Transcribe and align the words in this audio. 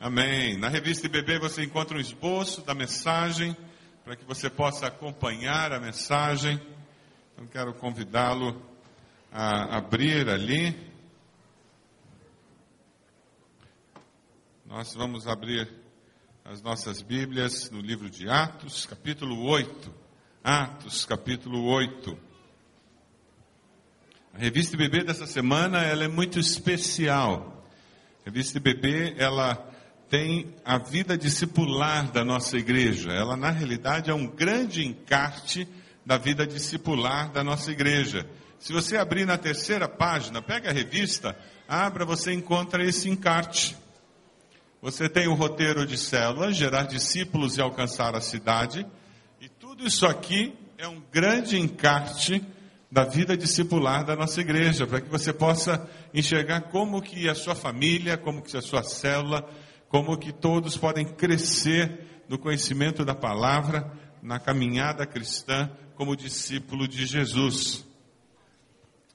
Amém. 0.00 0.56
Na 0.56 0.68
revista 0.68 1.06
IBB 1.06 1.40
você 1.40 1.64
encontra 1.64 1.96
um 1.96 2.00
esboço 2.00 2.62
da 2.62 2.72
mensagem 2.72 3.56
para 4.04 4.14
que 4.14 4.24
você 4.24 4.48
possa 4.48 4.86
acompanhar 4.86 5.72
a 5.72 5.80
mensagem. 5.80 6.60
Então 7.32 7.48
quero 7.48 7.74
convidá-lo 7.74 8.62
a 9.32 9.76
abrir 9.76 10.28
ali. 10.28 10.72
Nós 14.64 14.94
vamos 14.94 15.26
abrir 15.26 15.68
as 16.44 16.62
nossas 16.62 17.02
Bíblias 17.02 17.68
no 17.68 17.80
livro 17.80 18.08
de 18.08 18.28
Atos, 18.28 18.86
capítulo 18.86 19.46
8. 19.46 19.92
Atos, 20.44 21.04
capítulo 21.04 21.64
8. 21.64 22.16
A 24.32 24.38
revista 24.38 24.76
IBB 24.76 25.02
dessa 25.02 25.26
semana 25.26 25.82
ela 25.82 26.04
é 26.04 26.08
muito 26.08 26.38
especial. 26.38 27.66
A 28.22 28.26
revista 28.26 28.58
IBB 28.58 29.16
ela 29.18 29.67
tem 30.08 30.54
a 30.64 30.78
vida 30.78 31.16
discipular 31.16 32.10
da 32.10 32.24
nossa 32.24 32.56
igreja. 32.56 33.10
Ela, 33.10 33.36
na 33.36 33.50
realidade, 33.50 34.10
é 34.10 34.14
um 34.14 34.26
grande 34.26 34.86
encarte 34.86 35.68
da 36.04 36.16
vida 36.16 36.46
discipular 36.46 37.30
da 37.30 37.44
nossa 37.44 37.70
igreja. 37.70 38.26
Se 38.58 38.72
você 38.72 38.96
abrir 38.96 39.26
na 39.26 39.36
terceira 39.36 39.88
página, 39.88 40.40
pega 40.40 40.70
a 40.70 40.72
revista, 40.72 41.36
abra, 41.68 42.04
você 42.04 42.32
encontra 42.32 42.82
esse 42.82 43.08
encarte. 43.08 43.76
Você 44.80 45.08
tem 45.08 45.28
o 45.28 45.34
roteiro 45.34 45.86
de 45.86 45.98
célula, 45.98 46.52
gerar 46.52 46.84
discípulos 46.84 47.56
e 47.56 47.60
alcançar 47.60 48.14
a 48.16 48.20
cidade. 48.20 48.86
E 49.40 49.48
tudo 49.48 49.86
isso 49.86 50.06
aqui 50.06 50.54
é 50.78 50.88
um 50.88 51.02
grande 51.12 51.58
encarte 51.58 52.42
da 52.90 53.04
vida 53.04 53.36
discipular 53.36 54.04
da 54.04 54.16
nossa 54.16 54.40
igreja, 54.40 54.86
para 54.86 55.00
que 55.00 55.10
você 55.10 55.32
possa 55.32 55.86
enxergar 56.14 56.62
como 56.62 57.02
que 57.02 57.28
a 57.28 57.34
sua 57.34 57.54
família, 57.54 58.16
como 58.16 58.40
que 58.40 58.56
a 58.56 58.62
sua 58.62 58.82
célula, 58.82 59.46
como 59.88 60.18
que 60.18 60.32
todos 60.32 60.76
podem 60.76 61.04
crescer 61.04 62.24
no 62.28 62.38
conhecimento 62.38 63.04
da 63.04 63.14
palavra, 63.14 63.90
na 64.22 64.38
caminhada 64.38 65.06
cristã 65.06 65.70
como 65.94 66.16
discípulo 66.16 66.86
de 66.86 67.06
Jesus. 67.06 67.86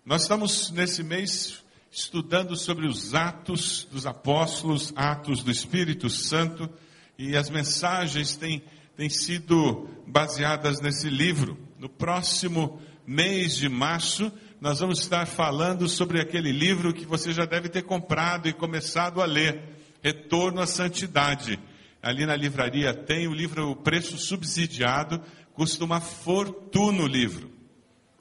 Nós 0.05 0.23
estamos 0.23 0.71
nesse 0.71 1.03
mês 1.03 1.63
estudando 1.91 2.55
sobre 2.55 2.87
os 2.87 3.13
atos 3.13 3.87
dos 3.91 4.07
apóstolos, 4.07 4.91
atos 4.95 5.43
do 5.43 5.51
Espírito 5.51 6.09
Santo, 6.09 6.69
e 7.17 7.37
as 7.37 7.49
mensagens 7.49 8.35
têm, 8.35 8.63
têm 8.97 9.09
sido 9.09 9.87
baseadas 10.07 10.81
nesse 10.81 11.07
livro. 11.07 11.57
No 11.77 11.87
próximo 11.87 12.81
mês 13.05 13.55
de 13.55 13.69
março, 13.69 14.31
nós 14.59 14.79
vamos 14.79 14.99
estar 14.99 15.27
falando 15.27 15.87
sobre 15.87 16.19
aquele 16.19 16.51
livro 16.51 16.93
que 16.93 17.05
você 17.05 17.31
já 17.31 17.45
deve 17.45 17.69
ter 17.69 17.83
comprado 17.83 18.49
e 18.49 18.53
começado 18.53 19.21
a 19.21 19.25
ler 19.25 19.72
Retorno 20.03 20.59
à 20.59 20.67
Santidade. 20.67 21.57
Ali 22.01 22.25
na 22.25 22.35
livraria 22.35 22.93
tem 22.93 23.27
o 23.27 23.33
livro 23.33 23.71
O 23.71 23.75
Preço 23.75 24.17
Subsidiado, 24.17 25.21
custa 25.53 25.85
uma 25.85 26.01
fortuna 26.01 27.03
o 27.03 27.07
livro. 27.07 27.49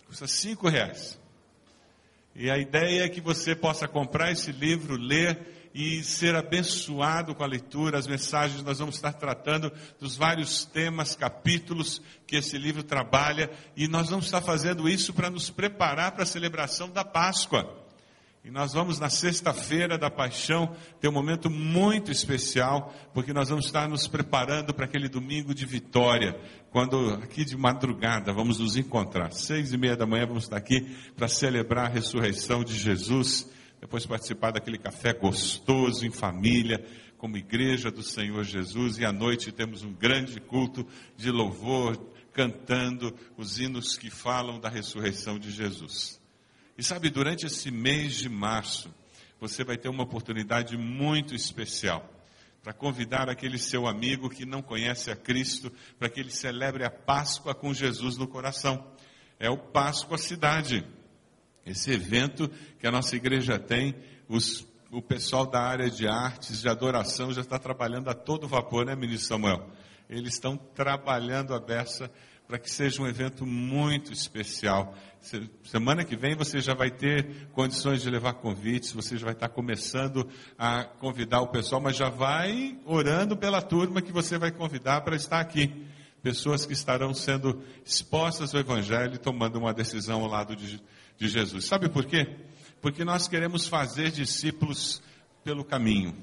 Custa 0.07 0.29
cinco 0.29 0.69
reais. 0.69 1.19
E 2.37 2.49
a 2.49 2.57
ideia 2.57 3.05
é 3.05 3.09
que 3.09 3.21
você 3.21 3.57
possa 3.57 3.89
comprar 3.89 4.31
esse 4.31 4.53
livro, 4.53 4.97
ler 4.97 5.71
e 5.75 6.05
ser 6.05 6.37
abençoado 6.37 7.35
com 7.35 7.43
a 7.43 7.47
leitura, 7.47 7.99
as 7.99 8.07
mensagens, 8.07 8.63
nós 8.63 8.79
vamos 8.79 8.95
estar 8.95 9.15
tratando 9.15 9.73
dos 9.99 10.17
vários 10.17 10.65
temas, 10.65 11.17
capítulos 11.17 12.01
que 12.27 12.37
esse 12.37 12.57
livro 12.59 12.83
trabalha, 12.83 13.51
e 13.77 13.89
nós 13.89 14.11
vamos 14.11 14.27
estar 14.27 14.43
fazendo 14.43 14.89
isso 14.89 15.13
para 15.13 15.31
nos 15.31 15.51
preparar 15.51 16.13
para 16.13 16.23
a 16.23 16.27
celebração 16.27 16.91
da 16.91 17.05
Páscoa. 17.05 17.82
E 18.45 18.51
nós 18.51 18.73
vamos 18.73 18.99
na 18.99 19.09
sexta-feira 19.09 19.97
da 19.97 20.11
paixão 20.11 20.75
ter 21.01 21.07
um 21.07 21.13
momento 21.13 21.49
muito 21.49 22.11
especial, 22.11 22.93
porque 23.15 23.33
nós 23.33 23.51
vamos 23.51 23.67
estar 23.67 23.89
nos 23.89 24.09
preparando 24.09 24.75
para 24.75 24.85
aquele 24.85 25.09
domingo 25.09 25.55
de 25.55 25.65
vitória, 25.65 26.37
quando 26.73 27.15
aqui 27.23 27.45
de 27.45 27.57
madrugada 27.57 28.33
vamos 28.33 28.59
nos 28.59 28.77
encontrar. 28.77 29.31
Seis 29.33 29.73
e 29.73 29.77
meia 29.77 29.97
da 29.97 30.07
manhã 30.07 30.27
vamos 30.27 30.45
estar 30.45 30.57
aqui 30.57 30.81
para 31.15 31.29
celebrar 31.29 31.87
a 31.87 31.95
ressurreição 31.95 32.65
de 32.65 32.77
Jesus, 32.77 33.49
depois 33.81 34.07
participar 34.07 34.51
daquele 34.51 34.79
café 34.79 35.13
gostoso 35.13 36.05
em 36.05 36.11
família, 36.11 36.85
como 37.19 37.37
igreja 37.37 37.93
do 37.93 38.03
Senhor 38.03 38.43
Jesus, 38.43 38.99
e 38.99 39.05
à 39.05 39.13
noite 39.13 39.53
temos 39.53 39.85
um 39.85 39.93
grande 39.93 40.41
culto 40.41 40.85
de 41.17 41.31
louvor, 41.31 41.97
cantando 42.33 43.15
os 43.37 43.61
hinos 43.61 43.97
que 43.97 44.11
falam 44.11 44.59
da 44.59 44.69
ressurreição 44.69 45.39
de 45.39 45.53
Jesus. 45.53 46.22
E 46.77 46.83
sabe, 46.83 47.11
durante 47.11 47.47
esse 47.47 47.71
mês 47.71 48.15
de 48.15 48.29
março, 48.29 48.93
você 49.41 49.65
vai 49.65 49.77
ter 49.77 49.89
uma 49.89 50.05
oportunidade 50.05 50.77
muito 50.77 51.35
especial 51.35 52.09
para 52.63 52.73
convidar 52.73 53.29
aquele 53.29 53.59
seu 53.59 53.87
amigo 53.87 54.31
que 54.31 54.47
não 54.47 54.63
conhece 54.63 55.11
a 55.11 55.17
Cristo 55.17 55.71
para 55.99 56.09
que 56.09 56.21
ele 56.21 56.31
celebre 56.31 56.85
a 56.85 56.91
Páscoa 56.91 57.55
com 57.55 57.75
Jesus 57.75 58.17
no 58.17 58.29
coração. 58.29 58.87
É 59.39 59.51
o 59.51 59.59
Páscoa 59.59 60.17
Cidade. 60.17 60.87
Esse 61.67 61.91
evento 61.91 62.49
que 62.79 62.87
a 62.87 62.91
nossa 62.91 63.17
igreja 63.17 63.59
tem, 63.59 63.97
os, 64.29 64.67
o 64.93 65.03
pessoal 65.03 65.45
da 65.45 65.61
área 65.61 65.91
de 65.91 66.07
artes, 66.07 66.61
de 66.61 66.69
adoração, 66.69 67.33
já 67.33 67.41
está 67.41 67.59
trabalhando 67.59 68.09
a 68.09 68.15
todo 68.15 68.47
vapor, 68.47 68.87
né, 68.87 68.95
ministro 68.95 69.29
Samuel? 69.29 69.69
Eles 70.09 70.35
estão 70.35 70.57
trabalhando 70.57 71.55
a 71.55 71.61
beça 71.61 72.11
para 72.47 72.59
que 72.59 72.71
seja 72.71 73.03
um 73.03 73.07
evento 73.07 73.47
muito 73.47 74.13
especial. 74.13 74.95
Semana 75.65 76.05
que 76.05 76.17
vem 76.17 76.35
você 76.35 76.61
já 76.61 76.75
vai 76.75 76.91
ter 76.91 77.49
condições 77.53 78.03
de 78.03 78.11
levar 78.11 78.35
convites, 78.35 78.93
você 78.93 79.17
já 79.17 79.25
vai 79.25 79.35
estar 79.35 79.49
começando 79.49 80.29
a 80.59 80.85
convidar 80.85 81.41
o 81.41 81.49
pessoal, 81.49 81.81
mas 81.81 81.97
já 81.97 82.09
vai 82.09 82.79
orando 82.85 83.37
pela 83.37 83.63
turma 83.63 84.03
que 84.03 84.13
você 84.13 84.37
vai 84.37 84.51
convidar 84.51 85.01
para 85.03 85.17
estar 85.17 85.41
aqui. 85.41 85.87
Pessoas 86.23 86.67
que 86.67 86.73
estarão 86.73 87.15
sendo 87.15 87.63
expostas 87.85 88.55
ao 88.55 88.61
Evangelho 88.61 89.15
e 89.15 89.19
tomando 89.19 89.59
uma 89.59 89.73
decisão 89.73 90.23
ao 90.23 90.29
lado 90.29 90.55
de, 90.55 90.81
de 91.17 91.29
Jesus. 91.29 91.65
Sabe 91.65 91.89
por 91.89 92.05
quê? 92.05 92.37
Porque 92.81 93.05
nós 93.05 93.29
queremos 93.29 93.67
fazer 93.67 94.11
discípulos 94.11 95.03
pelo 95.43 95.65
caminho. 95.65 96.15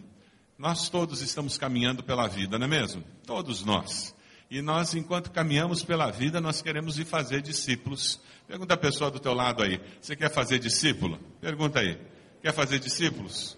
Nós 0.57 0.89
todos 0.89 1.21
estamos 1.21 1.57
caminhando 1.57 2.03
pela 2.03 2.27
vida, 2.27 2.59
não 2.59 2.65
é 2.65 2.69
mesmo? 2.69 3.03
Todos 3.25 3.63
nós. 3.63 4.13
E 4.49 4.61
nós, 4.61 4.95
enquanto 4.95 5.29
caminhamos 5.31 5.83
pela 5.83 6.09
vida, 6.09 6.41
nós 6.41 6.61
queremos 6.61 6.97
ir 6.97 7.05
fazer 7.05 7.41
discípulos. 7.41 8.19
Pergunta 8.47 8.73
a 8.73 8.77
pessoa 8.77 9.11
do 9.11 9.19
teu 9.19 9.33
lado 9.33 9.61
aí, 9.61 9.79
você 10.01 10.15
quer 10.15 10.31
fazer 10.31 10.57
discípulo? 10.57 11.19
Pergunta 11.39 11.79
aí, 11.79 11.99
quer 12.41 12.53
fazer 12.53 12.79
discípulos? 12.79 13.57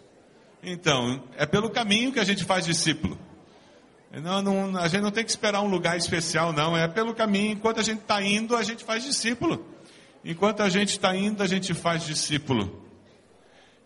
Então, 0.61 1.23
é 1.37 1.45
pelo 1.45 1.69
caminho 1.69 2.11
que 2.11 2.19
a 2.19 2.23
gente 2.23 2.43
faz 2.43 2.65
discípulo. 2.65 3.17
Não, 4.11 4.41
não, 4.41 4.77
a 4.77 4.87
gente 4.89 5.01
não 5.01 5.11
tem 5.11 5.23
que 5.23 5.29
esperar 5.29 5.61
um 5.61 5.69
lugar 5.69 5.97
especial, 5.97 6.51
não. 6.51 6.75
É 6.75 6.87
pelo 6.87 7.15
caminho. 7.15 7.53
Enquanto 7.53 7.79
a 7.79 7.83
gente 7.83 8.01
está 8.01 8.21
indo, 8.21 8.55
a 8.57 8.63
gente 8.63 8.83
faz 8.83 9.03
discípulo. 9.03 9.65
Enquanto 10.23 10.61
a 10.61 10.69
gente 10.69 10.89
está 10.89 11.15
indo, 11.15 11.41
a 11.41 11.47
gente 11.47 11.73
faz 11.73 12.05
discípulo. 12.05 12.80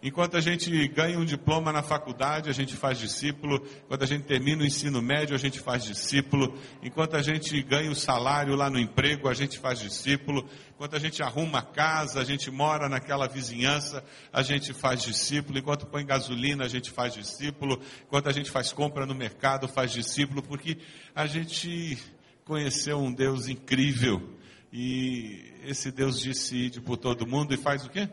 Enquanto 0.04 0.38
a 0.38 0.42
gente 0.42 0.88
ganha 0.90 1.18
um 1.18 1.26
diploma 1.26 1.72
na 1.72 1.82
faculdade, 1.82 2.50
a 2.50 2.54
gente 2.54 2.76
faz 2.76 3.00
discípulo. 3.00 3.60
Quando 3.88 4.04
a 4.04 4.06
gente 4.06 4.26
termina 4.26 4.62
o 4.62 4.66
ensino 4.66 5.02
médio, 5.02 5.34
a 5.34 5.40
gente 5.40 5.60
faz 5.60 5.84
discípulo. 5.84 6.56
Enquanto 6.84 7.16
a 7.16 7.24
gente 7.24 7.60
ganha 7.64 7.90
o 7.90 7.96
salário 7.96 8.56
lá 8.56 8.70
no 8.70 8.78
emprego, 8.78 9.28
a 9.28 9.34
gente 9.34 9.58
faz 9.58 9.80
discípulo. 9.80 10.48
Enquanto 10.76 10.96
a 10.96 11.00
gente 11.00 11.24
arruma 11.24 11.60
a 11.60 11.64
casa, 11.64 12.20
a 12.20 12.24
gente 12.24 12.52
mora 12.52 12.88
naquela 12.88 13.28
vizinhança, 13.28 14.04
a 14.32 14.44
gente 14.44 14.74
faz 14.74 15.02
discípulo. 15.02 15.58
Enquanto 15.58 15.88
põe 15.88 16.06
gasolina, 16.06 16.66
a 16.66 16.70
gente 16.70 16.92
faz 16.92 17.14
discípulo. 17.14 17.82
Enquanto 18.06 18.30
a 18.30 18.32
gente 18.32 18.52
faz 18.52 18.72
compra 18.72 19.08
no 19.08 19.16
mercado, 19.16 19.68
faz 19.68 19.92
discípulo. 19.92 20.44
Porque 20.44 20.78
a 21.16 21.26
gente 21.26 21.98
conheceu 22.44 23.00
um 23.00 23.12
Deus 23.12 23.48
incrível. 23.48 24.38
E 24.72 25.52
esse 25.64 25.92
Deus 25.92 26.20
disse 26.20 26.68
ir 26.68 26.82
por 26.82 26.98
todo 26.98 27.26
mundo 27.26 27.54
e 27.54 27.58
faz 27.58 27.86
o 27.86 27.90
quê? 27.90 28.08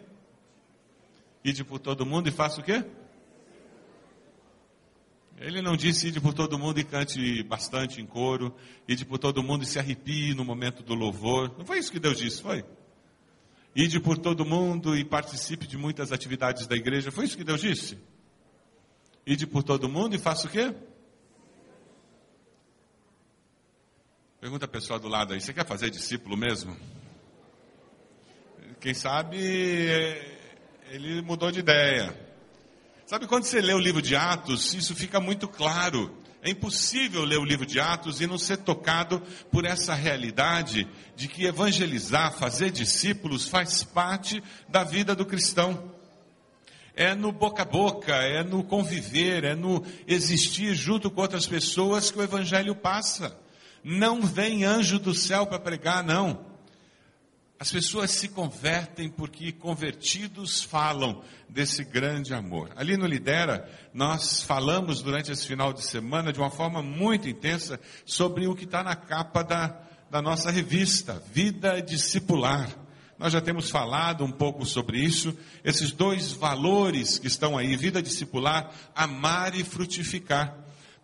Ide 1.44 1.64
por 1.64 1.78
todo 1.78 2.06
mundo 2.06 2.28
e 2.28 2.32
faça 2.32 2.60
o 2.60 2.64
quê? 2.64 2.84
Ele 5.38 5.60
não 5.60 5.76
disse 5.76 6.06
ide 6.06 6.20
por 6.20 6.32
todo 6.32 6.56
mundo 6.56 6.78
e 6.78 6.84
cante 6.84 7.43
bastante 7.43 8.00
em 8.00 8.06
coro, 8.06 8.55
ide 8.87 9.05
por 9.05 9.19
todo 9.19 9.43
mundo 9.43 9.64
e 9.64 9.66
se 9.66 9.76
arrepie 9.76 10.34
no 10.34 10.44
momento 10.44 10.84
do 10.84 10.94
louvor. 10.94 11.52
Não 11.58 11.64
foi 11.64 11.78
isso 11.78 11.90
que 11.90 11.99
Deus 11.99 12.19
disse, 12.19 12.40
foi? 12.40 12.64
Ide 13.75 13.99
por 13.99 14.19
todo 14.19 14.44
mundo 14.44 14.96
e 14.96 15.05
participe 15.05 15.66
de 15.66 15.76
muitas 15.76 16.12
atividades 16.12 16.66
da 16.69 16.76
igreja. 16.76 17.11
Foi 17.11 17.25
isso 17.25 17.37
que 17.37 17.43
Deus 17.43 17.61
disse? 17.61 17.99
Ide 19.26 19.46
por 19.46 19.64
todo 19.64 19.88
mundo 19.88 20.14
e 20.14 20.19
faça 20.19 20.46
o 20.46 20.50
quê? 20.50 20.72
Pergunta 24.40 24.66
a 24.66 24.69
pessoa 24.69 24.99
do 24.99 25.08
lado 25.08 25.32
aí, 25.32 25.40
você 25.40 25.52
quer 25.52 25.66
fazer 25.66 25.90
discípulo 25.90 26.37
mesmo? 26.37 26.76
Quem 28.81 28.94
sabe 28.94 30.31
ele 30.92 31.22
mudou 31.22 31.50
de 31.50 31.60
ideia. 31.60 32.14
Sabe 33.06 33.26
quando 33.26 33.44
você 33.44 33.62
lê 33.62 33.72
o 33.72 33.78
livro 33.78 34.02
de 34.02 34.14
Atos, 34.14 34.74
isso 34.74 34.94
fica 34.94 35.18
muito 35.18 35.48
claro. 35.48 36.14
É 36.42 36.50
impossível 36.50 37.24
ler 37.24 37.38
o 37.38 37.44
livro 37.46 37.64
de 37.64 37.80
Atos 37.80 38.20
e 38.20 38.26
não 38.26 38.36
ser 38.36 38.58
tocado 38.58 39.22
por 39.50 39.64
essa 39.64 39.94
realidade 39.94 40.86
de 41.16 41.28
que 41.28 41.46
evangelizar, 41.46 42.34
fazer 42.34 42.70
discípulos, 42.70 43.48
faz 43.48 43.82
parte 43.82 44.42
da 44.68 44.84
vida 44.84 45.14
do 45.14 45.24
cristão. 45.24 45.90
é 46.94 47.14
no 47.14 47.32
boca 47.32 47.62
a 47.62 47.64
boca, 47.64 48.14
é 48.14 48.44
no 48.44 48.62
conviver, 48.62 49.44
é 49.44 49.54
no 49.54 49.82
existir 50.06 50.74
junto 50.74 51.10
com 51.10 51.22
outras 51.22 51.46
pessoas 51.46 52.10
que 52.10 52.18
o 52.18 52.22
Evangelho 52.22 52.74
passa. 52.74 53.34
Não 53.82 54.20
vem 54.20 54.62
anjo 54.62 54.98
do 54.98 55.14
céu 55.14 55.46
para 55.46 55.58
pregar, 55.58 56.04
não. 56.04 56.51
As 57.62 57.70
pessoas 57.70 58.11
se 58.11 58.26
convertem 58.26 59.09
porque 59.09 59.53
convertidos 59.53 60.64
falam 60.64 61.23
desse 61.49 61.85
grande 61.85 62.35
amor. 62.35 62.73
Ali 62.75 62.97
no 62.97 63.06
Lidera, 63.06 63.70
nós 63.94 64.43
falamos 64.43 65.00
durante 65.00 65.31
esse 65.31 65.47
final 65.47 65.73
de 65.73 65.81
semana 65.85 66.32
de 66.32 66.41
uma 66.41 66.50
forma 66.50 66.82
muito 66.82 67.29
intensa 67.29 67.79
sobre 68.05 68.49
o 68.49 68.56
que 68.56 68.64
está 68.64 68.82
na 68.82 68.97
capa 68.97 69.44
da, 69.44 69.81
da 70.11 70.20
nossa 70.20 70.50
revista, 70.50 71.23
Vida 71.32 71.81
Discipular. 71.81 72.69
Nós 73.17 73.32
já 73.32 73.41
temos 73.41 73.70
falado 73.70 74.25
um 74.25 74.32
pouco 74.32 74.67
sobre 74.67 74.99
isso, 74.99 75.32
esses 75.62 75.93
dois 75.93 76.32
valores 76.32 77.17
que 77.20 77.29
estão 77.29 77.56
aí, 77.56 77.76
vida 77.76 78.03
discipular, 78.03 78.75
amar 78.93 79.55
e 79.55 79.62
frutificar. 79.62 80.53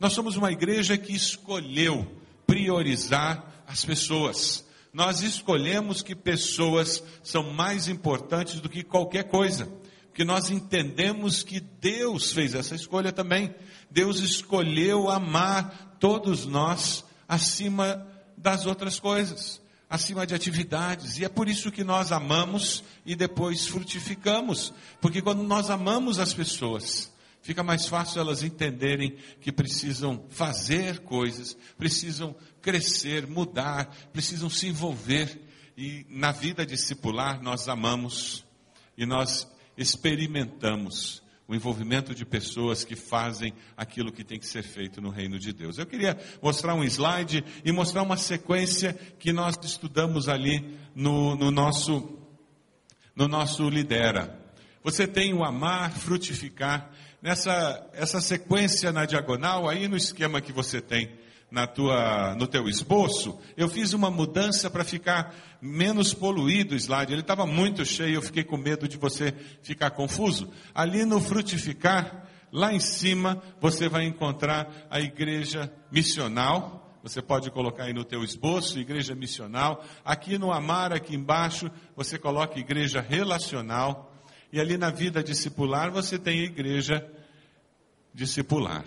Nós 0.01 0.13
somos 0.13 0.35
uma 0.35 0.51
igreja 0.51 0.99
que 0.99 1.15
escolheu 1.15 2.21
priorizar 2.45 3.45
as 3.65 3.85
pessoas. 3.85 4.67
Nós 4.99 5.23
escolhemos 5.23 6.03
que 6.03 6.13
pessoas 6.13 7.05
são 7.23 7.53
mais 7.53 7.87
importantes 7.87 8.59
do 8.59 8.69
que 8.69 8.83
qualquer 8.83 9.29
coisa. 9.29 9.73
Porque 10.09 10.25
nós 10.25 10.51
entendemos 10.51 11.45
que 11.45 11.61
Deus 11.61 12.33
fez 12.33 12.53
essa 12.53 12.75
escolha 12.75 13.13
também. 13.13 13.55
Deus 13.89 14.19
escolheu 14.19 15.09
amar 15.09 15.97
todos 16.01 16.47
nós 16.47 17.05
acima 17.29 18.05
das 18.37 18.67
outras 18.67 18.99
coisas 18.99 19.61
acima 19.89 20.27
de 20.27 20.35
atividades. 20.35 21.17
E 21.19 21.25
é 21.25 21.29
por 21.29 21.49
isso 21.49 21.71
que 21.71 21.85
nós 21.85 22.11
amamos 22.11 22.83
e 23.07 23.15
depois 23.15 23.69
frutificamos. 23.69 24.75
Porque 25.01 25.23
quando 25.23 25.45
nós 25.45 25.71
amamos 25.71 26.19
as 26.19 26.35
pessoas, 26.35 27.11
fica 27.49 27.63
mais 27.63 27.89
fácil 27.89 28.21
elas 28.21 28.43
entenderem 28.43 29.17
que 29.41 29.51
precisam 29.51 30.27
fazer 30.29 30.99
coisas, 30.99 31.57
precisam 31.79 32.37
crescer, 32.61 33.27
mudar, 33.27 33.87
precisam 34.13 34.51
se 34.51 34.67
envolver. 34.67 35.41
E 35.75 36.05
na 36.11 36.31
vida 36.31 36.67
discipular 36.67 37.43
nós 37.43 37.67
amamos 37.67 38.45
e 38.99 39.07
nós 39.07 39.51
experimentamos 39.79 41.23
o 41.49 41.55
envolvimento 41.55 42.15
de 42.15 42.27
pessoas 42.27 42.85
que 42.85 42.95
fazem 42.95 43.55
aquilo 43.79 44.13
que 44.13 44.25
tem 44.25 44.39
que 44.39 44.47
ser 44.47 44.63
feito 44.63 45.01
no 45.01 45.09
reino 45.09 45.39
de 45.39 45.51
Deus. 45.51 45.79
Eu 45.79 45.87
queria 45.87 46.19
mostrar 46.43 46.75
um 46.75 46.85
slide 46.85 47.43
e 47.65 47.73
mostrar 47.73 48.03
uma 48.03 48.19
sequência 48.19 48.93
que 49.19 49.33
nós 49.33 49.59
estudamos 49.65 50.29
ali 50.29 50.77
no, 50.95 51.35
no 51.35 51.51
nosso, 51.51 52.19
no 53.17 53.27
nosso 53.27 53.71
Lidera. 53.71 54.39
Você 54.85 55.07
tem 55.07 55.33
o 55.35 55.43
amar, 55.43 55.91
frutificar, 55.93 56.91
nessa 57.21 57.87
essa 57.93 58.21
sequência 58.21 58.93
na 58.93 59.05
diagonal, 59.05 59.69
aí 59.69 59.89
no 59.89 59.97
esquema 59.97 60.41
que 60.41 60.53
você 60.53 60.81
tem 60.81 61.11
na 61.51 61.67
tua, 61.67 62.35
no 62.35 62.47
teu 62.47 62.69
esboço, 62.69 63.39
eu 63.57 63.69
fiz 63.69 63.93
uma 63.93 64.11
mudança 64.11 64.69
para 64.71 64.85
ficar 64.85 65.35
menos 65.61 66.13
poluído 66.13 66.75
o 66.75 66.77
slide. 66.77 67.13
Ele 67.13 67.23
estava 67.23 67.47
muito 67.47 67.85
cheio, 67.85 68.17
eu 68.17 68.23
fiquei 68.23 68.45
com 68.45 68.57
medo 68.57 68.87
de 68.87 68.97
você 68.97 69.35
ficar 69.63 69.91
confuso. 69.91 70.51
Ali 70.75 71.05
no 71.05 71.21
frutificar, 71.21 72.27
lá 72.53 72.73
em 72.73 72.81
cima, 72.81 73.43
você 73.61 73.89
vai 73.89 74.05
encontrar 74.05 74.87
a 74.91 75.01
igreja 75.01 75.73
missional. 75.91 76.85
Você 77.03 77.23
pode 77.23 77.51
colocar 77.51 77.85
aí 77.85 77.95
no 77.95 78.05
teu 78.05 78.23
esboço, 78.23 78.79
igreja 78.79 79.15
missional. 79.15 79.83
Aqui 80.05 80.37
no 80.37 80.53
amar, 80.53 80.93
aqui 80.93 81.15
embaixo, 81.15 81.71
você 81.97 82.19
coloca 82.19 82.59
igreja 82.59 83.01
relacional. 83.01 84.13
E 84.53 84.61
ali 84.61 84.77
na 84.77 84.91
vida 84.91 85.23
discipular, 85.23 85.91
você 85.91 86.19
tem 86.19 86.41
a 86.41 86.45
igreja 86.45 87.07
discipular. 88.15 88.85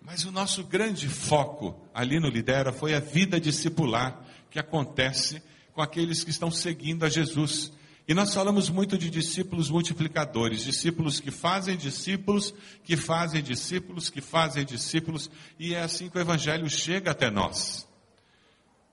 Mas 0.00 0.24
o 0.24 0.32
nosso 0.32 0.64
grande 0.64 1.08
foco 1.08 1.78
ali 1.92 2.18
no 2.18 2.28
Lidera 2.28 2.72
foi 2.72 2.94
a 2.94 3.00
vida 3.00 3.38
discipular 3.38 4.24
que 4.50 4.58
acontece 4.58 5.42
com 5.72 5.82
aqueles 5.82 6.24
que 6.24 6.30
estão 6.30 6.50
seguindo 6.50 7.04
a 7.04 7.08
Jesus. 7.08 7.72
E 8.08 8.14
nós 8.14 8.34
falamos 8.34 8.68
muito 8.68 8.98
de 8.98 9.08
discípulos 9.08 9.70
multiplicadores, 9.70 10.64
discípulos 10.64 11.20
que 11.20 11.30
fazem 11.30 11.76
discípulos, 11.76 12.52
que 12.82 12.96
fazem 12.96 13.42
discípulos, 13.42 14.10
que 14.10 14.20
fazem 14.20 14.64
discípulos, 14.64 15.30
e 15.58 15.74
é 15.74 15.82
assim 15.82 16.08
que 16.08 16.18
o 16.18 16.20
Evangelho 16.20 16.68
chega 16.68 17.12
até 17.12 17.30
nós. 17.30 17.86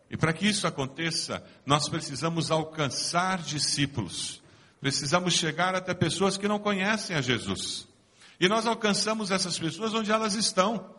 E 0.10 0.16
para 0.16 0.34
que 0.34 0.48
isso 0.48 0.68
aconteça, 0.68 1.44
nós 1.66 1.90
precisamos 1.90 2.52
alcançar 2.52 3.42
discípulos, 3.42 4.42
precisamos 4.80 5.34
chegar 5.34 5.76
até 5.76 5.94
pessoas 5.94 6.38
que 6.38 6.48
não 6.48 6.60
conhecem 6.60 7.16
a 7.16 7.22
Jesus. 7.22 7.88
E 8.40 8.48
nós 8.48 8.68
alcançamos 8.68 9.32
essas 9.32 9.58
pessoas 9.58 9.94
onde 9.94 10.12
elas 10.12 10.36
estão. 10.36 10.96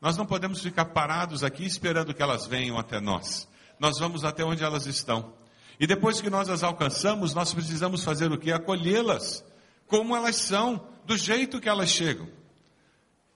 Nós 0.00 0.16
não 0.16 0.26
podemos 0.26 0.60
ficar 0.60 0.86
parados 0.86 1.44
aqui 1.44 1.64
esperando 1.64 2.12
que 2.12 2.22
elas 2.22 2.46
venham 2.46 2.78
até 2.78 3.00
nós. 3.00 3.48
Nós 3.78 3.98
vamos 3.98 4.24
até 4.24 4.44
onde 4.44 4.64
elas 4.64 4.86
estão. 4.86 5.34
E 5.78 5.86
depois 5.86 6.20
que 6.20 6.28
nós 6.28 6.48
as 6.48 6.62
alcançamos, 6.62 7.34
nós 7.34 7.54
precisamos 7.54 8.04
fazer 8.04 8.30
o 8.32 8.38
que? 8.38 8.52
Acolhê-las 8.52 9.44
como 9.86 10.16
elas 10.16 10.36
são, 10.36 10.88
do 11.04 11.16
jeito 11.16 11.60
que 11.60 11.68
elas 11.68 11.90
chegam. 11.90 12.26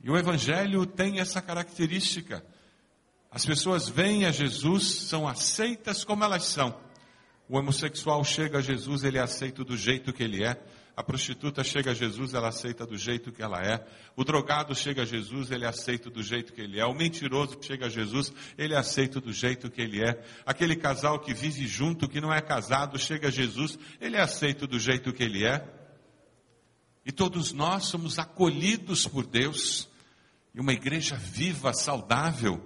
E 0.03 0.11
o 0.11 0.17
Evangelho 0.17 0.87
tem 0.87 1.21
essa 1.21 1.43
característica. 1.43 2.45
As 3.31 3.45
pessoas 3.45 3.89
vêm 3.89 4.25
a 4.25 4.31
Jesus, 4.31 4.85
são 4.85 5.29
aceitas 5.29 6.03
como 6.03 6.25
elas 6.25 6.45
são. 6.45 6.75
O 7.49 7.57
homossexual 7.57 8.25
chega 8.25 8.59
a 8.59 8.61
Jesus, 8.61 9.05
ele 9.05 9.19
é 9.19 9.23
aceito 9.23 9.65
do 9.65 9.77
jeito 9.77 10.13
que 10.13 10.23
ele 10.23 10.43
é. 10.43 10.61
A 10.97 11.03
prostituta 11.03 11.63
chega 11.63 11.91
a 11.91 11.95
Jesus, 11.95 12.33
ela 12.33 12.49
aceita 12.49 12.87
do 12.87 12.97
jeito 12.97 13.31
que 13.31 13.43
ela 13.43 13.61
é. 13.63 13.87
O 14.17 14.25
drogado 14.25 14.75
chega 14.75 15.03
a 15.03 15.05
Jesus, 15.05 15.51
ele 15.51 15.67
é 15.67 15.69
aceita 15.69 16.09
do 16.09 16.23
jeito 16.23 16.55
que 16.55 16.61
ele 16.63 16.81
é. 16.81 16.87
O 16.87 16.95
mentiroso 16.95 17.59
chega 17.61 17.85
a 17.85 17.89
Jesus, 17.91 18.33
ele 18.57 18.73
é 18.73 18.79
aceito 18.79 19.21
do 19.21 19.31
jeito 19.31 19.71
que 19.71 19.83
ele 19.83 20.03
é. 20.03 20.25
Aquele 20.47 20.75
casal 20.75 21.21
que 21.21 21.35
vive 21.35 21.67
junto, 21.67 22.09
que 22.09 22.19
não 22.19 22.33
é 22.33 22.41
casado, 22.41 22.99
chega 22.99 23.29
a 23.29 23.31
Jesus, 23.31 23.79
ele 24.01 24.17
é 24.17 24.23
aceito 24.23 24.67
do 24.67 24.79
jeito 24.79 25.13
que 25.13 25.23
ele 25.23 25.45
é. 25.45 25.63
E 27.05 27.13
todos 27.13 27.53
nós 27.53 27.85
somos 27.85 28.19
acolhidos 28.19 29.07
por 29.07 29.27
Deus. 29.27 29.89
E 30.55 30.61
uma 30.61 30.73
igreja 30.73 31.15
viva, 31.15 31.75
saudável, 31.75 32.59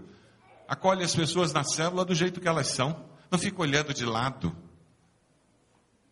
acolhe 0.69 1.03
as 1.03 1.17
pessoas 1.17 1.53
na 1.53 1.65
célula 1.65 2.05
do 2.05 2.15
jeito 2.15 2.41
que 2.41 2.47
elas 2.47 2.69
são. 2.69 3.11
Não 3.29 3.39
fica 3.39 3.61
olhando 3.61 3.93
de 3.93 4.05
lado. 4.05 4.70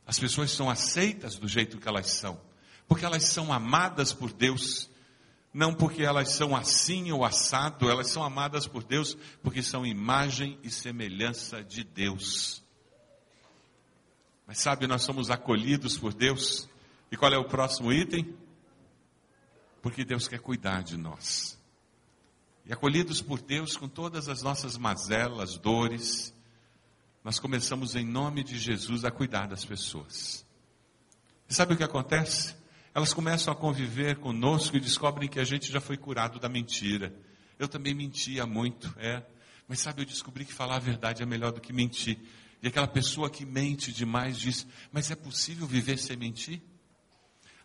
As 0.08 0.18
pessoas 0.18 0.50
são 0.50 0.70
aceitas 0.70 1.36
do 1.36 1.46
jeito 1.46 1.76
que 1.76 1.86
elas 1.86 2.10
são, 2.12 2.40
porque 2.88 3.04
elas 3.04 3.24
são 3.24 3.52
amadas 3.52 4.10
por 4.10 4.32
Deus, 4.32 4.88
não 5.52 5.74
porque 5.74 6.02
elas 6.02 6.30
são 6.30 6.56
assim 6.56 7.12
ou 7.12 7.26
assado, 7.26 7.90
elas 7.90 8.08
são 8.08 8.24
amadas 8.24 8.66
por 8.66 8.82
Deus 8.82 9.18
porque 9.42 9.62
são 9.62 9.84
imagem 9.84 10.58
e 10.62 10.70
semelhança 10.70 11.62
de 11.62 11.84
Deus. 11.84 12.64
Mas 14.46 14.60
sabe, 14.60 14.86
nós 14.86 15.02
somos 15.02 15.30
acolhidos 15.30 15.98
por 15.98 16.14
Deus. 16.14 16.66
E 17.12 17.16
qual 17.18 17.30
é 17.30 17.36
o 17.36 17.44
próximo 17.44 17.92
item? 17.92 18.34
Porque 19.82 20.06
Deus 20.06 20.26
quer 20.26 20.40
cuidar 20.40 20.82
de 20.82 20.96
nós. 20.96 21.58
E 22.64 22.72
acolhidos 22.72 23.20
por 23.20 23.42
Deus 23.42 23.76
com 23.76 23.86
todas 23.86 24.26
as 24.26 24.40
nossas 24.40 24.78
mazelas, 24.78 25.58
dores, 25.58 26.34
nós 27.24 27.38
começamos 27.38 27.94
em 27.96 28.06
nome 28.06 28.42
de 28.44 28.58
Jesus 28.58 29.04
a 29.04 29.10
cuidar 29.10 29.46
das 29.46 29.64
pessoas. 29.64 30.46
E 31.48 31.54
sabe 31.54 31.74
o 31.74 31.76
que 31.76 31.82
acontece? 31.82 32.54
Elas 32.94 33.12
começam 33.12 33.52
a 33.52 33.56
conviver 33.56 34.16
conosco 34.16 34.76
e 34.76 34.80
descobrem 34.80 35.28
que 35.28 35.40
a 35.40 35.44
gente 35.44 35.70
já 35.70 35.80
foi 35.80 35.96
curado 35.96 36.38
da 36.38 36.48
mentira. 36.48 37.14
Eu 37.58 37.68
também 37.68 37.94
mentia 37.94 38.46
muito, 38.46 38.94
é. 38.98 39.22
Mas 39.66 39.80
sabe, 39.80 40.02
eu 40.02 40.06
descobri 40.06 40.44
que 40.44 40.52
falar 40.52 40.76
a 40.76 40.80
verdade 40.80 41.22
é 41.22 41.26
melhor 41.26 41.52
do 41.52 41.60
que 41.60 41.72
mentir. 41.72 42.18
E 42.62 42.68
aquela 42.68 42.88
pessoa 42.88 43.28
que 43.28 43.44
mente 43.44 43.92
demais 43.92 44.38
diz: 44.38 44.66
Mas 44.90 45.10
é 45.10 45.14
possível 45.14 45.66
viver 45.66 45.98
sem 45.98 46.16
mentir? 46.16 46.62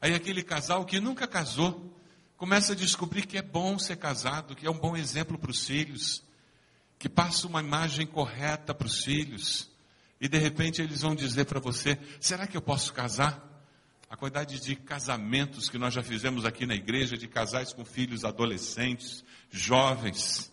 Aí 0.01 0.13
aquele 0.13 0.43
casal 0.43 0.85
que 0.85 0.99
nunca 0.99 1.27
casou 1.27 1.97
começa 2.35 2.73
a 2.73 2.75
descobrir 2.75 3.25
que 3.25 3.37
é 3.37 3.41
bom 3.41 3.79
ser 3.79 3.95
casado, 3.95 4.55
que 4.55 4.67
é 4.67 4.69
um 4.69 4.77
bom 4.77 4.97
exemplo 4.97 5.37
para 5.37 5.51
os 5.51 5.65
filhos 5.65 6.23
que 7.03 7.09
passa 7.09 7.47
uma 7.47 7.59
imagem 7.59 8.07
correta 8.07 8.73
para 8.73 8.87
os 8.87 9.03
filhos, 9.03 9.69
e 10.21 10.29
de 10.29 10.37
repente 10.37 10.81
eles 10.81 11.01
vão 11.01 11.13
dizer 11.13 11.43
para 11.43 11.59
você: 11.59 11.99
será 12.17 12.47
que 12.47 12.55
eu 12.55 12.61
posso 12.61 12.93
casar? 12.93 13.45
A 14.09 14.15
quantidade 14.15 14.57
de 14.61 14.73
casamentos 14.73 15.67
que 15.67 15.77
nós 15.77 15.93
já 15.93 16.01
fizemos 16.01 16.45
aqui 16.45 16.65
na 16.65 16.75
igreja, 16.75 17.17
de 17.17 17.27
casais 17.27 17.73
com 17.73 17.83
filhos 17.83 18.23
adolescentes, 18.23 19.21
jovens, 19.51 20.49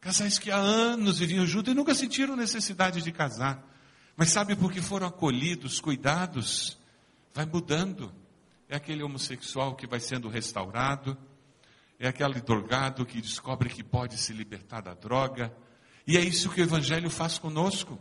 casais 0.00 0.38
que 0.38 0.52
há 0.52 0.56
anos 0.56 1.18
viviam 1.18 1.44
juntos 1.44 1.72
e 1.72 1.74
nunca 1.74 1.96
sentiram 1.96 2.36
necessidade 2.36 3.02
de 3.02 3.10
casar, 3.10 3.60
mas 4.16 4.28
sabe 4.28 4.54
porque 4.54 4.80
foram 4.80 5.08
acolhidos, 5.08 5.80
cuidados, 5.80 6.78
vai 7.34 7.44
mudando. 7.44 8.14
É 8.68 8.76
aquele 8.76 9.02
homossexual 9.02 9.74
que 9.74 9.88
vai 9.88 9.98
sendo 9.98 10.28
restaurado, 10.28 11.18
é 11.98 12.08
aquele 12.08 12.40
drogado 12.40 13.06
que 13.06 13.20
descobre 13.20 13.68
que 13.68 13.82
pode 13.82 14.18
se 14.18 14.32
libertar 14.32 14.82
da 14.82 14.94
droga. 14.94 15.54
E 16.06 16.16
é 16.16 16.20
isso 16.20 16.50
que 16.50 16.60
o 16.60 16.64
Evangelho 16.64 17.10
faz 17.10 17.38
conosco. 17.38 17.98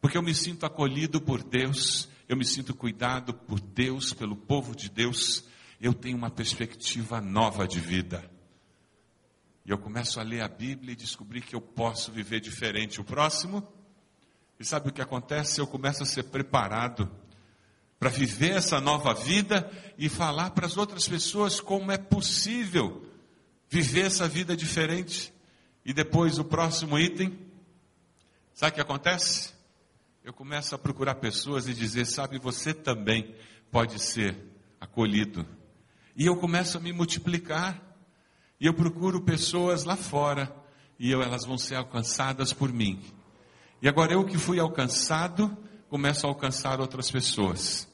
Porque 0.00 0.16
eu 0.16 0.22
me 0.22 0.34
sinto 0.34 0.64
acolhido 0.64 1.20
por 1.20 1.42
Deus 1.42 2.08
eu 2.28 2.36
me 2.36 2.44
sinto 2.44 2.74
cuidado 2.74 3.32
por 3.32 3.58
Deus, 3.58 4.12
pelo 4.12 4.36
povo 4.36 4.76
de 4.76 4.90
Deus, 4.90 5.44
eu 5.80 5.94
tenho 5.94 6.18
uma 6.18 6.28
perspectiva 6.28 7.22
nova 7.22 7.66
de 7.66 7.80
vida. 7.80 8.30
E 9.64 9.70
eu 9.70 9.78
começo 9.78 10.20
a 10.20 10.22
ler 10.22 10.42
a 10.42 10.48
Bíblia 10.48 10.92
e 10.92 10.96
descobrir 10.96 11.40
que 11.40 11.56
eu 11.56 11.60
posso 11.60 12.12
viver 12.12 12.40
diferente. 12.40 13.00
O 13.00 13.04
próximo, 13.04 13.66
e 14.60 14.64
sabe 14.64 14.90
o 14.90 14.92
que 14.92 15.00
acontece? 15.00 15.58
Eu 15.58 15.66
começo 15.66 16.02
a 16.02 16.06
ser 16.06 16.24
preparado 16.24 17.10
para 17.98 18.10
viver 18.10 18.52
essa 18.52 18.80
nova 18.80 19.12
vida 19.12 19.70
e 19.98 20.08
falar 20.08 20.50
para 20.50 20.66
as 20.66 20.76
outras 20.76 21.08
pessoas 21.08 21.60
como 21.60 21.90
é 21.90 21.98
possível 21.98 23.04
viver 23.68 24.06
essa 24.06 24.28
vida 24.28 24.56
diferente. 24.56 25.32
E 25.84 25.92
depois 25.92 26.38
o 26.38 26.44
próximo 26.44 26.98
item, 26.98 27.38
sabe 28.54 28.72
o 28.72 28.74
que 28.74 28.80
acontece? 28.80 29.52
Eu 30.22 30.32
começo 30.32 30.74
a 30.74 30.78
procurar 30.78 31.16
pessoas 31.16 31.66
e 31.66 31.74
dizer, 31.74 32.06
sabe, 32.06 32.38
você 32.38 32.74
também 32.74 33.34
pode 33.70 33.98
ser 33.98 34.36
acolhido. 34.80 35.46
E 36.14 36.26
eu 36.26 36.36
começo 36.36 36.76
a 36.76 36.80
me 36.80 36.92
multiplicar. 36.92 37.82
E 38.60 38.66
eu 38.66 38.74
procuro 38.74 39.22
pessoas 39.22 39.84
lá 39.84 39.96
fora. 39.96 40.54
E 40.98 41.10
eu, 41.10 41.22
elas 41.22 41.44
vão 41.44 41.56
ser 41.56 41.76
alcançadas 41.76 42.52
por 42.52 42.72
mim. 42.72 43.00
E 43.80 43.88
agora 43.88 44.12
eu 44.12 44.24
que 44.24 44.36
fui 44.36 44.58
alcançado, 44.58 45.56
começo 45.88 46.26
a 46.26 46.28
alcançar 46.28 46.80
outras 46.80 47.10
pessoas. 47.10 47.87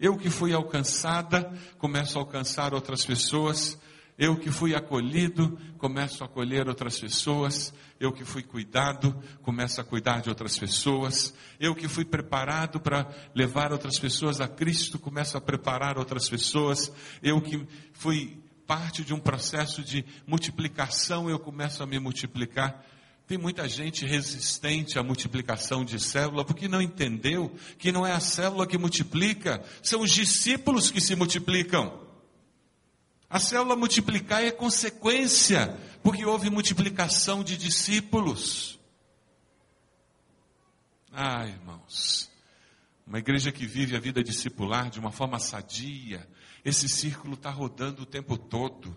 Eu 0.00 0.16
que 0.16 0.30
fui 0.30 0.54
alcançada, 0.54 1.52
começo 1.76 2.16
a 2.16 2.22
alcançar 2.22 2.72
outras 2.72 3.04
pessoas. 3.04 3.78
Eu 4.16 4.34
que 4.34 4.50
fui 4.50 4.74
acolhido, 4.74 5.58
começo 5.76 6.22
a 6.22 6.26
acolher 6.26 6.66
outras 6.66 6.98
pessoas. 6.98 7.74
Eu 7.98 8.10
que 8.10 8.24
fui 8.24 8.42
cuidado, 8.42 9.14
começo 9.42 9.78
a 9.78 9.84
cuidar 9.84 10.22
de 10.22 10.30
outras 10.30 10.58
pessoas. 10.58 11.34
Eu 11.60 11.74
que 11.74 11.86
fui 11.86 12.06
preparado 12.06 12.80
para 12.80 13.06
levar 13.34 13.72
outras 13.72 13.98
pessoas 13.98 14.40
a 14.40 14.48
Cristo, 14.48 14.98
começo 14.98 15.36
a 15.36 15.40
preparar 15.40 15.98
outras 15.98 16.30
pessoas. 16.30 16.90
Eu 17.22 17.38
que 17.42 17.66
fui 17.92 18.42
parte 18.66 19.04
de 19.04 19.12
um 19.12 19.20
processo 19.20 19.82
de 19.82 20.02
multiplicação, 20.26 21.28
eu 21.28 21.38
começo 21.38 21.82
a 21.82 21.86
me 21.86 21.98
multiplicar. 21.98 22.86
Tem 23.30 23.38
muita 23.38 23.68
gente 23.68 24.04
resistente 24.04 24.98
à 24.98 25.04
multiplicação 25.04 25.84
de 25.84 26.00
célula 26.00 26.44
porque 26.44 26.66
não 26.66 26.82
entendeu 26.82 27.56
que 27.78 27.92
não 27.92 28.04
é 28.04 28.10
a 28.10 28.18
célula 28.18 28.66
que 28.66 28.76
multiplica, 28.76 29.64
são 29.84 30.00
os 30.00 30.10
discípulos 30.10 30.90
que 30.90 31.00
se 31.00 31.14
multiplicam. 31.14 31.96
A 33.28 33.38
célula 33.38 33.76
multiplicar 33.76 34.42
é 34.42 34.50
consequência, 34.50 35.78
porque 36.02 36.26
houve 36.26 36.50
multiplicação 36.50 37.44
de 37.44 37.56
discípulos. 37.56 38.80
Ah, 41.12 41.46
irmãos, 41.46 42.28
uma 43.06 43.20
igreja 43.20 43.52
que 43.52 43.64
vive 43.64 43.94
a 43.94 44.00
vida 44.00 44.24
discipular 44.24 44.90
de 44.90 44.98
uma 44.98 45.12
forma 45.12 45.38
sadia, 45.38 46.28
esse 46.64 46.88
círculo 46.88 47.34
está 47.34 47.50
rodando 47.50 48.02
o 48.02 48.06
tempo 48.06 48.36
todo. 48.36 48.96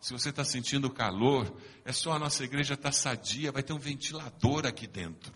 Se 0.00 0.12
você 0.12 0.30
está 0.30 0.44
sentindo 0.44 0.90
calor, 0.90 1.52
é 1.84 1.92
só 1.92 2.12
a 2.12 2.18
nossa 2.18 2.44
igreja 2.44 2.74
estar 2.74 2.90
tá 2.90 2.92
sadia, 2.92 3.50
vai 3.50 3.62
ter 3.62 3.72
um 3.72 3.78
ventilador 3.78 4.64
aqui 4.66 4.86
dentro. 4.86 5.34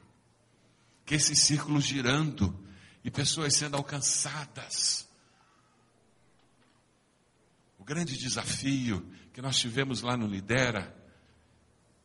Que 1.05 1.17
esse 1.17 1.35
círculo 1.35 1.81
girando 1.81 2.59
e 3.03 3.11
pessoas 3.11 3.57
sendo 3.57 3.77
alcançadas. 3.77 5.09
O 7.79 7.85
grande 7.85 8.17
desafio 8.17 9.05
que 9.33 9.43
nós 9.43 9.59
tivemos 9.59 10.03
lá 10.03 10.17
no 10.17 10.27
Lidera 10.27 10.97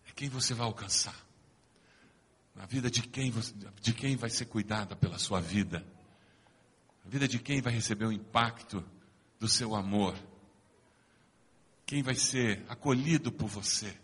é 0.08 0.12
quem 0.12 0.28
você 0.28 0.56
vai 0.56 0.66
alcançar. 0.66 1.16
Na 2.56 2.66
vida 2.66 2.90
de 2.90 3.04
quem, 3.04 3.30
você, 3.30 3.54
de 3.80 3.94
quem 3.94 4.16
vai 4.16 4.32
ser 4.32 4.46
cuidada 4.46 4.96
pela 4.96 5.20
sua 5.20 5.40
vida. 5.40 5.86
A 7.06 7.10
vida 7.10 7.28
de 7.28 7.38
quem 7.38 7.62
vai 7.62 7.72
receber 7.72 8.06
o 8.06 8.12
impacto 8.12 8.84
do 9.40 9.48
seu 9.48 9.76
amor. 9.76 10.18
Quem 11.88 12.04
vai 12.04 12.16
ser 12.16 12.66
acolhido 12.68 13.32
por 13.32 13.48
você. 13.48 13.98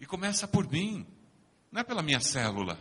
E 0.00 0.04
começa 0.04 0.48
por 0.48 0.68
mim, 0.68 1.06
não 1.70 1.80
é 1.80 1.84
pela 1.84 2.02
minha 2.02 2.18
célula. 2.18 2.76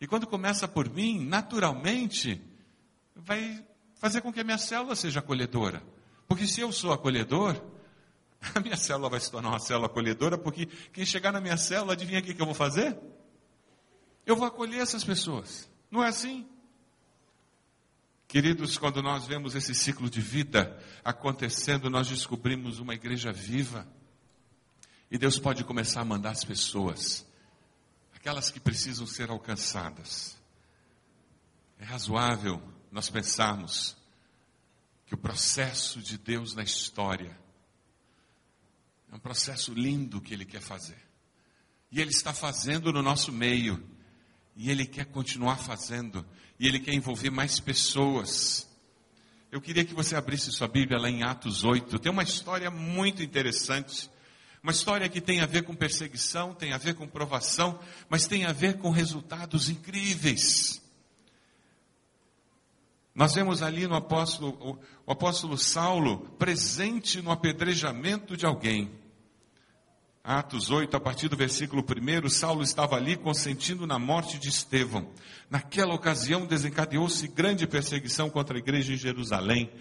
E 0.00 0.06
quando 0.06 0.24
começa 0.24 0.68
por 0.68 0.88
mim, 0.88 1.26
naturalmente, 1.26 2.40
vai 3.16 3.62
fazer 3.96 4.20
com 4.20 4.32
que 4.32 4.38
a 4.38 4.44
minha 4.44 4.56
célula 4.56 4.94
seja 4.94 5.18
acolhedora. 5.18 5.82
Porque 6.28 6.46
se 6.46 6.60
eu 6.60 6.70
sou 6.70 6.92
acolhedor, 6.92 7.60
a 8.54 8.60
minha 8.60 8.76
célula 8.76 9.10
vai 9.10 9.18
se 9.18 9.32
tornar 9.32 9.48
uma 9.48 9.58
célula 9.58 9.86
acolhedora, 9.86 10.38
porque 10.38 10.66
quem 10.92 11.04
chegar 11.04 11.32
na 11.32 11.40
minha 11.40 11.56
célula, 11.56 11.94
adivinha 11.94 12.20
o 12.20 12.22
que 12.22 12.40
eu 12.40 12.46
vou 12.46 12.54
fazer? 12.54 12.96
Eu 14.24 14.36
vou 14.36 14.46
acolher 14.46 14.78
essas 14.78 15.02
pessoas. 15.02 15.68
Não 15.90 16.04
é 16.04 16.06
assim? 16.06 16.48
Queridos, 18.28 18.76
quando 18.76 19.02
nós 19.02 19.26
vemos 19.26 19.54
esse 19.54 19.74
ciclo 19.74 20.10
de 20.10 20.20
vida 20.20 20.78
acontecendo, 21.02 21.88
nós 21.88 22.08
descobrimos 22.08 22.78
uma 22.78 22.94
igreja 22.94 23.32
viva. 23.32 23.88
E 25.10 25.16
Deus 25.16 25.38
pode 25.38 25.64
começar 25.64 26.02
a 26.02 26.04
mandar 26.04 26.32
as 26.32 26.44
pessoas, 26.44 27.26
aquelas 28.14 28.50
que 28.50 28.60
precisam 28.60 29.06
ser 29.06 29.30
alcançadas. 29.30 30.36
É 31.78 31.84
razoável 31.84 32.62
nós 32.92 33.08
pensarmos 33.08 33.96
que 35.06 35.14
o 35.14 35.18
processo 35.18 36.02
de 36.02 36.18
Deus 36.18 36.54
na 36.54 36.62
história 36.62 37.34
é 39.10 39.16
um 39.16 39.18
processo 39.18 39.72
lindo 39.72 40.20
que 40.20 40.34
Ele 40.34 40.44
quer 40.44 40.60
fazer. 40.60 41.02
E 41.90 41.98
Ele 41.98 42.10
está 42.10 42.34
fazendo 42.34 42.92
no 42.92 43.02
nosso 43.02 43.32
meio. 43.32 43.82
E 44.58 44.70
Ele 44.72 44.84
quer 44.84 45.06
continuar 45.06 45.56
fazendo. 45.56 46.26
E 46.58 46.66
Ele 46.66 46.80
quer 46.80 46.92
envolver 46.92 47.30
mais 47.30 47.60
pessoas. 47.60 48.68
Eu 49.52 49.60
queria 49.60 49.84
que 49.84 49.94
você 49.94 50.16
abrisse 50.16 50.50
sua 50.50 50.66
Bíblia 50.66 50.98
lá 50.98 51.08
em 51.08 51.22
Atos 51.22 51.62
8. 51.62 51.96
Tem 52.00 52.10
uma 52.10 52.24
história 52.24 52.68
muito 52.68 53.22
interessante. 53.22 54.10
Uma 54.60 54.72
história 54.72 55.08
que 55.08 55.20
tem 55.20 55.40
a 55.40 55.46
ver 55.46 55.62
com 55.62 55.76
perseguição, 55.76 56.52
tem 56.52 56.72
a 56.72 56.76
ver 56.76 56.94
com 56.94 57.06
provação, 57.06 57.78
mas 58.10 58.26
tem 58.26 58.46
a 58.46 58.52
ver 58.52 58.78
com 58.78 58.90
resultados 58.90 59.68
incríveis. 59.70 60.82
Nós 63.14 63.34
vemos 63.34 63.62
ali 63.62 63.86
no 63.86 63.94
apóstolo, 63.94 64.80
o 65.06 65.12
apóstolo 65.12 65.56
Saulo 65.56 66.18
presente 66.36 67.22
no 67.22 67.30
apedrejamento 67.30 68.36
de 68.36 68.44
alguém. 68.44 68.90
Atos 70.28 70.70
8, 70.70 70.94
a 70.94 71.00
partir 71.00 71.26
do 71.26 71.38
versículo 71.38 71.82
1, 71.82 72.28
Saulo 72.28 72.62
estava 72.62 72.96
ali 72.96 73.16
consentindo 73.16 73.86
na 73.86 73.98
morte 73.98 74.38
de 74.38 74.50
Estevão. 74.50 75.08
Naquela 75.48 75.94
ocasião 75.94 76.44
desencadeou-se 76.44 77.26
grande 77.28 77.66
perseguição 77.66 78.28
contra 78.28 78.54
a 78.54 78.58
igreja 78.58 78.92
em 78.92 78.98
Jerusalém. 78.98 79.72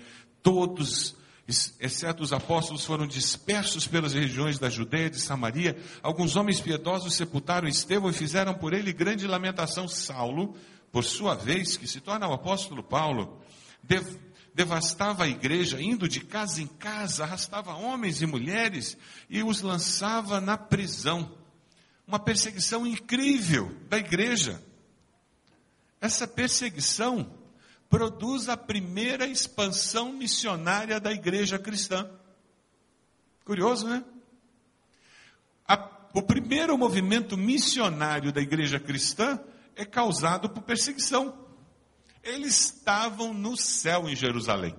Todos, 0.42 1.18
exceto 1.46 2.24
os 2.24 2.32
apóstolos, 2.32 2.86
foram 2.86 3.06
dispersos 3.06 3.88
pelas 3.88 4.14
regiões 4.14 4.58
da 4.58 4.70
Judeia 4.70 5.08
e 5.08 5.10
de 5.10 5.20
Samaria. 5.20 5.78
Alguns 6.02 6.38
homens 6.38 6.62
piedosos 6.62 7.16
sepultaram 7.16 7.68
Estevão 7.68 8.10
e 8.10 8.14
fizeram 8.14 8.54
por 8.54 8.72
ele 8.72 8.94
grande 8.94 9.28
lamentação. 9.28 9.86
Saulo, 9.86 10.56
por 10.94 11.04
sua 11.04 11.36
vez, 11.36 11.76
que 11.76 11.86
se 11.86 12.00
torna 12.00 12.26
o 12.26 12.32
apóstolo 12.32 12.82
Paulo, 12.82 13.42
devastava 14.58 15.26
a 15.26 15.28
igreja, 15.28 15.80
indo 15.80 16.10
de 16.10 16.20
casa 16.20 16.64
em 16.64 16.66
casa, 16.66 17.24
arrastava 17.24 17.76
homens 17.76 18.24
e 18.24 18.26
mulheres 18.26 18.98
e 19.30 19.44
os 19.44 19.62
lançava 19.62 20.42
na 20.42 20.58
prisão. 20.58 21.38
Uma 22.08 22.18
perseguição 22.18 22.88
incrível 22.88 23.72
da 23.88 24.00
igreja. 24.00 24.60
Essa 26.02 26.28
perseguição 26.28 27.32
produz 27.88 28.50
a 28.50 28.58
primeira 28.58 29.28
expansão 29.28 30.12
missionária 30.12 31.00
da 31.00 31.12
igreja 31.12 31.60
cristã. 31.60 32.10
Curioso, 33.46 33.88
né? 33.88 34.04
A, 35.68 35.88
o 36.16 36.24
primeiro 36.24 36.76
movimento 36.76 37.38
missionário 37.38 38.32
da 38.32 38.42
igreja 38.42 38.80
cristã 38.80 39.40
é 39.76 39.86
causado 39.86 40.50
por 40.50 40.64
perseguição. 40.64 41.47
Eles 42.24 42.66
estavam 42.66 43.34
no 43.34 43.56
céu 43.56 44.10
em 44.10 44.16
Jerusalém. 44.16 44.76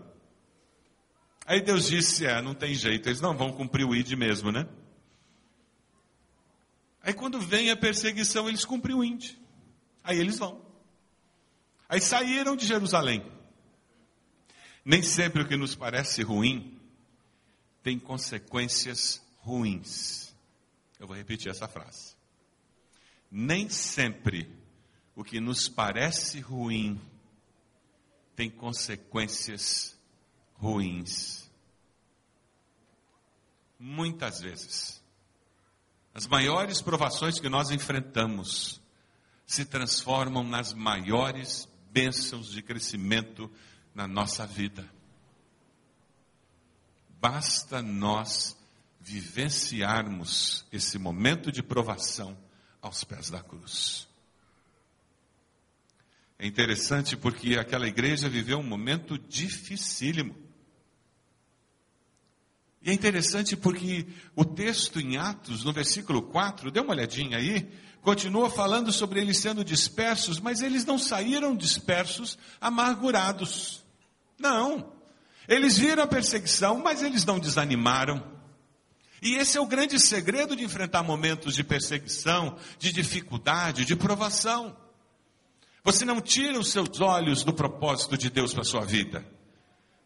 Aí 1.46 1.60
Deus 1.62 1.88
disse: 1.88 2.26
É, 2.26 2.42
não 2.42 2.54
tem 2.54 2.74
jeito, 2.74 3.08
eles 3.08 3.20
não 3.20 3.36
vão 3.36 3.52
cumprir 3.52 3.84
o 3.84 3.94
ID 3.94 4.12
mesmo, 4.12 4.52
né? 4.52 4.68
Aí 7.02 7.14
quando 7.14 7.40
vem 7.40 7.70
a 7.70 7.76
perseguição, 7.76 8.48
eles 8.48 8.64
cumprem 8.64 8.94
o 8.94 9.02
ID. 9.02 9.34
Aí 10.04 10.18
eles 10.18 10.38
vão. 10.38 10.60
Aí 11.88 12.00
saíram 12.00 12.54
de 12.54 12.66
Jerusalém. 12.66 13.24
Nem 14.84 15.02
sempre 15.02 15.42
o 15.42 15.48
que 15.48 15.56
nos 15.56 15.74
parece 15.74 16.22
ruim 16.22 16.78
tem 17.82 17.98
consequências 17.98 19.22
ruins. 19.38 20.34
Eu 21.00 21.06
vou 21.06 21.16
repetir 21.16 21.50
essa 21.50 21.66
frase. 21.66 22.14
Nem 23.30 23.68
sempre 23.68 24.50
o 25.14 25.24
que 25.24 25.40
nos 25.40 25.68
parece 25.68 26.40
ruim 26.40 27.00
tem 28.38 28.48
consequências 28.48 29.98
ruins. 30.54 31.50
Muitas 33.76 34.38
vezes, 34.40 35.02
as 36.14 36.24
maiores 36.28 36.80
provações 36.80 37.40
que 37.40 37.48
nós 37.48 37.72
enfrentamos 37.72 38.80
se 39.44 39.64
transformam 39.64 40.44
nas 40.44 40.72
maiores 40.72 41.68
bênçãos 41.90 42.52
de 42.52 42.62
crescimento 42.62 43.50
na 43.92 44.06
nossa 44.06 44.46
vida. 44.46 44.88
Basta 47.20 47.82
nós 47.82 48.56
vivenciarmos 49.00 50.64
esse 50.70 50.96
momento 50.96 51.50
de 51.50 51.60
provação 51.60 52.38
aos 52.80 53.02
pés 53.02 53.30
da 53.30 53.42
cruz. 53.42 54.07
É 56.38 56.46
interessante 56.46 57.16
porque 57.16 57.56
aquela 57.56 57.88
igreja 57.88 58.28
viveu 58.28 58.58
um 58.58 58.62
momento 58.62 59.18
dificílimo. 59.18 60.36
E 62.80 62.90
é 62.90 62.92
interessante 62.92 63.56
porque 63.56 64.06
o 64.36 64.44
texto 64.44 65.00
em 65.00 65.16
Atos, 65.16 65.64
no 65.64 65.72
versículo 65.72 66.22
4, 66.22 66.70
dê 66.70 66.78
uma 66.78 66.92
olhadinha 66.92 67.38
aí, 67.38 67.68
continua 68.00 68.48
falando 68.48 68.92
sobre 68.92 69.20
eles 69.20 69.38
sendo 69.38 69.64
dispersos, 69.64 70.38
mas 70.38 70.62
eles 70.62 70.84
não 70.84 70.96
saíram 70.96 71.56
dispersos 71.56 72.38
amargurados. 72.60 73.84
Não. 74.38 74.92
Eles 75.48 75.76
viram 75.76 76.04
a 76.04 76.06
perseguição, 76.06 76.78
mas 76.78 77.02
eles 77.02 77.24
não 77.24 77.40
desanimaram. 77.40 78.38
E 79.20 79.34
esse 79.34 79.58
é 79.58 79.60
o 79.60 79.66
grande 79.66 79.98
segredo 79.98 80.54
de 80.54 80.62
enfrentar 80.62 81.02
momentos 81.02 81.56
de 81.56 81.64
perseguição, 81.64 82.56
de 82.78 82.92
dificuldade, 82.92 83.84
de 83.84 83.96
provação. 83.96 84.76
Você 85.88 86.04
não 86.04 86.20
tira 86.20 86.58
os 86.58 86.70
seus 86.70 87.00
olhos 87.00 87.42
do 87.42 87.50
propósito 87.50 88.18
de 88.18 88.28
Deus 88.28 88.52
para 88.52 88.60
a 88.60 88.66
sua 88.66 88.84
vida. 88.84 89.26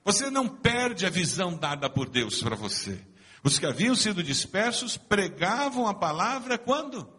Você 0.05 0.31
não 0.31 0.47
perde 0.47 1.05
a 1.05 1.11
visão 1.11 1.57
dada 1.57 1.91
por 1.91 2.09
Deus 2.09 2.41
para 2.41 2.55
você. 2.55 3.05
Os 3.43 3.59
que 3.59 3.67
haviam 3.67 3.97
sido 3.97 4.23
dispersos 4.23 4.97
pregavam 4.97 5.89
a 5.89 5.93
palavra 5.93 6.57
quando? 6.57 7.13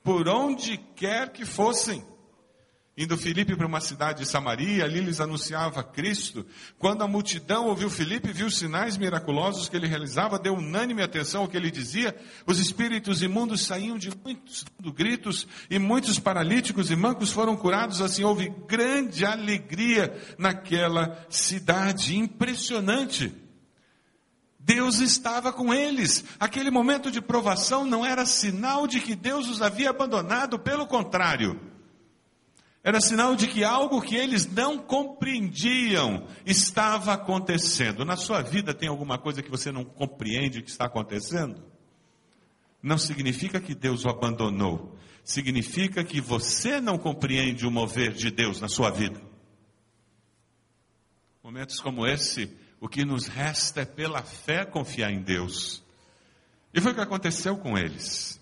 Por 0.00 0.28
onde 0.28 0.76
quer 0.94 1.32
que 1.32 1.44
fossem. 1.44 2.06
Indo 3.00 3.16
Filipe 3.16 3.54
para 3.54 3.64
uma 3.64 3.80
cidade 3.80 4.24
de 4.24 4.28
Samaria, 4.28 4.84
ali 4.84 4.98
lhes 4.98 5.20
anunciava 5.20 5.84
Cristo. 5.84 6.44
Quando 6.80 7.04
a 7.04 7.06
multidão 7.06 7.66
ouviu 7.66 7.88
Filipe, 7.88 8.32
viu 8.32 8.48
os 8.48 8.58
sinais 8.58 8.96
miraculosos 8.96 9.68
que 9.68 9.76
ele 9.76 9.86
realizava, 9.86 10.36
deu 10.36 10.54
unânime 10.54 11.00
atenção 11.00 11.42
ao 11.42 11.48
que 11.48 11.56
ele 11.56 11.70
dizia. 11.70 12.12
Os 12.44 12.58
espíritos 12.58 13.22
imundos 13.22 13.64
saíam 13.64 13.96
de 13.96 14.10
muitos 14.24 14.64
gritos 14.96 15.46
e 15.70 15.78
muitos 15.78 16.18
paralíticos 16.18 16.90
e 16.90 16.96
mancos 16.96 17.30
foram 17.30 17.56
curados. 17.56 18.02
Assim 18.02 18.24
houve 18.24 18.52
grande 18.66 19.24
alegria 19.24 20.12
naquela 20.36 21.24
cidade. 21.30 22.16
Impressionante. 22.16 23.32
Deus 24.58 24.98
estava 24.98 25.52
com 25.52 25.72
eles. 25.72 26.24
Aquele 26.40 26.68
momento 26.68 27.12
de 27.12 27.20
provação 27.20 27.84
não 27.84 28.04
era 28.04 28.26
sinal 28.26 28.88
de 28.88 29.00
que 29.00 29.14
Deus 29.14 29.48
os 29.48 29.62
havia 29.62 29.90
abandonado, 29.90 30.58
pelo 30.58 30.84
contrário 30.84 31.77
era 32.88 33.02
sinal 33.02 33.36
de 33.36 33.46
que 33.46 33.62
algo 33.62 34.00
que 34.00 34.16
eles 34.16 34.46
não 34.46 34.78
compreendiam 34.78 36.26
estava 36.46 37.12
acontecendo. 37.12 38.02
Na 38.02 38.16
sua 38.16 38.40
vida 38.40 38.72
tem 38.72 38.88
alguma 38.88 39.18
coisa 39.18 39.42
que 39.42 39.50
você 39.50 39.70
não 39.70 39.84
compreende 39.84 40.62
que 40.62 40.70
está 40.70 40.86
acontecendo? 40.86 41.62
Não 42.82 42.96
significa 42.96 43.60
que 43.60 43.74
Deus 43.74 44.06
o 44.06 44.08
abandonou. 44.08 44.96
Significa 45.22 46.02
que 46.02 46.18
você 46.18 46.80
não 46.80 46.96
compreende 46.96 47.66
o 47.66 47.70
mover 47.70 48.14
de 48.14 48.30
Deus 48.30 48.58
na 48.58 48.70
sua 48.70 48.88
vida. 48.88 49.20
Momentos 51.44 51.80
como 51.80 52.06
esse, 52.06 52.56
o 52.80 52.88
que 52.88 53.04
nos 53.04 53.26
resta 53.26 53.82
é 53.82 53.84
pela 53.84 54.22
fé 54.22 54.64
confiar 54.64 55.12
em 55.12 55.20
Deus. 55.20 55.84
E 56.72 56.80
foi 56.80 56.92
o 56.92 56.94
que 56.94 57.02
aconteceu 57.02 57.58
com 57.58 57.76
eles. 57.76 58.40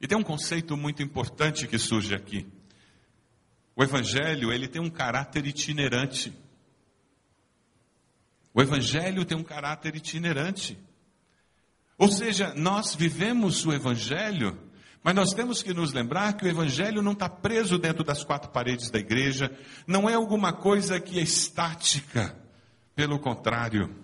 E 0.00 0.06
tem 0.06 0.16
um 0.16 0.22
conceito 0.22 0.78
muito 0.78 1.02
importante 1.02 1.68
que 1.68 1.78
surge 1.78 2.14
aqui. 2.14 2.50
O 3.74 3.82
evangelho, 3.82 4.52
ele 4.52 4.68
tem 4.68 4.80
um 4.80 4.90
caráter 4.90 5.46
itinerante. 5.46 6.32
O 8.54 8.60
evangelho 8.60 9.24
tem 9.24 9.36
um 9.36 9.42
caráter 9.42 9.96
itinerante. 9.96 10.78
Ou 11.96 12.08
seja, 12.08 12.52
nós 12.54 12.94
vivemos 12.94 13.64
o 13.64 13.72
evangelho, 13.72 14.58
mas 15.02 15.14
nós 15.14 15.32
temos 15.32 15.62
que 15.62 15.72
nos 15.72 15.92
lembrar 15.92 16.34
que 16.34 16.44
o 16.44 16.48
evangelho 16.48 17.02
não 17.02 17.12
está 17.12 17.28
preso 17.28 17.78
dentro 17.78 18.04
das 18.04 18.22
quatro 18.22 18.50
paredes 18.50 18.90
da 18.90 18.98
igreja, 18.98 19.50
não 19.86 20.08
é 20.08 20.14
alguma 20.14 20.52
coisa 20.52 21.00
que 21.00 21.18
é 21.18 21.22
estática. 21.22 22.36
Pelo 22.94 23.18
contrário, 23.18 23.94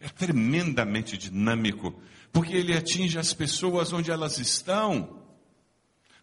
é 0.00 0.08
tremendamente 0.08 1.16
dinâmico, 1.16 1.94
porque 2.32 2.56
ele 2.56 2.76
atinge 2.76 3.18
as 3.18 3.32
pessoas 3.32 3.92
onde 3.92 4.10
elas 4.10 4.38
estão. 4.38 5.23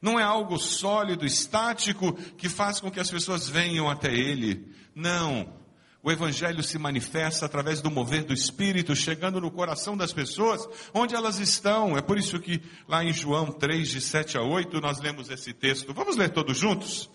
Não 0.02 0.20
é 0.20 0.24
algo 0.24 0.58
sólido, 0.58 1.26
estático, 1.26 2.14
que 2.38 2.50
faz 2.50 2.80
com 2.80 2.90
que 2.90 3.00
as 3.00 3.12
pessoas 3.12 3.48
venham 3.48 3.88
até 3.88 4.12
Ele. 4.12 4.68
Não. 4.96 5.62
O 6.04 6.12
Evangelho 6.12 6.64
se 6.64 6.80
manifesta 6.80 7.46
através 7.46 7.80
do 7.80 7.92
mover 7.92 8.24
do 8.24 8.34
Espírito, 8.34 8.96
chegando 8.96 9.40
no 9.40 9.52
coração 9.52 9.96
das 9.96 10.12
pessoas, 10.12 10.68
onde 10.92 11.14
elas 11.14 11.38
estão. 11.38 11.96
É 11.96 12.02
por 12.02 12.18
isso 12.18 12.40
que 12.40 12.60
lá 12.88 13.04
em 13.04 13.14
João 13.14 13.52
3, 13.52 13.88
de 13.88 14.02
7 14.02 14.38
a 14.40 14.42
8, 14.42 14.82
nós 14.82 15.00
lemos 15.00 15.30
esse 15.30 15.54
texto. 15.54 15.94
Vamos 15.94 16.18
ler 16.18 16.30
todos 16.30 16.58
juntos? 16.58 17.08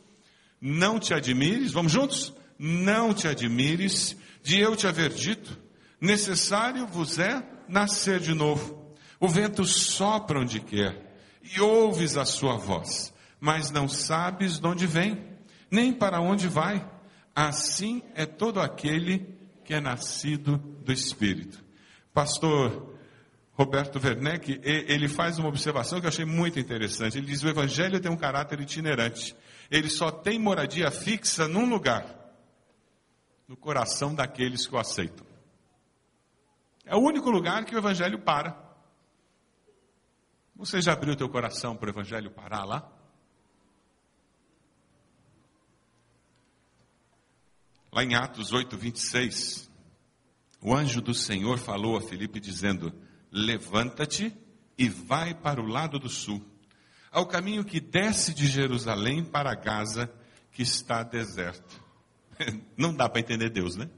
Não 0.60 1.00
te 1.00 1.12
admires, 1.12 1.72
vamos 1.72 1.90
juntos? 1.90 2.32
Não 2.56 3.12
te 3.12 3.26
admires 3.26 4.16
de 4.44 4.60
eu 4.60 4.76
te 4.76 4.86
haver 4.86 5.12
dito, 5.12 5.58
necessário 6.00 6.86
vos 6.86 7.18
é 7.18 7.42
nascer 7.68 8.20
de 8.20 8.32
novo. 8.32 8.94
O 9.18 9.28
vento 9.28 9.64
sopra 9.64 10.40
onde 10.40 10.60
quer 10.60 11.05
e 11.54 11.60
ouves 11.60 12.16
a 12.16 12.24
sua 12.24 12.56
voz, 12.56 13.12
mas 13.40 13.70
não 13.70 13.88
sabes 13.88 14.58
de 14.58 14.66
onde 14.66 14.86
vem, 14.86 15.24
nem 15.70 15.92
para 15.92 16.20
onde 16.20 16.48
vai. 16.48 16.86
Assim 17.34 18.02
é 18.14 18.24
todo 18.24 18.60
aquele 18.60 19.36
que 19.64 19.74
é 19.74 19.80
nascido 19.80 20.56
do 20.56 20.92
Espírito. 20.92 21.62
Pastor 22.12 22.94
Roberto 23.52 23.98
Werneck, 24.02 24.60
ele 24.62 25.08
faz 25.08 25.38
uma 25.38 25.48
observação 25.48 25.98
que 25.98 26.06
eu 26.06 26.08
achei 26.08 26.24
muito 26.24 26.58
interessante. 26.58 27.18
Ele 27.18 27.26
diz: 27.26 27.42
o 27.42 27.48
Evangelho 27.48 28.00
tem 28.00 28.10
um 28.10 28.16
caráter 28.16 28.60
itinerante. 28.60 29.36
Ele 29.70 29.88
só 29.88 30.10
tem 30.10 30.38
moradia 30.38 30.90
fixa 30.90 31.48
num 31.48 31.68
lugar 31.68 32.06
no 33.48 33.56
coração 33.56 34.14
daqueles 34.14 34.66
que 34.66 34.74
o 34.74 34.78
aceitam. 34.78 35.26
É 36.84 36.94
o 36.94 37.00
único 37.00 37.30
lugar 37.30 37.64
que 37.64 37.74
o 37.74 37.78
Evangelho 37.78 38.18
para. 38.18 38.65
Você 40.56 40.80
já 40.80 40.94
abriu 40.94 41.14
teu 41.14 41.28
coração 41.28 41.76
para 41.76 41.88
o 41.88 41.90
Evangelho 41.90 42.30
parar 42.30 42.64
lá? 42.64 42.90
Lá 47.92 48.02
em 48.02 48.14
Atos 48.14 48.52
8, 48.52 48.74
26, 48.74 49.70
o 50.62 50.74
anjo 50.74 51.02
do 51.02 51.12
Senhor 51.12 51.58
falou 51.58 51.98
a 51.98 52.00
Filipe 52.00 52.40
dizendo: 52.40 52.90
Levanta-te 53.30 54.34
e 54.78 54.88
vai 54.88 55.34
para 55.34 55.60
o 55.60 55.66
lado 55.66 55.98
do 55.98 56.08
sul, 56.08 56.42
ao 57.12 57.26
caminho 57.26 57.62
que 57.62 57.78
desce 57.78 58.32
de 58.32 58.46
Jerusalém 58.46 59.22
para 59.22 59.54
Gaza, 59.54 60.10
que 60.52 60.62
está 60.62 61.02
deserto. 61.02 61.82
Não 62.78 62.94
dá 62.94 63.10
para 63.10 63.20
entender 63.20 63.50
Deus, 63.50 63.76
né? 63.76 63.90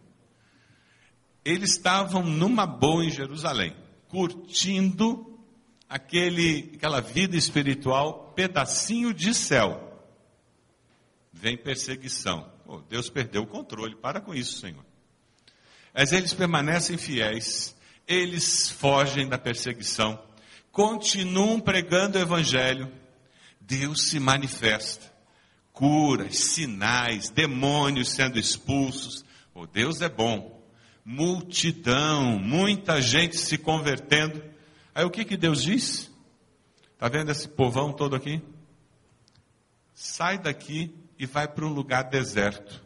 Eles 1.45 1.71
estavam 1.71 2.25
numa 2.25 2.67
boa 2.67 3.05
em 3.05 3.11
Jerusalém, 3.11 3.77
curtindo 4.09 5.28
aquele, 5.89 6.73
aquela 6.75 7.01
vida 7.01 7.37
espiritual, 7.37 8.33
pedacinho 8.37 9.15
de 9.15 9.33
céu. 9.33 9.85
Vem 11.33 11.57
perseguição. 11.57 12.51
Oh, 12.67 12.79
Deus 12.79 13.09
perdeu 13.09 13.43
o 13.43 13.47
controle. 13.47 13.95
Para 13.95 14.21
com 14.21 14.35
isso, 14.35 14.59
Senhor. 14.59 14.85
Mas 15.95 16.13
eles 16.13 16.35
permanecem 16.35 16.99
fiéis. 16.99 17.75
Eles 18.07 18.71
fogem 18.71 19.29
da 19.29 19.39
perseguição. 19.39 20.23
Continuam 20.71 21.61
pregando 21.61 22.19
o 22.19 22.21
evangelho. 22.21 22.93
Deus 23.61 24.09
se 24.09 24.21
manifesta. 24.21 25.13
Curas, 25.73 26.39
sinais, 26.39 27.31
demônios 27.31 28.11
sendo 28.11 28.39
expulsos. 28.39 29.25
Oh, 29.55 29.67
Deus 29.67 30.01
é 30.03 30.09
bom. 30.09 30.59
Multidão, 31.05 32.39
muita 32.39 33.01
gente 33.01 33.37
se 33.37 33.57
convertendo 33.57 34.43
Aí 34.99 35.05
o 35.05 35.11
que, 35.11 35.25
que 35.25 35.37
Deus 35.37 35.63
diz? 35.63 36.11
Está 36.95 37.09
vendo 37.09 37.31
esse 37.31 37.49
povão 37.49 37.93
todo 37.93 38.17
aqui? 38.17 38.43
Sai 39.95 40.37
daqui 40.37 40.93
e 41.17 41.25
vai 41.25 41.47
para 41.47 41.65
um 41.65 41.73
lugar 41.73 42.03
deserto. 42.03 42.85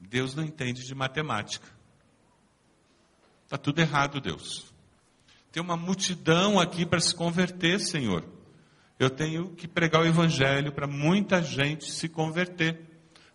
Deus 0.00 0.34
não 0.34 0.42
entende 0.42 0.82
de 0.82 0.94
matemática. 0.94 1.68
Está 3.44 3.58
tudo 3.58 3.80
errado, 3.80 4.18
Deus. 4.18 4.72
Tem 5.52 5.62
uma 5.62 5.76
multidão 5.76 6.58
aqui 6.58 6.86
para 6.86 7.00
se 7.00 7.14
converter, 7.14 7.78
Senhor. 7.78 8.24
Eu 8.98 9.10
tenho 9.10 9.50
que 9.50 9.68
pregar 9.68 10.00
o 10.00 10.06
Evangelho 10.06 10.72
para 10.72 10.86
muita 10.86 11.42
gente 11.42 11.92
se 11.92 12.08
converter. 12.08 12.80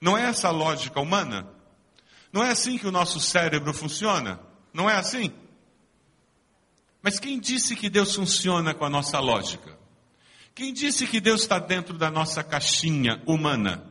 Não 0.01 0.17
é 0.17 0.23
essa 0.23 0.47
a 0.47 0.51
lógica 0.51 0.99
humana? 0.99 1.47
Não 2.33 2.43
é 2.43 2.49
assim 2.49 2.79
que 2.79 2.87
o 2.87 2.91
nosso 2.91 3.19
cérebro 3.19 3.75
funciona? 3.75 4.39
Não 4.73 4.89
é 4.89 4.95
assim? 4.95 5.31
Mas 7.01 7.19
quem 7.19 7.39
disse 7.39 7.75
que 7.75 7.89
Deus 7.89 8.15
funciona 8.15 8.73
com 8.73 8.85
a 8.85 8.89
nossa 8.89 9.19
lógica? 9.19 9.77
Quem 10.53 10.73
disse 10.73 11.07
que 11.07 11.21
Deus 11.21 11.41
está 11.41 11.57
dentro 11.57 11.97
da 11.97 12.11
nossa 12.11 12.43
caixinha 12.43 13.21
humana? 13.25 13.89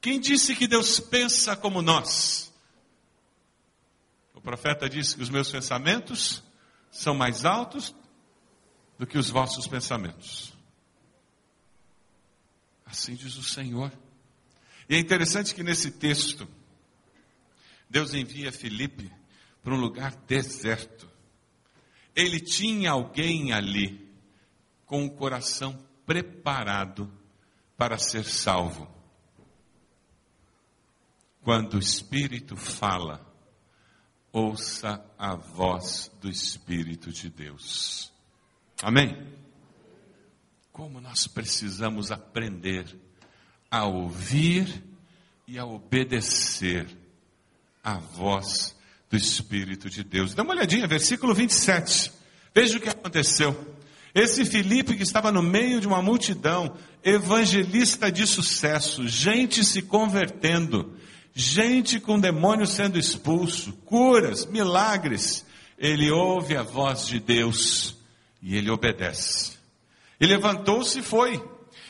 Quem 0.00 0.20
disse 0.20 0.54
que 0.54 0.66
Deus 0.66 1.00
pensa 1.00 1.56
como 1.56 1.82
nós? 1.82 2.52
O 4.34 4.40
profeta 4.40 4.88
disse 4.88 5.16
que 5.16 5.22
os 5.22 5.30
meus 5.30 5.50
pensamentos 5.50 6.42
são 6.90 7.14
mais 7.14 7.44
altos 7.44 7.94
do 8.98 9.06
que 9.06 9.18
os 9.18 9.30
vossos 9.30 9.66
pensamentos. 9.66 10.52
Assim 12.84 13.14
diz 13.14 13.36
o 13.36 13.42
Senhor. 13.42 13.92
E 14.88 14.94
é 14.94 14.98
interessante 14.98 15.54
que 15.54 15.62
nesse 15.62 15.90
texto, 15.92 16.46
Deus 17.88 18.14
envia 18.14 18.52
Felipe 18.52 19.10
para 19.62 19.74
um 19.74 19.80
lugar 19.80 20.14
deserto. 20.26 21.11
Ele 22.14 22.40
tinha 22.40 22.90
alguém 22.90 23.52
ali 23.52 24.08
com 24.86 25.06
o 25.06 25.10
coração 25.10 25.78
preparado 26.04 27.10
para 27.76 27.98
ser 27.98 28.24
salvo. 28.24 28.88
Quando 31.42 31.74
o 31.74 31.78
Espírito 31.78 32.56
fala, 32.56 33.26
ouça 34.30 35.04
a 35.18 35.34
voz 35.34 36.10
do 36.20 36.28
Espírito 36.28 37.10
de 37.10 37.28
Deus. 37.28 38.12
Amém? 38.82 39.34
Como 40.70 41.00
nós 41.00 41.26
precisamos 41.26 42.10
aprender 42.10 42.86
a 43.70 43.86
ouvir 43.86 44.84
e 45.46 45.58
a 45.58 45.64
obedecer 45.64 46.86
a 47.82 47.98
voz 47.98 48.76
do 49.12 49.16
Espírito 49.18 49.90
de 49.90 50.02
Deus. 50.02 50.34
Dá 50.34 50.42
uma 50.42 50.54
olhadinha, 50.54 50.86
versículo 50.86 51.34
27. 51.34 52.10
Veja 52.54 52.78
o 52.78 52.80
que 52.80 52.88
aconteceu. 52.88 53.76
Esse 54.14 54.42
Filipe 54.46 54.96
que 54.96 55.02
estava 55.02 55.30
no 55.30 55.42
meio 55.42 55.82
de 55.82 55.86
uma 55.86 56.00
multidão, 56.00 56.74
evangelista 57.04 58.10
de 58.10 58.26
sucesso, 58.26 59.06
gente 59.06 59.64
se 59.64 59.82
convertendo, 59.82 60.96
gente 61.34 62.00
com 62.00 62.18
demônio 62.18 62.66
sendo 62.66 62.98
expulso, 62.98 63.74
curas, 63.84 64.46
milagres. 64.46 65.44
Ele 65.78 66.10
ouve 66.10 66.56
a 66.56 66.62
voz 66.62 67.06
de 67.06 67.20
Deus 67.20 67.94
e 68.42 68.56
ele 68.56 68.70
obedece. 68.70 69.58
E 70.18 70.26
levantou-se 70.26 71.00
e 71.00 71.02
foi. 71.02 71.42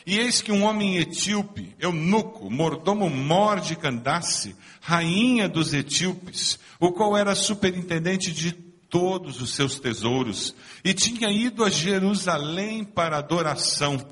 E 0.07 0.19
eis 0.19 0.43
que 0.43 0.51
um 0.51 0.65
homem 0.65 0.97
etíope, 0.97 1.75
eunuco, 1.79 2.51
mordomo 2.51 3.09
mor 3.09 3.61
de 3.61 3.77
Candace, 3.77 4.57
rainha 4.81 5.49
dos 5.49 5.73
etíopes, 5.73 6.59
o 6.81 6.91
qual 6.91 7.17
era 7.17 7.35
superintendente 7.35 8.33
de 8.33 8.53
todos 8.53 9.41
os 9.41 9.55
seus 9.55 9.81
tesouros, 9.81 10.55
e 10.85 10.93
tinha 10.93 11.31
ido 11.31 11.65
a 11.65 11.71
Jerusalém 11.71 12.85
para 12.85 13.17
adoração. 13.17 14.07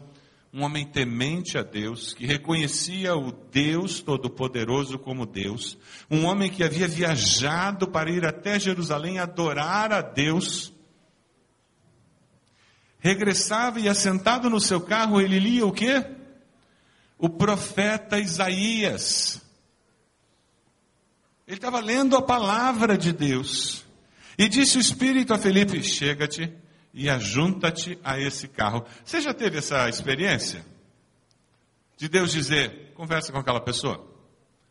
Um 0.53 0.63
homem 0.63 0.87
temente 0.87 1.59
a 1.59 1.63
Deus, 1.63 2.15
que 2.15 2.25
reconhecia 2.27 3.15
o 3.15 3.31
Deus 3.31 4.01
Todo-Poderoso 4.01 4.99
como 4.99 5.27
Deus, 5.27 5.77
um 6.11 6.25
homem 6.25 6.51
que 6.51 6.65
havia 6.65 6.89
viajado 6.89 7.87
para 7.89 8.11
ir 8.11 8.25
até 8.25 8.59
Jerusalém 8.59 9.19
adorar 9.19 9.93
a 9.93 10.01
Deus, 10.01 10.73
regressava 13.01 13.81
e 13.81 13.89
assentado 13.89 14.49
no 14.49 14.61
seu 14.61 14.81
carro, 14.81 15.21
ele 15.21 15.39
lia 15.39 15.67
o 15.67 15.73
quê? 15.73 16.05
O 17.19 17.29
profeta 17.29 18.19
Isaías. 18.19 19.43
Ele 21.47 21.57
estava 21.57 21.81
lendo 21.81 22.17
a 22.17 22.23
palavra 22.23 22.97
de 22.97 23.13
Deus. 23.13 23.85
E 24.39 24.49
disse 24.49 24.79
o 24.79 24.81
Espírito 24.81 25.35
a 25.35 25.39
Felipe: 25.39 25.83
Chega-te 25.83 26.55
e 26.95 27.11
ajunta-te 27.11 27.99
a 28.05 28.19
esse 28.19 28.47
carro. 28.47 28.87
Você 29.05 29.21
já 29.21 29.35
teve 29.35 29.59
essa 29.59 29.89
experiência? 29.89 30.65
De 31.97 32.09
Deus 32.09 32.31
dizer: 32.31 32.93
Conversa 32.95 33.33
com 33.33 33.39
aquela 33.39 33.61
pessoa. 33.61 34.09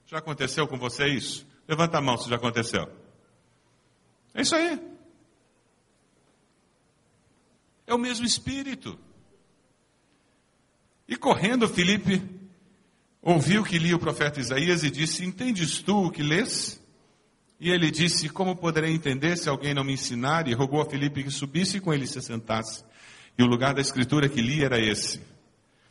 Já 0.05 0.19
aconteceu 0.19 0.67
com 0.67 0.77
você 0.77 1.07
isso? 1.07 1.45
Levanta 1.67 1.97
a 1.97 2.01
mão 2.01 2.17
se 2.17 2.29
já 2.29 2.37
aconteceu. 2.37 2.87
É 4.33 4.41
isso 4.41 4.55
aí. 4.55 4.79
É 7.89 7.93
o 7.95 7.97
mesmo 7.97 8.23
Espírito. 8.23 8.99
E 11.07 11.15
correndo, 11.15 11.67
Felipe 11.67 12.21
ouviu 13.19 13.63
que 13.63 13.79
lia 13.79 13.95
o 13.95 13.99
profeta 13.99 14.39
Isaías 14.39 14.83
e 14.83 14.91
disse: 14.91 15.25
Entendes 15.25 15.81
tu 15.81 16.05
o 16.05 16.11
que 16.11 16.21
lês? 16.21 16.79
E 17.59 17.71
ele 17.71 17.89
disse: 17.89 18.29
Como 18.29 18.55
poderei 18.55 18.93
entender 18.93 19.35
se 19.37 19.49
alguém 19.49 19.73
não 19.73 19.83
me 19.83 19.93
ensinar? 19.93 20.47
E 20.47 20.53
rogou 20.53 20.83
a 20.83 20.85
Filipe 20.85 21.23
que 21.23 21.31
subisse 21.31 21.77
e 21.77 21.81
com 21.81 21.91
ele 21.91 22.05
se 22.05 22.21
sentasse. 22.21 22.83
E 23.35 23.41
o 23.41 23.47
lugar 23.47 23.73
da 23.73 23.81
escritura 23.81 24.29
que 24.29 24.39
li 24.39 24.63
era 24.63 24.79
esse: 24.79 25.19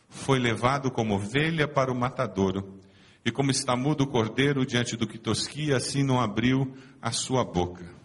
Foi 0.09 0.39
levado 0.39 0.93
como 0.93 1.17
ovelha 1.17 1.67
para 1.67 1.91
o 1.91 1.97
matadouro, 1.97 2.79
e 3.25 3.33
como 3.33 3.51
está 3.51 3.75
mudo 3.75 4.05
o 4.05 4.07
cordeiro 4.07 4.65
diante 4.65 4.97
do 4.97 5.05
que 5.05 5.19
tosquia, 5.19 5.77
assim 5.77 6.05
não 6.05 6.21
abriu 6.21 6.73
a 7.03 7.11
sua 7.11 7.45
boca. 7.45 7.99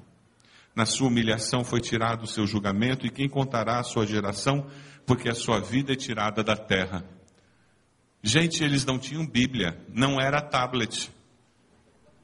Na 0.75 0.85
sua 0.85 1.07
humilhação 1.07 1.63
foi 1.63 1.79
tirado 1.79 2.23
o 2.23 2.27
seu 2.27 2.47
julgamento, 2.47 3.05
e 3.05 3.11
quem 3.11 3.29
contará 3.29 3.79
a 3.79 3.83
sua 3.83 4.05
geração, 4.05 4.67
porque 5.05 5.29
a 5.29 5.35
sua 5.35 5.59
vida 5.59 5.93
é 5.93 5.95
tirada 5.95 6.43
da 6.43 6.55
terra. 6.55 7.05
Gente, 8.21 8.63
eles 8.63 8.85
não 8.85 8.97
tinham 8.97 9.25
Bíblia, 9.25 9.77
não 9.89 10.19
era 10.19 10.41
tablet 10.41 11.11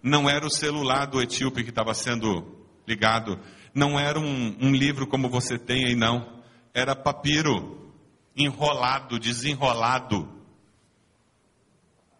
não 0.02 0.30
era 0.30 0.46
o 0.46 0.50
celular 0.50 1.06
do 1.06 1.22
etíope 1.22 1.64
que 1.64 1.70
estava 1.70 1.94
sendo 1.94 2.66
ligado. 2.88 3.40
Não 3.74 4.00
era 4.00 4.20
um, 4.20 4.58
um 4.60 4.72
livro 4.74 5.06
como 5.06 5.30
você 5.30 5.58
tem 5.58 5.86
aí, 5.86 5.96
não. 5.96 6.42
Era 6.74 6.96
papiro, 6.96 7.94
enrolado, 8.36 9.20
desenrolado. 9.20 10.28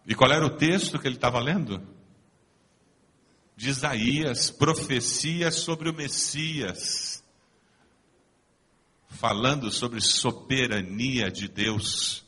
E 0.06 0.14
qual 0.14 0.30
era 0.30 0.44
o 0.44 0.50
texto 0.50 0.98
que 0.98 1.06
ele 1.08 1.16
estava 1.16 1.38
lendo? 1.38 1.82
De 3.60 3.68
Isaías, 3.68 4.50
profecia 4.50 5.50
sobre 5.50 5.90
o 5.90 5.92
Messias, 5.92 7.22
falando 9.06 9.70
sobre 9.70 10.00
soberania 10.00 11.30
de 11.30 11.46
Deus. 11.46 12.24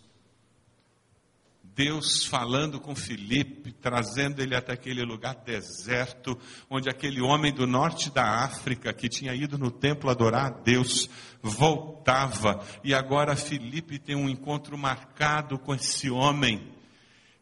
Deus 1.64 2.27
falando 2.27 2.79
com 2.79 2.95
Filipe, 2.95 3.73
trazendo 3.73 4.42
ele 4.42 4.55
até 4.55 4.75
aquele 4.75 5.03
lugar 5.07 5.37
deserto, 5.37 6.38
onde 6.68 6.90
aquele 6.90 7.23
homem 7.23 7.51
do 7.51 7.66
norte 7.66 8.11
da 8.11 8.45
África, 8.45 8.92
que 8.92 9.09
tinha 9.09 9.35
ido 9.35 9.57
no 9.57 9.71
templo 9.71 10.11
adorar 10.11 10.45
a 10.49 10.51
Deus, 10.51 11.09
voltava. 11.40 12.62
E 12.85 12.92
agora 12.92 13.35
Filipe 13.37 13.99
tem 13.99 14.14
um 14.14 14.29
encontro 14.29 14.77
marcado 14.77 15.59
com 15.59 15.75
esse 15.75 16.11
homem, 16.11 16.75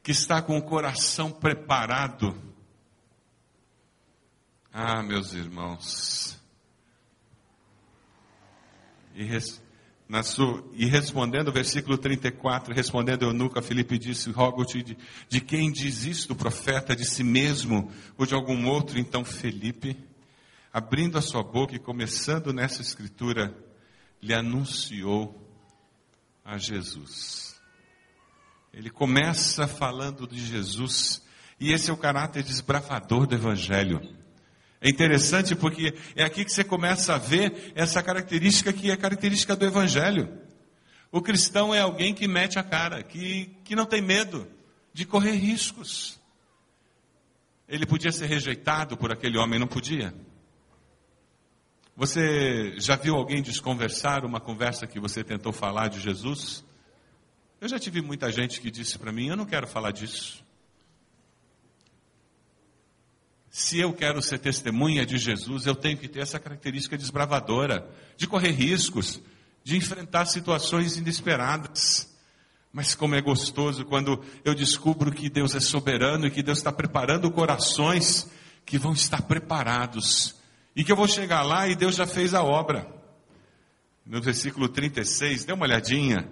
que 0.00 0.12
está 0.12 0.40
com 0.40 0.56
o 0.56 0.62
coração 0.62 1.32
preparado. 1.32 2.49
Ah, 4.72 5.02
meus 5.02 5.34
irmãos. 5.34 6.40
E 9.14 9.24
res 9.24 9.60
sua, 10.24 10.64
e 10.72 10.86
respondendo, 10.86 11.48
o 11.48 11.52
versículo 11.52 11.96
34, 11.96 12.74
respondendo 12.74 13.22
eunuco 13.22 13.58
a 13.58 13.62
Filipe 13.62 13.96
disse, 13.96 14.30
rogo-te 14.30 14.82
de, 14.82 14.98
de 15.28 15.40
quem 15.40 15.70
diz 15.70 16.04
isto, 16.04 16.34
profeta, 16.34 16.96
de 16.96 17.04
si 17.04 17.22
mesmo 17.22 17.92
ou 18.18 18.26
de 18.26 18.34
algum 18.34 18.66
outro? 18.66 18.98
Então 18.98 19.24
Felipe, 19.24 19.96
abrindo 20.72 21.16
a 21.16 21.22
sua 21.22 21.44
boca 21.44 21.76
e 21.76 21.78
começando 21.78 22.52
nessa 22.52 22.82
escritura, 22.82 23.54
lhe 24.20 24.34
anunciou 24.34 25.48
a 26.44 26.58
Jesus. 26.58 27.60
Ele 28.72 28.90
começa 28.90 29.68
falando 29.68 30.26
de 30.26 30.44
Jesus, 30.44 31.22
e 31.58 31.72
esse 31.72 31.90
é 31.90 31.92
o 31.92 31.96
caráter 31.96 32.42
desbravador 32.42 33.26
do 33.26 33.34
Evangelho. 33.34 34.19
É 34.80 34.88
interessante 34.88 35.54
porque 35.54 35.94
é 36.16 36.24
aqui 36.24 36.44
que 36.44 36.52
você 36.52 36.64
começa 36.64 37.14
a 37.14 37.18
ver 37.18 37.72
essa 37.74 38.02
característica 38.02 38.72
que 38.72 38.90
é 38.90 38.96
característica 38.96 39.54
do 39.54 39.66
Evangelho. 39.66 40.40
O 41.12 41.20
cristão 41.20 41.74
é 41.74 41.80
alguém 41.80 42.14
que 42.14 42.26
mete 42.26 42.58
a 42.58 42.62
cara, 42.62 43.02
que, 43.02 43.56
que 43.64 43.76
não 43.76 43.84
tem 43.84 44.00
medo 44.00 44.48
de 44.92 45.04
correr 45.04 45.32
riscos. 45.32 46.18
Ele 47.68 47.84
podia 47.84 48.10
ser 48.10 48.26
rejeitado 48.26 48.96
por 48.96 49.12
aquele 49.12 49.36
homem, 49.36 49.58
não 49.58 49.66
podia? 49.66 50.14
Você 51.94 52.74
já 52.78 52.96
viu 52.96 53.14
alguém 53.14 53.42
desconversar 53.42 54.24
uma 54.24 54.40
conversa 54.40 54.86
que 54.86 54.98
você 54.98 55.22
tentou 55.22 55.52
falar 55.52 55.88
de 55.88 56.00
Jesus? 56.00 56.64
Eu 57.60 57.68
já 57.68 57.78
tive 57.78 58.00
muita 58.00 58.32
gente 58.32 58.60
que 58.60 58.70
disse 58.70 58.98
para 58.98 59.12
mim: 59.12 59.28
Eu 59.28 59.36
não 59.36 59.44
quero 59.44 59.66
falar 59.66 59.90
disso. 59.90 60.42
Se 63.50 63.80
eu 63.80 63.92
quero 63.92 64.22
ser 64.22 64.38
testemunha 64.38 65.04
de 65.04 65.18
Jesus, 65.18 65.66
eu 65.66 65.74
tenho 65.74 65.98
que 65.98 66.06
ter 66.06 66.20
essa 66.20 66.38
característica 66.38 66.96
desbravadora, 66.96 67.84
de 68.16 68.28
correr 68.28 68.52
riscos, 68.52 69.20
de 69.64 69.76
enfrentar 69.76 70.26
situações 70.26 70.96
inesperadas. 70.96 72.08
Mas 72.72 72.94
como 72.94 73.16
é 73.16 73.20
gostoso 73.20 73.84
quando 73.84 74.22
eu 74.44 74.54
descubro 74.54 75.10
que 75.10 75.28
Deus 75.28 75.56
é 75.56 75.60
soberano 75.60 76.26
e 76.26 76.30
que 76.30 76.44
Deus 76.44 76.58
está 76.58 76.70
preparando 76.70 77.28
corações 77.32 78.30
que 78.64 78.78
vão 78.78 78.92
estar 78.92 79.22
preparados. 79.22 80.36
E 80.76 80.84
que 80.84 80.92
eu 80.92 80.96
vou 80.96 81.08
chegar 81.08 81.42
lá 81.42 81.66
e 81.66 81.74
Deus 81.74 81.96
já 81.96 82.06
fez 82.06 82.32
a 82.34 82.44
obra. 82.44 82.86
No 84.06 84.22
versículo 84.22 84.68
36, 84.68 85.44
dê 85.44 85.52
uma 85.52 85.66
olhadinha. 85.66 86.28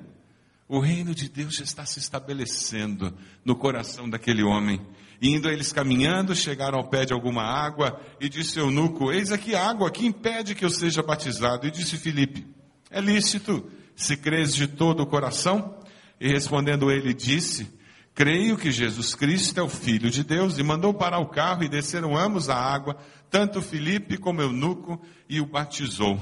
O 0.69 0.79
reino 0.79 1.13
de 1.13 1.29
Deus 1.29 1.57
já 1.57 1.65
está 1.65 1.85
se 1.85 1.99
estabelecendo 1.99 3.13
no 3.45 3.57
coração 3.57 4.09
daquele 4.09 4.45
homem. 4.45 4.81
Indo 5.21 5.49
eles 5.49 5.73
caminhando, 5.73 6.35
chegaram 6.35 6.79
ao 6.79 6.89
pé 6.89 7.05
de 7.05 7.13
alguma 7.13 7.43
água, 7.43 8.01
e 8.21 8.29
disse 8.29 8.59
eunuco, 8.59 9.11
eis 9.11 9.33
aqui 9.33 9.55
água, 9.55 9.91
que 9.91 10.07
impede 10.07 10.55
que 10.55 10.65
eu 10.65 10.71
seja 10.71 11.03
batizado? 11.03 11.67
E 11.67 11.71
disse 11.73 11.97
Filipe, 11.97 12.47
é 12.89 13.01
lícito, 13.01 13.69
se 13.97 14.17
crês 14.17 14.55
de 14.55 14.69
todo 14.69 15.03
o 15.03 15.07
coração? 15.07 15.77
E 16.21 16.29
respondendo 16.29 16.91
ele, 16.91 17.13
disse, 17.13 17.69
creio 18.15 18.57
que 18.57 18.71
Jesus 18.71 19.17
Cristo 19.17 19.59
é 19.59 19.63
o 19.63 19.69
Filho 19.69 20.09
de 20.09 20.23
Deus, 20.23 20.57
e 20.57 20.63
mandou 20.63 20.95
parar 20.95 21.19
o 21.19 21.29
carro, 21.29 21.65
e 21.65 21.69
desceram 21.69 22.17
ambos 22.17 22.49
a 22.49 22.57
água, 22.57 22.97
tanto 23.29 23.61
Filipe 23.61 24.19
como 24.19 24.41
eunuco, 24.41 25.05
e 25.29 25.41
o 25.41 25.47
batizou. 25.47 26.17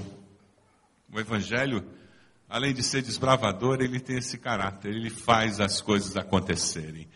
O 1.12 1.20
Evangelho, 1.20 1.84
além 2.48 2.72
de 2.72 2.82
ser 2.82 3.02
desbravador, 3.02 3.76
ele 3.82 4.00
tem 4.00 4.16
esse 4.16 4.38
caráter, 4.38 4.94
ele 4.94 5.10
faz 5.10 5.60
as 5.60 5.82
coisas 5.82 6.16
acontecerem 6.16 7.06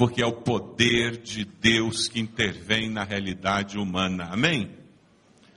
porque 0.00 0.22
é 0.22 0.26
o 0.26 0.32
poder 0.32 1.18
de 1.18 1.44
Deus 1.44 2.08
que 2.08 2.18
intervém 2.18 2.88
na 2.88 3.04
realidade 3.04 3.76
humana. 3.76 4.30
Amém? 4.32 4.70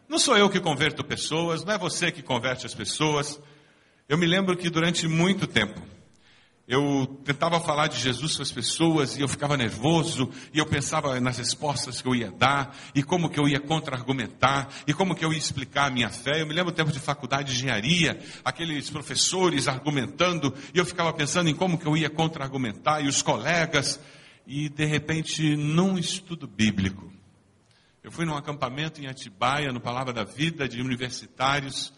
Não 0.06 0.20
sou 0.20 0.38
eu 0.38 0.50
que 0.50 0.60
converto 0.60 1.02
pessoas, 1.02 1.64
não 1.64 1.74
é 1.74 1.78
você 1.78 2.12
que 2.12 2.22
converte 2.22 2.66
as 2.66 2.76
pessoas. 2.76 3.40
Eu 4.10 4.18
me 4.18 4.26
lembro 4.26 4.58
que 4.58 4.70
durante 4.70 5.08
muito 5.08 5.48
tempo 5.48 5.82
eu 6.68 7.08
tentava 7.24 7.58
falar 7.62 7.88
de 7.88 7.98
Jesus 7.98 8.34
para 8.34 8.44
as 8.44 8.52
pessoas 8.52 9.18
e 9.18 9.22
eu 9.22 9.30
ficava 9.30 9.56
nervoso 9.56 10.30
e 10.54 10.60
eu 10.60 10.66
pensava 10.66 11.18
nas 11.22 11.38
respostas 11.38 12.02
que 12.02 12.08
eu 12.10 12.14
ia 12.14 12.30
dar 12.30 12.76
e 12.94 13.02
como 13.02 13.30
que 13.30 13.40
eu 13.40 13.48
ia 13.48 13.62
contra-argumentar 13.62 14.68
e 14.86 14.94
como 14.94 15.16
que 15.16 15.24
eu 15.24 15.32
ia 15.32 15.40
explicar 15.40 15.86
a 15.86 15.90
minha 15.90 16.10
fé. 16.10 16.42
Eu 16.42 16.46
me 16.46 16.54
lembro 16.54 16.74
do 16.74 16.76
tempo 16.76 16.92
de 16.92 17.00
faculdade 17.00 17.54
de 17.54 17.60
engenharia, 17.60 18.20
aqueles 18.44 18.90
professores 18.90 19.70
argumentando 19.70 20.54
e 20.74 20.78
eu 20.78 20.86
ficava 20.86 21.14
pensando 21.14 21.50
em 21.50 21.56
como 21.56 21.78
que 21.78 21.86
eu 21.86 21.96
ia 21.96 22.10
contra-argumentar 22.10 23.00
e 23.00 23.08
os 23.08 23.22
colegas 23.22 24.02
e 24.46 24.70
de 24.70 24.86
repente 24.86 25.56
num 25.56 25.98
estudo 25.98 26.48
bíblico. 26.48 27.12
Eu 28.04 28.12
fui 28.12 28.26
num 28.26 28.36
acampamento 28.36 29.02
em 29.02 29.08
Atibaia, 29.08 29.72
no 29.72 29.80
Palavra 29.80 30.12
da 30.12 30.24
Vida, 30.24 30.68
de 30.68 30.82
universitários, 30.82 31.94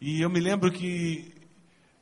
e 0.00 0.20
eu 0.20 0.28
me 0.28 0.40
lembro 0.40 0.70
que 0.70 1.32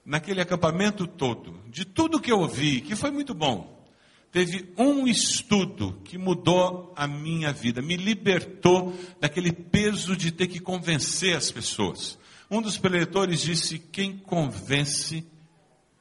naquele 0.05 0.41
acampamento 0.41 1.07
todo, 1.07 1.61
de 1.69 1.85
tudo 1.85 2.21
que 2.21 2.33
eu 2.33 2.41
ouvi, 2.41 2.81
que 2.81 2.97
foi 2.97 3.11
muito 3.11 3.33
bom, 3.33 3.87
teve 4.33 4.73
um 4.77 5.07
estudo 5.07 6.01
que 6.05 6.19
mudou 6.19 6.93
a 6.97 7.07
minha 7.07 7.53
vida, 7.53 7.81
me 7.81 7.97
libertou 7.97 8.93
daquele 9.21 9.53
peso 9.53 10.17
de 10.17 10.33
ter 10.33 10.49
que 10.49 10.59
convencer 10.59 11.37
as 11.37 11.53
pessoas. 11.53 12.19
Um 12.51 12.61
dos 12.61 12.77
preletores 12.77 13.41
disse: 13.41 13.79
quem 13.79 14.19
convence 14.19 15.25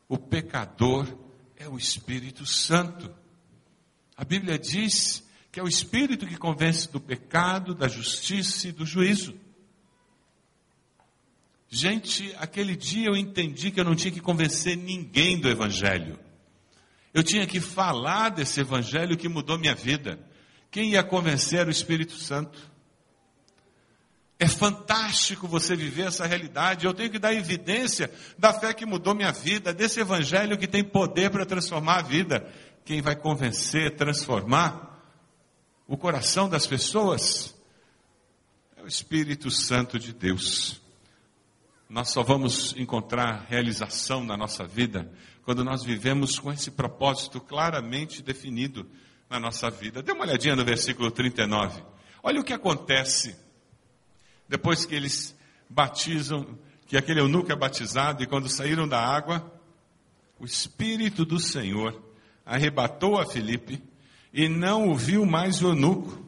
o 0.10 0.17
pecador 0.17 1.08
é 1.56 1.69
o 1.69 1.77
Espírito 1.77 2.45
Santo. 2.45 3.13
A 4.23 4.25
Bíblia 4.25 4.57
diz 4.57 5.21
que 5.51 5.59
é 5.59 5.63
o 5.63 5.67
Espírito 5.67 6.25
que 6.25 6.38
convence 6.38 6.89
do 6.89 6.97
pecado, 6.97 7.75
da 7.75 7.89
justiça 7.89 8.69
e 8.69 8.71
do 8.71 8.86
juízo. 8.86 9.38
Gente, 11.67 12.33
aquele 12.38 12.73
dia 12.73 13.09
eu 13.09 13.17
entendi 13.17 13.69
que 13.69 13.81
eu 13.81 13.83
não 13.83 13.97
tinha 13.97 14.13
que 14.13 14.21
convencer 14.21 14.77
ninguém 14.77 15.38
do 15.38 15.49
Evangelho. 15.49 16.17
Eu 17.13 17.21
tinha 17.21 17.45
que 17.45 17.59
falar 17.59 18.29
desse 18.29 18.62
Evangelho 18.62 19.17
que 19.17 19.27
mudou 19.27 19.59
minha 19.59 19.75
vida. 19.75 20.17
Quem 20.71 20.91
ia 20.91 21.03
convencer 21.03 21.59
era 21.59 21.67
o 21.67 21.71
Espírito 21.71 22.13
Santo. 22.13 22.71
É 24.39 24.47
fantástico 24.47 25.49
você 25.49 25.75
viver 25.75 26.07
essa 26.07 26.25
realidade. 26.25 26.86
Eu 26.86 26.93
tenho 26.93 27.09
que 27.09 27.19
dar 27.19 27.33
evidência 27.33 28.09
da 28.39 28.53
fé 28.53 28.73
que 28.73 28.86
mudou 28.86 29.13
minha 29.13 29.33
vida, 29.33 29.73
desse 29.73 29.99
Evangelho 29.99 30.57
que 30.57 30.65
tem 30.65 30.81
poder 30.81 31.29
para 31.29 31.45
transformar 31.45 31.97
a 31.97 32.03
vida 32.03 32.49
quem 32.85 33.01
vai 33.01 33.15
convencer, 33.15 33.95
transformar 33.95 34.93
o 35.87 35.97
coração 35.97 36.49
das 36.49 36.65
pessoas 36.65 37.55
é 38.75 38.81
o 38.81 38.87
Espírito 38.87 39.51
Santo 39.51 39.99
de 39.99 40.13
Deus. 40.13 40.81
Nós 41.89 42.09
só 42.09 42.23
vamos 42.23 42.73
encontrar 42.77 43.45
realização 43.47 44.23
na 44.23 44.35
nossa 44.35 44.65
vida 44.65 45.11
quando 45.43 45.63
nós 45.63 45.83
vivemos 45.83 46.39
com 46.39 46.51
esse 46.51 46.71
propósito 46.71 47.39
claramente 47.39 48.21
definido 48.21 48.89
na 49.29 49.39
nossa 49.39 49.69
vida. 49.69 50.01
Dê 50.01 50.11
uma 50.11 50.23
olhadinha 50.23 50.55
no 50.55 50.65
versículo 50.65 51.11
39. 51.11 51.83
Olha 52.21 52.39
o 52.39 52.43
que 52.43 52.53
acontece 52.53 53.35
depois 54.47 54.85
que 54.85 54.95
eles 54.95 55.35
batizam, 55.69 56.57
que 56.87 56.97
aquele 56.97 57.19
eunuco 57.19 57.51
é 57.51 57.55
batizado 57.55 58.23
e 58.23 58.27
quando 58.27 58.49
saíram 58.49 58.87
da 58.87 58.99
água, 58.99 59.51
o 60.39 60.45
Espírito 60.45 61.25
do 61.25 61.39
Senhor 61.39 62.12
arrebatou 62.45 63.19
a 63.19 63.25
Filipe 63.25 63.82
e 64.34 64.49
não 64.49 64.89
o 64.89 64.95
viu 64.95 65.25
mais 65.25 65.62
o 65.62 65.67
eunuco. 65.67 66.23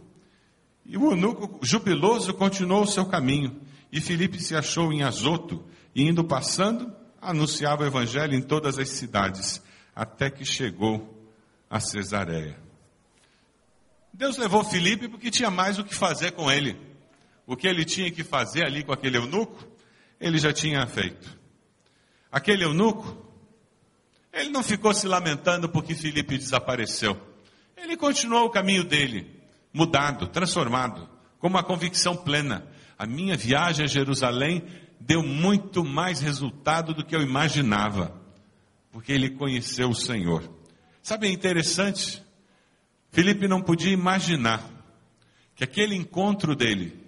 E 0.85 0.97
o 0.97 1.11
eunuco, 1.11 1.59
jubiloso, 1.63 2.33
continuou 2.33 2.83
o 2.83 2.87
seu 2.87 3.05
caminho. 3.05 3.59
E 3.91 3.99
Filipe 3.99 4.39
se 4.39 4.55
achou 4.55 4.93
em 4.93 5.03
Azoto, 5.03 5.63
e 5.93 6.03
indo 6.07 6.23
passando, 6.23 6.93
anunciava 7.21 7.83
o 7.83 7.87
evangelho 7.87 8.35
em 8.35 8.41
todas 8.41 8.77
as 8.77 8.89
cidades, 8.89 9.63
até 9.95 10.29
que 10.29 10.45
chegou 10.45 11.17
a 11.69 11.79
Cesareia. 11.79 12.59
Deus 14.13 14.37
levou 14.37 14.63
Filipe 14.63 15.07
porque 15.07 15.31
tinha 15.31 15.49
mais 15.49 15.79
o 15.79 15.83
que 15.83 15.93
fazer 15.93 16.31
com 16.31 16.51
ele. 16.51 16.79
O 17.47 17.55
que 17.55 17.67
ele 17.67 17.83
tinha 17.83 18.11
que 18.11 18.23
fazer 18.23 18.65
ali 18.65 18.83
com 18.83 18.93
aquele 18.93 19.17
eunuco, 19.17 19.67
ele 20.19 20.37
já 20.37 20.53
tinha 20.53 20.85
feito. 20.87 21.37
Aquele 22.31 22.63
eunuco 22.63 23.24
ele 24.35 24.49
não 24.49 24.61
ficou 24.61 24.93
se 24.93 25.07
lamentando 25.07 25.69
porque 25.69 25.95
Filipe 25.95 26.37
desapareceu. 26.37 27.17
Ele 27.77 27.95
continuou 27.95 28.45
o 28.45 28.49
caminho 28.49 28.83
dele, 28.83 29.41
mudado, 29.73 30.27
transformado, 30.27 31.09
com 31.39 31.47
uma 31.47 31.63
convicção 31.63 32.17
plena. 32.17 32.67
A 32.97 33.05
minha 33.05 33.37
viagem 33.37 33.85
a 33.85 33.87
Jerusalém 33.87 34.63
deu 34.99 35.23
muito 35.23 35.85
mais 35.85 36.19
resultado 36.19 36.93
do 36.93 37.05
que 37.05 37.15
eu 37.15 37.21
imaginava, 37.21 38.19
porque 38.91 39.13
ele 39.13 39.29
conheceu 39.29 39.89
o 39.89 39.95
Senhor. 39.95 40.43
Sabe, 41.01 41.27
é 41.27 41.31
interessante. 41.31 42.21
Filipe 43.11 43.47
não 43.47 43.61
podia 43.61 43.93
imaginar 43.93 44.61
que 45.55 45.63
aquele 45.63 45.95
encontro 45.95 46.55
dele 46.55 47.05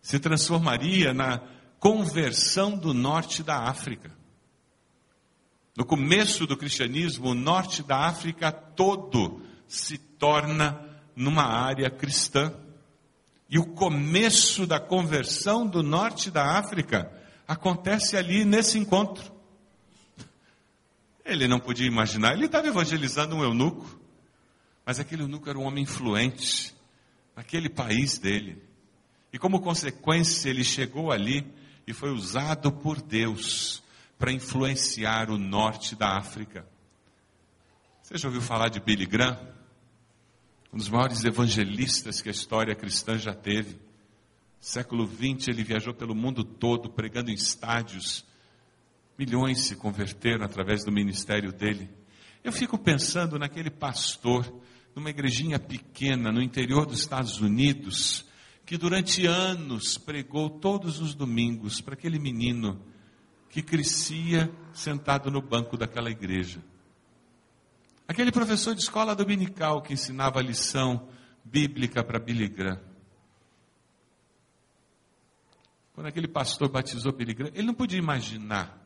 se 0.00 0.18
transformaria 0.18 1.14
na 1.14 1.40
conversão 1.78 2.76
do 2.76 2.92
norte 2.92 3.44
da 3.44 3.58
África. 3.58 4.17
No 5.78 5.84
começo 5.84 6.44
do 6.44 6.56
cristianismo, 6.56 7.28
o 7.28 7.34
norte 7.34 7.84
da 7.84 7.98
África 8.08 8.50
todo 8.50 9.40
se 9.68 9.96
torna 9.96 10.84
numa 11.14 11.44
área 11.44 11.88
cristã. 11.88 12.52
E 13.48 13.60
o 13.60 13.64
começo 13.64 14.66
da 14.66 14.80
conversão 14.80 15.64
do 15.64 15.80
norte 15.80 16.32
da 16.32 16.58
África 16.58 17.12
acontece 17.46 18.16
ali 18.16 18.44
nesse 18.44 18.76
encontro. 18.76 19.32
Ele 21.24 21.46
não 21.46 21.60
podia 21.60 21.86
imaginar, 21.86 22.32
ele 22.32 22.46
estava 22.46 22.66
evangelizando 22.66 23.36
um 23.36 23.44
eunuco, 23.44 24.00
mas 24.84 24.98
aquele 24.98 25.22
eunuco 25.22 25.48
era 25.48 25.60
um 25.60 25.62
homem 25.62 25.84
influente 25.84 26.74
naquele 27.36 27.68
país 27.68 28.18
dele. 28.18 28.60
E 29.32 29.38
como 29.38 29.60
consequência, 29.60 30.50
ele 30.50 30.64
chegou 30.64 31.12
ali 31.12 31.46
e 31.86 31.92
foi 31.92 32.10
usado 32.10 32.72
por 32.72 33.00
Deus 33.00 33.80
para 34.18 34.32
influenciar 34.32 35.30
o 35.30 35.38
norte 35.38 35.94
da 35.94 36.16
África. 36.16 36.66
Você 38.02 38.18
já 38.18 38.26
ouviu 38.26 38.42
falar 38.42 38.68
de 38.68 38.80
Billy 38.80 39.06
Graham? 39.06 39.38
Um 40.72 40.76
dos 40.76 40.88
maiores 40.88 41.24
evangelistas 41.24 42.20
que 42.20 42.28
a 42.28 42.32
história 42.32 42.74
cristã 42.74 43.16
já 43.16 43.32
teve. 43.32 43.78
Século 44.60 45.06
XX 45.06 45.48
ele 45.48 45.62
viajou 45.62 45.94
pelo 45.94 46.14
mundo 46.14 46.42
todo 46.42 46.90
pregando 46.90 47.30
em 47.30 47.34
estádios. 47.34 48.26
Milhões 49.16 49.60
se 49.60 49.76
converteram 49.76 50.44
através 50.44 50.84
do 50.84 50.90
ministério 50.90 51.52
dele. 51.52 51.88
Eu 52.42 52.52
fico 52.52 52.76
pensando 52.76 53.38
naquele 53.38 53.70
pastor, 53.70 54.52
numa 54.94 55.10
igrejinha 55.10 55.58
pequena 55.58 56.32
no 56.32 56.42
interior 56.42 56.86
dos 56.86 57.00
Estados 57.00 57.40
Unidos, 57.40 58.26
que 58.66 58.76
durante 58.76 59.26
anos 59.26 59.96
pregou 59.96 60.50
todos 60.50 61.00
os 61.00 61.14
domingos 61.14 61.80
para 61.80 61.94
aquele 61.94 62.18
menino 62.18 62.82
que 63.48 63.62
crescia 63.62 64.50
sentado 64.72 65.30
no 65.30 65.40
banco 65.40 65.76
daquela 65.76 66.10
igreja. 66.10 66.62
Aquele 68.06 68.32
professor 68.32 68.74
de 68.74 68.82
escola 68.82 69.14
dominical 69.14 69.82
que 69.82 69.92
ensinava 69.92 70.38
a 70.38 70.42
lição 70.42 71.08
bíblica 71.44 72.02
para 72.02 72.18
Billy 72.18 72.48
Graham. 72.48 72.80
Quando 75.94 76.06
aquele 76.06 76.28
pastor 76.28 76.68
batizou 76.68 77.12
Billy 77.12 77.34
Graham, 77.34 77.52
ele 77.54 77.66
não 77.66 77.74
podia 77.74 77.98
imaginar 77.98 78.78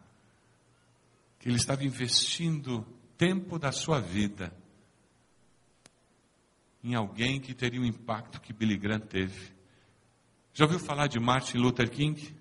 que 1.39 1.49
ele 1.49 1.57
estava 1.57 1.85
investindo 1.85 2.87
tempo 3.19 3.59
da 3.59 3.71
sua 3.71 4.01
vida 4.01 4.53
em 6.83 6.95
alguém 6.95 7.41
que 7.41 7.55
teria 7.55 7.81
o 7.81 7.85
impacto 7.85 8.41
que 8.41 8.53
Billy 8.53 8.77
Graham 8.77 9.01
teve. 9.01 9.53
Já 10.53 10.65
ouviu 10.65 10.79
falar 10.79 11.07
de 11.07 11.21
Martin 11.21 11.59
Luther 11.59 11.89
King? 11.91 12.35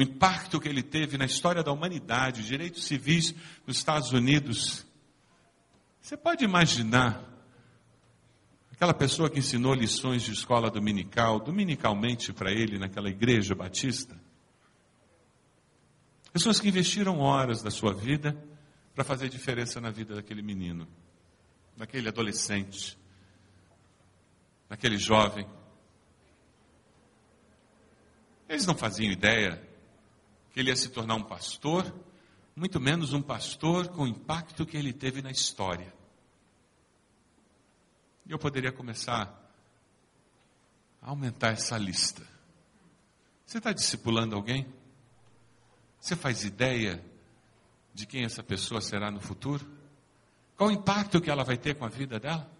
O 0.00 0.02
impacto 0.02 0.58
que 0.58 0.66
ele 0.66 0.82
teve 0.82 1.18
na 1.18 1.26
história 1.26 1.62
da 1.62 1.70
humanidade, 1.70 2.46
direitos 2.46 2.86
civis 2.86 3.34
nos 3.66 3.76
Estados 3.76 4.12
Unidos. 4.12 4.86
Você 6.00 6.16
pode 6.16 6.42
imaginar 6.42 7.22
aquela 8.72 8.94
pessoa 8.94 9.28
que 9.28 9.38
ensinou 9.38 9.74
lições 9.74 10.22
de 10.22 10.32
escola 10.32 10.70
dominical, 10.70 11.38
dominicalmente 11.38 12.32
para 12.32 12.50
ele 12.50 12.78
naquela 12.78 13.10
igreja 13.10 13.54
batista? 13.54 14.18
Pessoas 16.32 16.58
que 16.58 16.68
investiram 16.68 17.18
horas 17.18 17.62
da 17.62 17.70
sua 17.70 17.92
vida 17.92 18.34
para 18.94 19.04
fazer 19.04 19.28
diferença 19.28 19.82
na 19.82 19.90
vida 19.90 20.14
daquele 20.14 20.40
menino, 20.40 20.88
daquele 21.76 22.08
adolescente, 22.08 22.96
daquele 24.66 24.96
jovem. 24.96 25.46
Eles 28.48 28.64
não 28.64 28.74
faziam 28.74 29.12
ideia 29.12 29.68
que 30.52 30.60
ele 30.60 30.70
ia 30.70 30.76
se 30.76 30.88
tornar 30.88 31.14
um 31.14 31.22
pastor, 31.22 31.94
muito 32.54 32.80
menos 32.80 33.12
um 33.12 33.22
pastor 33.22 33.88
com 33.88 34.02
o 34.02 34.08
impacto 34.08 34.66
que 34.66 34.76
ele 34.76 34.92
teve 34.92 35.22
na 35.22 35.30
história. 35.30 35.92
Eu 38.28 38.38
poderia 38.38 38.70
começar 38.70 39.36
a 41.02 41.10
aumentar 41.10 41.48
essa 41.48 41.76
lista. 41.76 42.22
Você 43.44 43.58
está 43.58 43.72
discipulando 43.72 44.36
alguém? 44.36 44.66
Você 46.00 46.14
faz 46.14 46.44
ideia 46.44 47.04
de 47.92 48.06
quem 48.06 48.24
essa 48.24 48.42
pessoa 48.42 48.80
será 48.80 49.10
no 49.10 49.20
futuro? 49.20 49.66
Qual 50.56 50.70
o 50.70 50.72
impacto 50.72 51.20
que 51.20 51.30
ela 51.30 51.42
vai 51.42 51.56
ter 51.56 51.74
com 51.74 51.84
a 51.84 51.88
vida 51.88 52.20
dela? 52.20 52.50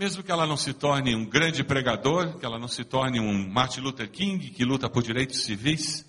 Mesmo 0.00 0.22
que 0.22 0.32
ela 0.32 0.46
não 0.46 0.56
se 0.56 0.72
torne 0.72 1.14
um 1.14 1.26
grande 1.26 1.62
pregador, 1.62 2.38
que 2.38 2.46
ela 2.46 2.58
não 2.58 2.68
se 2.68 2.84
torne 2.84 3.20
um 3.20 3.46
Martin 3.50 3.80
Luther 3.82 4.10
King 4.10 4.48
que 4.48 4.64
luta 4.64 4.88
por 4.88 5.02
direitos 5.02 5.42
civis, 5.42 6.08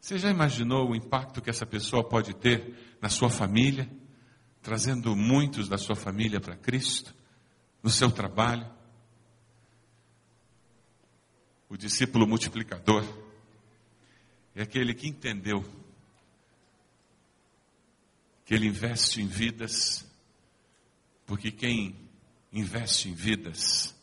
você 0.00 0.18
já 0.18 0.28
imaginou 0.28 0.90
o 0.90 0.96
impacto 0.96 1.40
que 1.40 1.48
essa 1.48 1.64
pessoa 1.64 2.02
pode 2.02 2.34
ter 2.34 2.96
na 3.00 3.08
sua 3.08 3.30
família, 3.30 3.88
trazendo 4.60 5.14
muitos 5.14 5.68
da 5.68 5.78
sua 5.78 5.94
família 5.94 6.40
para 6.40 6.56
Cristo, 6.56 7.14
no 7.80 7.88
seu 7.88 8.10
trabalho? 8.10 8.68
O 11.68 11.76
discípulo 11.76 12.26
multiplicador 12.26 13.04
é 14.56 14.62
aquele 14.62 14.92
que 14.92 15.06
entendeu 15.06 15.64
que 18.44 18.52
ele 18.54 18.66
investe 18.66 19.22
em 19.22 19.28
vidas, 19.28 20.04
porque 21.24 21.52
quem 21.52 22.09
investe 22.52 23.08
em 23.08 23.14
vidas 23.14 23.94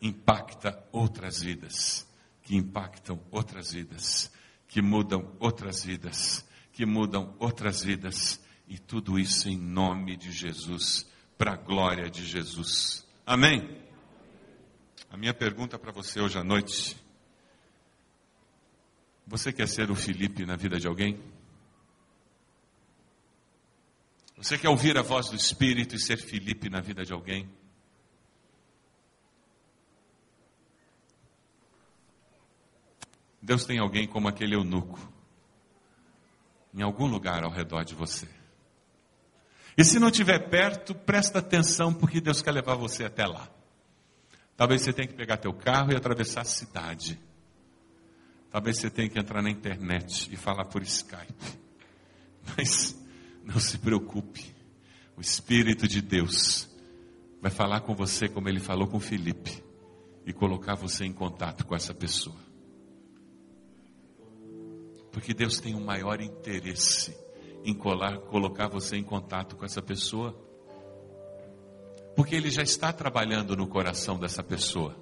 impacta 0.00 0.84
outras 0.92 1.40
vidas, 1.40 2.06
que 2.42 2.56
impactam 2.56 3.20
outras 3.30 3.72
vidas, 3.72 4.30
que 4.68 4.80
mudam 4.82 5.34
outras 5.40 5.84
vidas, 5.84 6.46
que 6.72 6.84
mudam 6.84 7.34
outras 7.38 7.82
vidas, 7.82 8.40
e 8.68 8.78
tudo 8.78 9.18
isso 9.18 9.48
em 9.48 9.56
nome 9.56 10.16
de 10.16 10.32
Jesus, 10.32 11.06
para 11.38 11.52
a 11.52 11.56
glória 11.56 12.10
de 12.10 12.24
Jesus. 12.24 13.06
Amém? 13.24 13.80
A 15.10 15.16
minha 15.16 15.34
pergunta 15.34 15.78
para 15.78 15.92
você 15.92 16.20
hoje 16.20 16.38
à 16.38 16.44
noite 16.44 16.96
você 19.28 19.52
quer 19.52 19.66
ser 19.66 19.90
o 19.90 19.94
Felipe 19.96 20.46
na 20.46 20.54
vida 20.54 20.78
de 20.78 20.86
alguém? 20.86 21.20
Você 24.36 24.58
quer 24.58 24.68
ouvir 24.68 24.98
a 24.98 25.02
voz 25.02 25.30
do 25.30 25.36
Espírito 25.36 25.94
e 25.94 25.98
ser 25.98 26.18
Felipe 26.18 26.68
na 26.68 26.80
vida 26.80 27.04
de 27.04 27.12
alguém? 27.12 27.48
Deus 33.40 33.64
tem 33.64 33.78
alguém 33.78 34.06
como 34.06 34.28
aquele 34.28 34.54
eunuco, 34.54 34.98
em 36.74 36.82
algum 36.82 37.06
lugar 37.06 37.44
ao 37.44 37.50
redor 37.50 37.84
de 37.84 37.94
você. 37.94 38.28
E 39.78 39.84
se 39.84 39.98
não 39.98 40.08
estiver 40.08 40.50
perto, 40.50 40.94
presta 40.94 41.38
atenção, 41.38 41.94
porque 41.94 42.20
Deus 42.20 42.42
quer 42.42 42.50
levar 42.50 42.74
você 42.74 43.04
até 43.04 43.26
lá. 43.26 43.48
Talvez 44.56 44.82
você 44.82 44.92
tenha 44.92 45.06
que 45.06 45.14
pegar 45.14 45.36
teu 45.36 45.52
carro 45.52 45.92
e 45.92 45.96
atravessar 45.96 46.40
a 46.42 46.44
cidade. 46.44 47.18
Talvez 48.50 48.78
você 48.78 48.90
tenha 48.90 49.08
que 49.08 49.18
entrar 49.18 49.42
na 49.42 49.50
internet 49.50 50.32
e 50.32 50.36
falar 50.36 50.64
por 50.64 50.82
Skype. 50.82 51.58
Mas 52.56 52.96
não 53.46 53.60
se 53.60 53.78
preocupe. 53.78 54.54
O 55.16 55.20
Espírito 55.20 55.86
de 55.86 56.02
Deus 56.02 56.68
vai 57.40 57.50
falar 57.50 57.80
com 57.80 57.94
você 57.94 58.28
como 58.28 58.48
ele 58.48 58.60
falou 58.60 58.88
com 58.88 58.98
Felipe 58.98 59.64
e 60.26 60.32
colocar 60.32 60.74
você 60.74 61.04
em 61.04 61.12
contato 61.12 61.64
com 61.64 61.74
essa 61.74 61.94
pessoa. 61.94 62.36
Porque 65.12 65.32
Deus 65.32 65.60
tem 65.60 65.74
um 65.74 65.84
maior 65.84 66.20
interesse 66.20 67.16
em 67.64 67.72
colar, 67.72 68.18
colocar 68.18 68.68
você 68.68 68.96
em 68.96 69.04
contato 69.04 69.56
com 69.56 69.64
essa 69.64 69.80
pessoa. 69.80 70.36
Porque 72.14 72.34
Ele 72.34 72.50
já 72.50 72.62
está 72.62 72.92
trabalhando 72.92 73.56
no 73.56 73.66
coração 73.66 74.18
dessa 74.18 74.42
pessoa. 74.42 74.94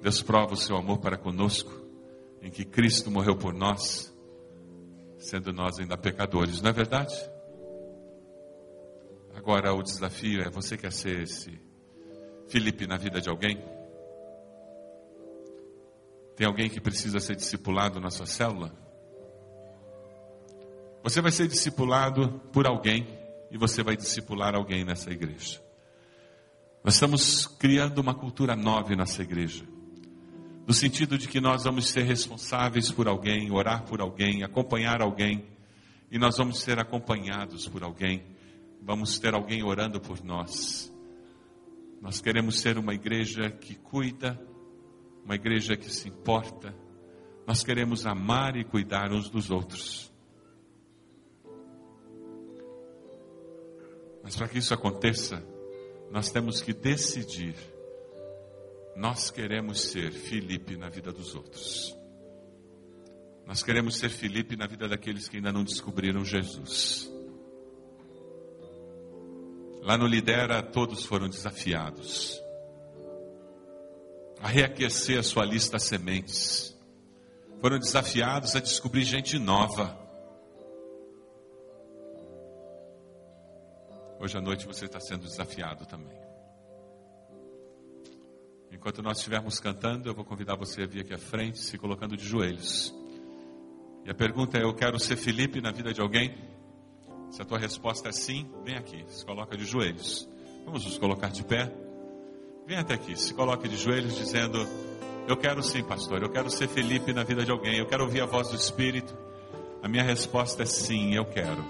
Deus 0.00 0.22
prova 0.22 0.54
o 0.54 0.56
seu 0.56 0.76
amor 0.76 0.98
para 0.98 1.18
conosco, 1.18 1.72
em 2.40 2.50
que 2.50 2.64
Cristo 2.64 3.10
morreu 3.10 3.36
por 3.36 3.52
nós, 3.52 4.13
sendo 5.24 5.52
nós 5.52 5.78
ainda 5.78 5.96
pecadores, 5.96 6.60
não 6.60 6.70
é 6.70 6.72
verdade? 6.72 7.14
Agora 9.34 9.72
o 9.72 9.82
desafio 9.82 10.42
é: 10.42 10.50
você 10.50 10.76
quer 10.76 10.92
ser 10.92 11.22
esse 11.22 11.58
Felipe 12.48 12.86
na 12.86 12.96
vida 12.96 13.20
de 13.20 13.28
alguém? 13.28 13.58
Tem 16.36 16.46
alguém 16.46 16.68
que 16.68 16.80
precisa 16.80 17.20
ser 17.20 17.36
discipulado 17.36 18.00
na 18.00 18.10
sua 18.10 18.26
célula? 18.26 18.72
Você 21.02 21.20
vai 21.20 21.30
ser 21.30 21.48
discipulado 21.48 22.40
por 22.52 22.66
alguém 22.66 23.06
e 23.50 23.56
você 23.56 23.82
vai 23.82 23.96
discipular 23.96 24.54
alguém 24.54 24.84
nessa 24.84 25.10
igreja. 25.10 25.62
Nós 26.82 26.94
estamos 26.94 27.46
criando 27.46 27.98
uma 27.98 28.14
cultura 28.14 28.54
nova 28.54 28.94
nessa 28.94 29.22
igreja 29.22 29.73
no 30.66 30.72
sentido 30.72 31.18
de 31.18 31.28
que 31.28 31.40
nós 31.40 31.64
vamos 31.64 31.90
ser 31.90 32.04
responsáveis 32.04 32.90
por 32.90 33.06
alguém, 33.06 33.50
orar 33.52 33.84
por 33.84 34.00
alguém, 34.00 34.42
acompanhar 34.42 35.02
alguém, 35.02 35.44
e 36.10 36.18
nós 36.18 36.38
vamos 36.38 36.60
ser 36.60 36.78
acompanhados 36.78 37.68
por 37.68 37.82
alguém, 37.82 38.24
vamos 38.80 39.18
ter 39.18 39.34
alguém 39.34 39.62
orando 39.62 40.00
por 40.00 40.24
nós. 40.24 40.92
Nós 42.00 42.20
queremos 42.20 42.60
ser 42.60 42.78
uma 42.78 42.94
igreja 42.94 43.50
que 43.50 43.74
cuida, 43.74 44.40
uma 45.24 45.34
igreja 45.34 45.76
que 45.76 45.92
se 45.92 46.08
importa, 46.08 46.74
nós 47.46 47.62
queremos 47.62 48.06
amar 48.06 48.56
e 48.56 48.64
cuidar 48.64 49.12
uns 49.12 49.28
dos 49.28 49.50
outros. 49.50 50.10
Mas 54.22 54.34
para 54.34 54.48
que 54.48 54.58
isso 54.58 54.72
aconteça, 54.72 55.44
nós 56.10 56.30
temos 56.30 56.62
que 56.62 56.72
decidir 56.72 57.73
nós 58.96 59.30
queremos 59.30 59.80
ser 59.82 60.12
Felipe 60.12 60.76
na 60.76 60.88
vida 60.88 61.12
dos 61.12 61.34
outros. 61.34 61.96
Nós 63.46 63.62
queremos 63.62 63.96
ser 63.96 64.08
Felipe 64.08 64.56
na 64.56 64.66
vida 64.66 64.88
daqueles 64.88 65.28
que 65.28 65.36
ainda 65.36 65.52
não 65.52 65.64
descobriram 65.64 66.24
Jesus. 66.24 67.10
Lá 69.82 69.98
no 69.98 70.06
Lidera, 70.06 70.62
todos 70.62 71.04
foram 71.04 71.28
desafiados 71.28 72.42
a 74.40 74.48
reaquecer 74.48 75.18
a 75.18 75.22
sua 75.22 75.44
lista 75.44 75.78
sementes. 75.78 76.78
Foram 77.60 77.78
desafiados 77.78 78.54
a 78.54 78.60
descobrir 78.60 79.02
gente 79.02 79.38
nova. 79.38 79.98
Hoje 84.20 84.36
à 84.36 84.40
noite 84.40 84.66
você 84.66 84.84
está 84.84 85.00
sendo 85.00 85.24
desafiado 85.26 85.86
também. 85.86 86.23
Enquanto 88.74 89.00
nós 89.02 89.18
estivermos 89.18 89.60
cantando, 89.60 90.08
eu 90.08 90.14
vou 90.14 90.24
convidar 90.24 90.56
você 90.56 90.82
a 90.82 90.86
vir 90.86 91.02
aqui 91.02 91.14
à 91.14 91.18
frente, 91.18 91.60
se 91.60 91.78
colocando 91.78 92.16
de 92.16 92.26
joelhos. 92.26 92.92
E 94.04 94.10
a 94.10 94.14
pergunta 94.14 94.58
é: 94.58 94.64
eu 94.64 94.74
quero 94.74 94.98
ser 94.98 95.16
Felipe 95.16 95.60
na 95.60 95.70
vida 95.70 95.94
de 95.94 96.00
alguém? 96.00 96.34
Se 97.30 97.40
a 97.40 97.44
tua 97.44 97.56
resposta 97.56 98.08
é 98.08 98.12
sim, 98.12 98.50
vem 98.64 98.76
aqui, 98.76 99.04
se 99.06 99.24
coloca 99.24 99.56
de 99.56 99.64
joelhos. 99.64 100.28
Vamos 100.64 100.84
nos 100.84 100.98
colocar 100.98 101.28
de 101.28 101.44
pé. 101.44 101.72
Vem 102.66 102.76
até 102.76 102.94
aqui, 102.94 103.14
se 103.16 103.32
coloque 103.32 103.68
de 103.68 103.76
joelhos, 103.76 104.16
dizendo: 104.16 104.58
Eu 105.28 105.36
quero 105.36 105.62
sim, 105.62 105.84
pastor, 105.84 106.20
eu 106.20 106.30
quero 106.30 106.50
ser 106.50 106.66
Felipe 106.66 107.12
na 107.12 107.22
vida 107.22 107.44
de 107.44 107.52
alguém, 107.52 107.78
eu 107.78 107.86
quero 107.86 108.02
ouvir 108.02 108.22
a 108.22 108.26
voz 108.26 108.48
do 108.48 108.56
Espírito. 108.56 109.16
A 109.84 109.88
minha 109.88 110.02
resposta 110.02 110.64
é 110.64 110.66
sim, 110.66 111.14
eu 111.14 111.24
quero. 111.24 111.64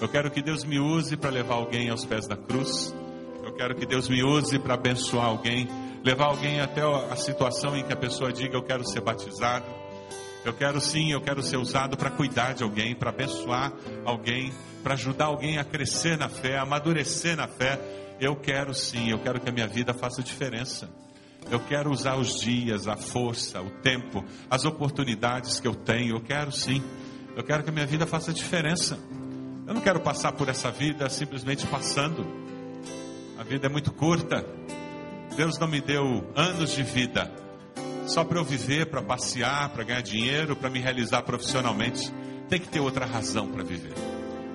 Eu 0.00 0.08
quero 0.08 0.30
que 0.30 0.40
Deus 0.40 0.62
me 0.62 0.78
use 0.78 1.16
para 1.16 1.30
levar 1.30 1.56
alguém 1.56 1.90
aos 1.90 2.04
pés 2.04 2.28
da 2.28 2.36
cruz. 2.36 2.94
Eu 3.42 3.52
quero 3.54 3.74
que 3.74 3.84
Deus 3.84 4.08
me 4.08 4.22
use 4.22 4.56
para 4.60 4.74
abençoar 4.74 5.26
alguém 5.26 5.68
levar 6.04 6.26
alguém 6.26 6.60
até 6.60 6.82
a 6.82 7.16
situação 7.16 7.76
em 7.76 7.82
que 7.82 7.92
a 7.92 7.96
pessoa 7.96 8.32
diga: 8.32 8.54
Eu 8.54 8.62
quero 8.62 8.86
ser 8.86 9.00
batizado. 9.00 9.64
Eu 10.44 10.52
quero 10.52 10.78
sim, 10.78 11.10
eu 11.10 11.22
quero 11.22 11.42
ser 11.42 11.56
usado 11.56 11.96
para 11.96 12.10
cuidar 12.10 12.52
de 12.52 12.62
alguém, 12.62 12.94
para 12.94 13.08
abençoar 13.08 13.72
alguém, 14.04 14.52
para 14.82 14.92
ajudar 14.92 15.24
alguém 15.24 15.56
a 15.56 15.64
crescer 15.64 16.18
na 16.18 16.28
fé, 16.28 16.58
a 16.58 16.62
amadurecer 16.62 17.34
na 17.34 17.48
fé. 17.48 17.80
Eu 18.20 18.36
quero 18.36 18.74
sim, 18.74 19.10
eu 19.10 19.18
quero 19.18 19.40
que 19.40 19.48
a 19.48 19.52
minha 19.52 19.66
vida 19.66 19.94
faça 19.94 20.22
diferença. 20.22 20.90
Eu 21.50 21.60
quero 21.60 21.90
usar 21.90 22.16
os 22.16 22.40
dias, 22.40 22.86
a 22.86 22.96
força, 22.96 23.60
o 23.62 23.70
tempo, 23.80 24.22
as 24.50 24.66
oportunidades 24.66 25.58
que 25.60 25.66
eu 25.66 25.74
tenho. 25.74 26.16
Eu 26.16 26.20
quero 26.20 26.52
sim. 26.52 26.82
Eu 27.34 27.42
quero 27.42 27.64
que 27.64 27.70
a 27.70 27.72
minha 27.72 27.86
vida 27.86 28.06
faça 28.06 28.32
diferença. 28.32 28.98
Eu 29.66 29.72
não 29.72 29.80
quero 29.80 30.00
passar 30.00 30.32
por 30.32 30.50
essa 30.50 30.70
vida 30.70 31.08
simplesmente 31.08 31.66
passando. 31.66 32.26
A 33.38 33.42
vida 33.42 33.66
é 33.66 33.70
muito 33.70 33.92
curta. 33.92 34.44
Deus 35.36 35.58
não 35.58 35.66
me 35.66 35.80
deu 35.80 36.30
anos 36.36 36.72
de 36.72 36.82
vida 36.82 37.30
só 38.06 38.22
para 38.22 38.38
eu 38.38 38.44
viver, 38.44 38.86
para 38.86 39.02
passear, 39.02 39.70
para 39.70 39.82
ganhar 39.82 40.02
dinheiro, 40.02 40.54
para 40.54 40.70
me 40.70 40.78
realizar 40.78 41.22
profissionalmente. 41.22 42.12
Tem 42.48 42.60
que 42.60 42.68
ter 42.68 42.80
outra 42.80 43.06
razão 43.06 43.48
para 43.48 43.64
viver. 43.64 43.94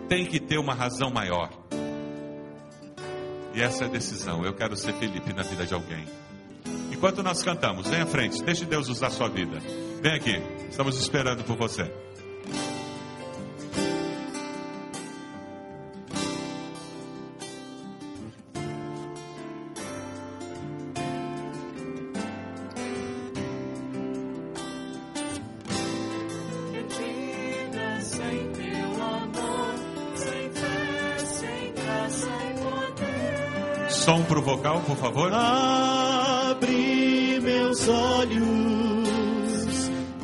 Tem 0.07 0.25
que 0.25 0.39
ter 0.39 0.57
uma 0.57 0.73
razão 0.73 1.09
maior. 1.09 1.49
E 3.53 3.61
essa 3.61 3.85
é 3.85 3.87
a 3.87 3.89
decisão. 3.89 4.45
Eu 4.45 4.53
quero 4.53 4.77
ser 4.77 4.93
Felipe 4.93 5.33
na 5.33 5.43
vida 5.43 5.65
de 5.65 5.73
alguém. 5.73 6.05
Enquanto 6.91 7.23
nós 7.23 7.41
cantamos, 7.41 7.87
vem 7.87 8.01
à 8.01 8.05
frente, 8.05 8.43
deixe 8.43 8.65
Deus 8.65 8.87
usar 8.89 9.07
a 9.07 9.11
sua 9.11 9.29
vida. 9.29 9.59
Vem 10.01 10.13
aqui, 10.13 10.41
estamos 10.69 10.97
esperando 10.97 11.43
por 11.43 11.57
você. 11.57 11.91
Favor. 34.99 35.31
Abre 35.33 36.79
meus 37.41 37.87
olhos, 37.87 39.09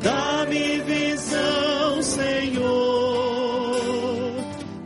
dá-me 0.02 0.80
visão, 0.80 2.02
Senhor, 2.02 3.76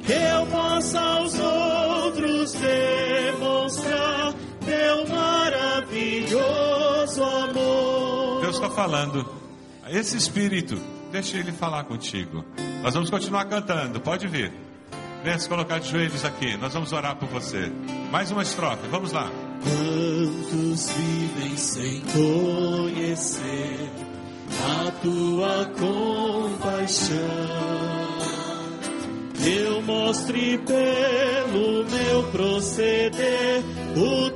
que 0.00 0.12
eu 0.12 0.46
possa 0.46 1.00
aos 1.00 1.38
outros 1.38 2.52
demonstrar 2.52 4.32
teu 4.64 5.08
maravilhoso 5.08 6.40
amor. 7.22 8.40
Deus 8.42 8.54
está 8.54 8.70
falando. 8.70 9.40
Esse 9.88 10.16
espírito, 10.16 10.80
deixa 11.10 11.36
ele 11.36 11.50
falar 11.50 11.82
contigo. 11.82 12.44
Nós 12.80 12.94
vamos 12.94 13.10
continuar 13.10 13.44
cantando, 13.46 14.00
pode 14.00 14.28
vir. 14.28 14.52
Venha 15.24 15.38
se 15.38 15.48
colocar 15.48 15.80
de 15.80 15.90
joelhos 15.90 16.24
aqui, 16.24 16.56
nós 16.56 16.72
vamos 16.72 16.92
orar 16.92 17.16
por 17.16 17.28
você. 17.28 17.70
Mais 18.10 18.30
uma 18.30 18.42
estrofe, 18.42 18.86
vamos 18.88 19.10
lá. 19.12 19.28
Quantos 19.62 20.90
vivem 20.90 21.56
sem 21.56 22.00
conhecer 22.12 23.90
a 24.64 24.90
tua 25.02 25.64
compaixão? 25.78 27.16
Eu 29.44 29.82
mostre 29.82 30.58
pelo 30.58 31.84
meu 31.86 32.22
proceder 32.30 33.62
o 33.96 34.29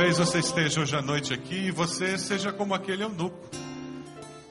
Talvez 0.00 0.16
você 0.16 0.38
esteja 0.38 0.80
hoje 0.80 0.96
à 0.96 1.02
noite 1.02 1.34
aqui 1.34 1.66
e 1.66 1.70
você 1.70 2.16
seja 2.16 2.50
como 2.50 2.72
aquele 2.72 3.02
eunuco. 3.02 3.36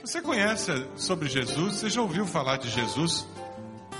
Você 0.06 0.22
conhece 0.22 0.72
sobre 0.95 1.28
Jesus, 1.28 1.78
você 1.78 1.89
já 1.89 2.04
ouviu 2.04 2.24
falar 2.28 2.58
de 2.58 2.70
Jesus, 2.70 3.28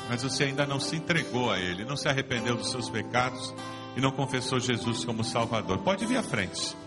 mas 0.08 0.22
você 0.22 0.44
ainda 0.44 0.68
não 0.68 0.80
se 0.80 0.96
entregou 0.96 1.50
a 1.50 1.58
Ele, 1.58 1.84
não 1.86 1.98
se 1.98 2.08
arrependeu 2.08 2.56
dos 2.56 2.70
seus 2.70 2.88
pecados 2.88 3.52
e 3.98 4.00
não 4.00 4.12
confessou 4.12 4.60
Jesus 4.60 5.04
como 5.04 5.24
Salvador. 5.24 5.80
Pode 5.80 6.06
vir 6.06 6.18
à 6.18 6.24
frente. 6.24 6.78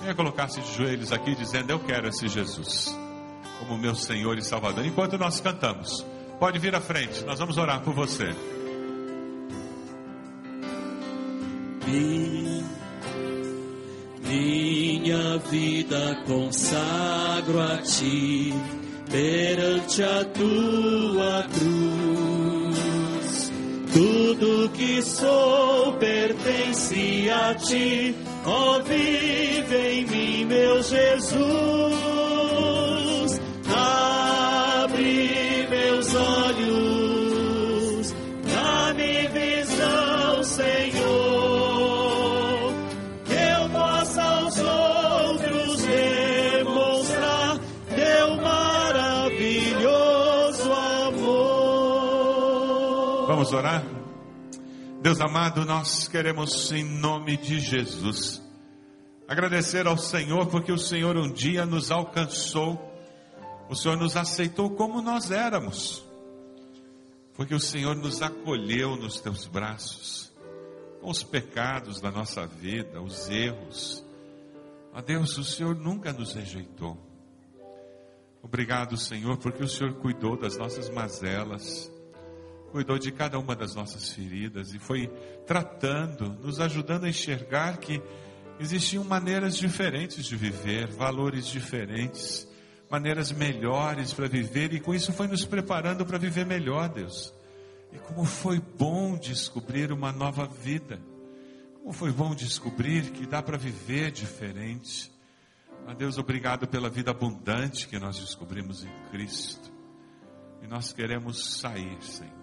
Venha 0.00 0.16
colocar-se 0.16 0.60
de 0.62 0.74
joelhos 0.74 1.12
aqui 1.12 1.36
dizendo: 1.36 1.70
Eu 1.70 1.78
quero 1.78 2.08
esse 2.08 2.26
Jesus 2.26 2.92
como 3.60 3.78
meu 3.78 3.94
Senhor 3.94 4.36
e 4.36 4.42
Salvador. 4.42 4.84
Enquanto 4.84 5.16
nós 5.16 5.40
cantamos, 5.40 6.04
pode 6.40 6.58
vir 6.58 6.74
à 6.74 6.80
frente, 6.80 7.24
nós 7.24 7.38
vamos 7.38 7.56
orar 7.56 7.82
por 7.82 7.94
você. 7.94 8.34
Mi- 11.86 12.77
Minha 14.28 15.38
vida 15.50 16.18
consagro 16.26 17.60
a 17.60 17.78
ti 17.78 18.52
perante 19.10 20.02
a 20.02 20.22
tua 20.26 21.46
cruz. 21.54 22.78
Tudo 23.90 24.68
que 24.74 25.00
sou 25.02 25.94
pertence 25.94 27.30
a 27.30 27.54
ti, 27.54 28.14
ó 28.44 28.80
vive 28.80 29.76
em 29.76 30.06
mim, 30.06 30.44
meu 30.44 30.82
Jesus. 30.82 32.67
Vamos 53.48 53.64
orar? 53.64 53.82
Deus 55.00 55.18
amado, 55.22 55.64
nós 55.64 56.06
queremos, 56.06 56.70
em 56.70 56.84
nome 56.84 57.34
de 57.38 57.58
Jesus, 57.60 58.42
agradecer 59.26 59.86
ao 59.86 59.96
Senhor 59.96 60.48
porque 60.48 60.70
o 60.70 60.76
Senhor 60.76 61.16
um 61.16 61.32
dia 61.32 61.64
nos 61.64 61.90
alcançou, 61.90 62.78
o 63.70 63.74
Senhor 63.74 63.96
nos 63.96 64.18
aceitou 64.18 64.68
como 64.76 65.00
nós 65.00 65.30
éramos, 65.30 66.04
porque 67.32 67.54
o 67.54 67.60
Senhor 67.60 67.96
nos 67.96 68.20
acolheu 68.20 68.96
nos 68.96 69.18
teus 69.18 69.46
braços, 69.46 70.30
com 71.00 71.08
os 71.08 71.22
pecados 71.22 72.02
da 72.02 72.10
nossa 72.10 72.46
vida, 72.46 73.00
os 73.00 73.30
erros. 73.30 74.04
Ó 74.92 75.00
Deus, 75.00 75.38
o 75.38 75.44
Senhor 75.44 75.74
nunca 75.74 76.12
nos 76.12 76.34
rejeitou. 76.34 76.98
Obrigado, 78.42 78.98
Senhor, 78.98 79.38
porque 79.38 79.62
o 79.62 79.68
Senhor 79.68 79.94
cuidou 79.94 80.36
das 80.36 80.58
nossas 80.58 80.90
mazelas 80.90 81.90
cuidou 82.70 82.98
de 82.98 83.10
cada 83.10 83.38
uma 83.38 83.56
das 83.56 83.74
nossas 83.74 84.10
feridas 84.12 84.72
e 84.74 84.78
foi 84.78 85.08
tratando, 85.46 86.30
nos 86.42 86.60
ajudando 86.60 87.04
a 87.04 87.08
enxergar 87.08 87.78
que 87.78 88.02
existiam 88.60 89.04
maneiras 89.04 89.56
diferentes 89.56 90.26
de 90.26 90.36
viver, 90.36 90.88
valores 90.88 91.46
diferentes, 91.46 92.48
maneiras 92.90 93.32
melhores 93.32 94.12
para 94.12 94.28
viver 94.28 94.72
e 94.72 94.80
com 94.80 94.94
isso 94.94 95.12
foi 95.12 95.26
nos 95.26 95.44
preparando 95.44 96.04
para 96.04 96.18
viver 96.18 96.46
melhor, 96.46 96.88
Deus. 96.88 97.32
E 97.92 97.98
como 97.98 98.24
foi 98.24 98.60
bom 98.60 99.16
descobrir 99.16 99.92
uma 99.92 100.12
nova 100.12 100.46
vida. 100.46 101.00
Como 101.80 101.92
foi 101.92 102.12
bom 102.12 102.34
descobrir 102.34 103.10
que 103.12 103.26
dá 103.26 103.42
para 103.42 103.56
viver 103.56 104.10
diferente. 104.10 105.10
A 105.86 105.94
Deus, 105.94 106.18
obrigado 106.18 106.66
pela 106.66 106.90
vida 106.90 107.10
abundante 107.10 107.88
que 107.88 107.98
nós 107.98 108.18
descobrimos 108.18 108.84
em 108.84 108.90
Cristo. 109.10 109.72
E 110.62 110.66
nós 110.66 110.92
queremos 110.92 111.58
sair, 111.58 111.96
Senhor. 112.02 112.37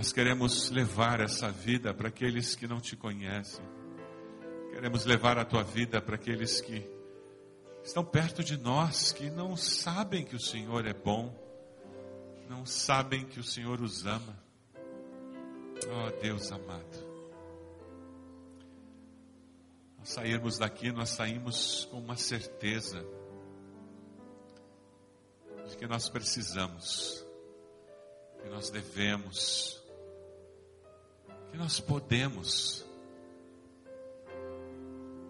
Nós 0.00 0.14
queremos 0.14 0.70
levar 0.70 1.20
essa 1.20 1.50
vida 1.50 1.92
para 1.92 2.08
aqueles 2.08 2.56
que 2.56 2.66
não 2.66 2.80
te 2.80 2.96
conhecem. 2.96 3.62
Queremos 4.70 5.04
levar 5.04 5.36
a 5.36 5.44
tua 5.44 5.62
vida 5.62 6.00
para 6.00 6.14
aqueles 6.14 6.58
que 6.58 6.90
estão 7.84 8.02
perto 8.02 8.42
de 8.42 8.56
nós, 8.56 9.12
que 9.12 9.28
não 9.28 9.54
sabem 9.58 10.24
que 10.24 10.34
o 10.34 10.40
Senhor 10.40 10.86
é 10.86 10.94
bom, 10.94 11.38
não 12.48 12.64
sabem 12.64 13.26
que 13.26 13.38
o 13.38 13.44
Senhor 13.44 13.78
os 13.82 14.06
ama. 14.06 14.42
Oh 15.84 16.18
Deus 16.22 16.50
amado. 16.50 17.06
Ao 19.98 20.06
sairmos 20.06 20.56
daqui, 20.56 20.90
nós 20.90 21.10
saímos 21.10 21.84
com 21.90 21.98
uma 21.98 22.16
certeza 22.16 23.04
de 25.68 25.76
que 25.76 25.86
nós 25.86 26.08
precisamos, 26.08 27.22
que 28.42 28.48
nós 28.48 28.70
devemos, 28.70 29.79
que 31.50 31.56
nós 31.56 31.80
podemos 31.80 32.84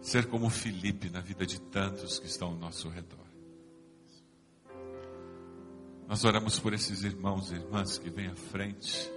ser 0.01 0.27
como 0.27 0.49
Felipe 0.51 1.09
na 1.11 1.21
vida 1.21 1.47
de 1.47 1.61
tantos 1.61 2.19
que 2.19 2.27
estão 2.27 2.49
ao 2.49 2.57
nosso 2.57 2.89
redor. 2.89 3.19
Nós 6.09 6.25
oramos 6.25 6.59
por 6.59 6.75
esses 6.75 7.05
irmãos 7.05 7.53
e 7.53 7.55
irmãs 7.55 7.97
que 7.97 8.11
vêm 8.11 8.27
à 8.27 8.35
frente. 8.35 9.11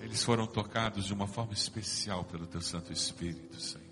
Eles 0.00 0.22
foram 0.22 0.46
tocados 0.46 1.04
de 1.04 1.12
uma 1.12 1.26
forma 1.26 1.52
especial 1.52 2.24
pelo 2.24 2.46
Teu 2.46 2.60
Santo 2.60 2.92
Espírito, 2.92 3.60
Senhor. 3.60 3.84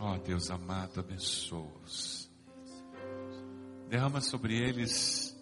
Ó 0.00 0.14
oh, 0.14 0.18
Deus 0.18 0.50
amado, 0.50 1.00
abençoa-os. 1.00 2.28
Derrama 3.88 4.20
sobre 4.20 4.58
eles 4.58 5.35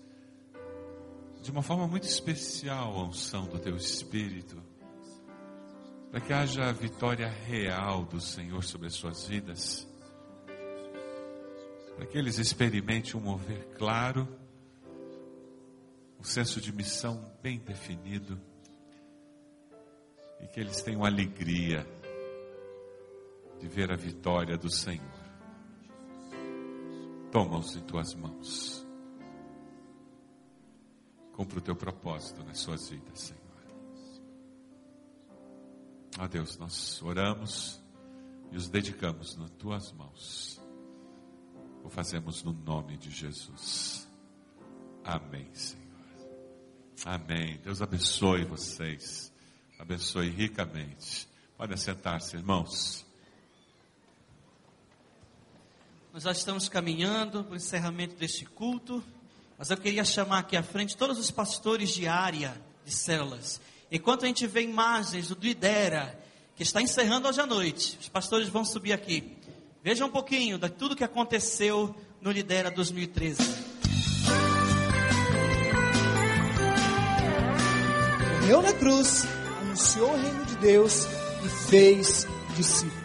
de 1.44 1.50
uma 1.52 1.62
forma 1.62 1.86
muito 1.86 2.08
especial 2.08 2.98
a 2.98 3.04
unção 3.04 3.44
do 3.44 3.60
Teu 3.60 3.76
Espírito, 3.76 4.60
para 6.10 6.20
que 6.20 6.32
haja 6.32 6.64
a 6.64 6.72
vitória 6.72 7.28
real 7.28 8.04
do 8.04 8.20
Senhor 8.20 8.64
sobre 8.64 8.88
as 8.88 8.94
suas 8.94 9.26
vidas 9.26 9.86
para 11.96 12.06
que 12.06 12.18
eles 12.18 12.38
experimentem 12.38 13.14
um 13.14 13.22
mover 13.22 13.66
claro, 13.78 14.28
um 16.18 16.24
senso 16.24 16.60
de 16.60 16.72
missão 16.72 17.32
bem 17.42 17.58
definido 17.58 18.40
e 20.40 20.46
que 20.48 20.60
eles 20.60 20.82
tenham 20.82 21.04
alegria 21.04 21.86
de 23.60 23.68
ver 23.68 23.92
a 23.92 23.96
vitória 23.96 24.56
do 24.56 24.70
Senhor. 24.70 25.24
Toma-os 27.30 27.76
em 27.76 27.82
tuas 27.82 28.14
mãos. 28.14 28.83
Cumpra 31.34 31.58
o 31.58 31.62
teu 31.62 31.76
propósito 31.76 32.42
nas 32.44 32.58
suas 32.58 32.88
vidas, 32.88 33.20
Senhor. 33.20 33.42
A 36.18 36.26
Deus, 36.28 36.56
nós 36.58 37.02
oramos 37.02 37.80
e 38.52 38.56
os 38.56 38.68
dedicamos 38.68 39.36
nas 39.36 39.50
tuas 39.50 39.92
mãos. 39.92 40.60
O 41.82 41.90
fazemos 41.90 42.42
no 42.44 42.52
nome 42.52 42.96
de 42.96 43.10
Jesus. 43.10 44.08
Amém, 45.02 45.52
Senhor. 45.52 45.84
Amém. 47.04 47.60
Deus 47.64 47.82
abençoe 47.82 48.44
vocês. 48.44 49.32
Abençoe 49.78 50.30
ricamente. 50.30 51.28
Podem 51.58 51.76
sentar-se, 51.76 52.36
irmãos. 52.36 53.04
Nós 56.12 56.22
já 56.22 56.30
estamos 56.30 56.68
caminhando 56.68 57.42
para 57.42 57.54
o 57.54 57.56
encerramento 57.56 58.14
deste 58.14 58.46
culto, 58.46 59.02
mas 59.58 59.70
eu 59.70 59.76
queria 59.76 60.04
chamar 60.04 60.40
aqui 60.40 60.56
à 60.56 60.62
frente 60.62 60.96
todos 60.96 61.18
os 61.18 61.30
pastores 61.30 61.90
de 61.90 62.06
área 62.06 62.54
de 62.84 62.92
células. 62.92 63.60
Enquanto 63.90 64.24
a 64.24 64.26
gente 64.26 64.46
vê 64.46 64.62
imagens 64.62 65.28
do 65.28 65.38
Lidera, 65.40 66.18
que 66.56 66.62
está 66.62 66.82
encerrando 66.82 67.28
hoje 67.28 67.40
à 67.40 67.46
noite, 67.46 67.98
os 68.00 68.08
pastores 68.08 68.48
vão 68.48 68.64
subir 68.64 68.92
aqui. 68.92 69.36
Veja 69.82 70.04
um 70.04 70.10
pouquinho 70.10 70.58
de 70.58 70.68
tudo 70.68 70.96
que 70.96 71.04
aconteceu 71.04 71.94
no 72.20 72.30
Lidera 72.30 72.70
2013. 72.70 73.42
Morreu 78.40 78.62
na 78.62 78.72
cruz, 78.74 79.26
anunciou 79.62 80.12
o 80.12 80.16
reino 80.16 80.44
de 80.44 80.56
Deus 80.56 81.06
e 81.44 81.48
fez 81.68 82.26
discípulos. 82.54 83.03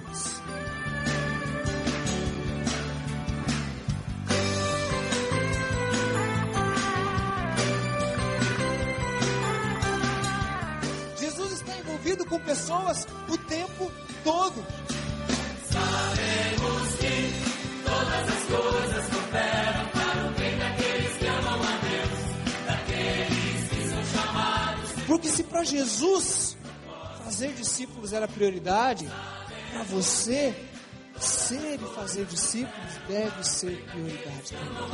Jesus 25.70 26.58
fazer 27.24 27.54
discípulos 27.54 28.12
era 28.12 28.28
prioridade, 28.28 29.08
para 29.72 29.84
você 29.84 30.56
ser 31.20 31.76
e 31.76 31.96
fazer 31.96 32.26
discípulos 32.26 32.94
deve 33.08 33.44
ser 33.44 33.86
prioridade 33.86 34.54
também. 34.54 34.90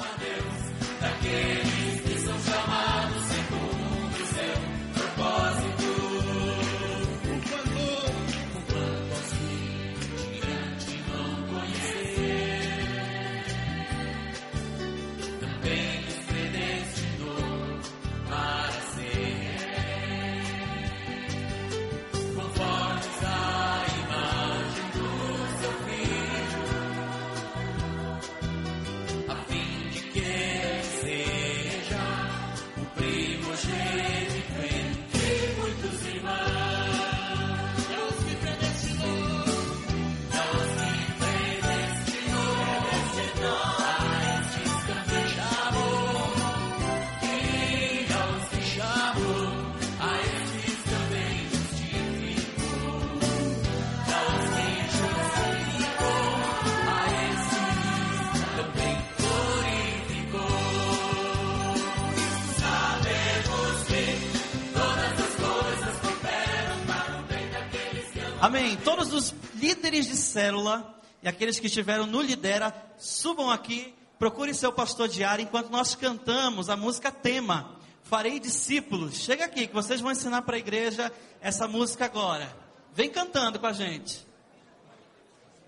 Amém. 68.55 68.77
Todos 68.77 69.11
os 69.11 69.35
líderes 69.55 70.05
de 70.05 70.15
célula 70.15 70.97
e 71.21 71.27
aqueles 71.27 71.59
que 71.59 71.67
estiveram 71.67 72.07
no 72.07 72.21
Lidera, 72.21 72.73
subam 72.97 73.51
aqui, 73.51 73.93
procure 74.17 74.53
seu 74.53 74.71
pastor 74.71 75.09
diário 75.09 75.43
enquanto 75.43 75.69
nós 75.69 75.93
cantamos 75.93 76.69
a 76.69 76.77
música 76.77 77.11
tema. 77.11 77.75
Farei 78.03 78.39
discípulos. 78.39 79.15
Chega 79.15 79.43
aqui 79.43 79.67
que 79.67 79.73
vocês 79.73 79.99
vão 79.99 80.09
ensinar 80.09 80.43
para 80.43 80.55
a 80.55 80.59
igreja 80.59 81.11
essa 81.41 81.67
música 81.67 82.05
agora. 82.05 82.47
Vem 82.93 83.09
cantando 83.09 83.59
com 83.59 83.67
a 83.67 83.73
gente. 83.73 84.25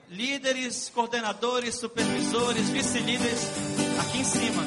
Líderes, 0.08 0.88
coordenadores, 0.88 1.76
supervisores, 1.76 2.70
vice-líderes, 2.70 3.42
aqui 4.00 4.20
em 4.20 4.24
cima. 4.24 4.64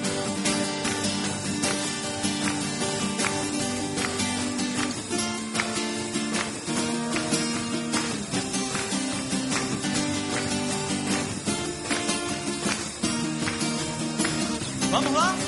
Vamos 15.12 15.40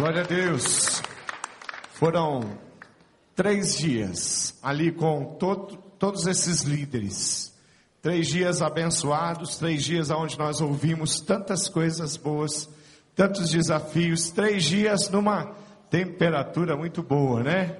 Glória 0.00 0.22
a 0.22 0.24
Deus. 0.24 1.02
Foram 1.92 2.56
três 3.36 3.76
dias 3.76 4.58
ali 4.62 4.90
com 4.90 5.36
todo- 5.38 5.76
todos 5.98 6.26
esses 6.26 6.62
líderes. 6.62 7.54
Três 8.00 8.28
dias 8.28 8.62
abençoados, 8.62 9.58
três 9.58 9.84
dias 9.84 10.08
onde 10.08 10.38
nós 10.38 10.62
ouvimos 10.62 11.20
tantas 11.20 11.68
coisas 11.68 12.16
boas, 12.16 12.66
tantos 13.14 13.50
desafios, 13.50 14.30
três 14.30 14.64
dias 14.64 15.10
numa 15.10 15.54
temperatura 15.90 16.74
muito 16.78 17.02
boa, 17.02 17.42
né? 17.42 17.76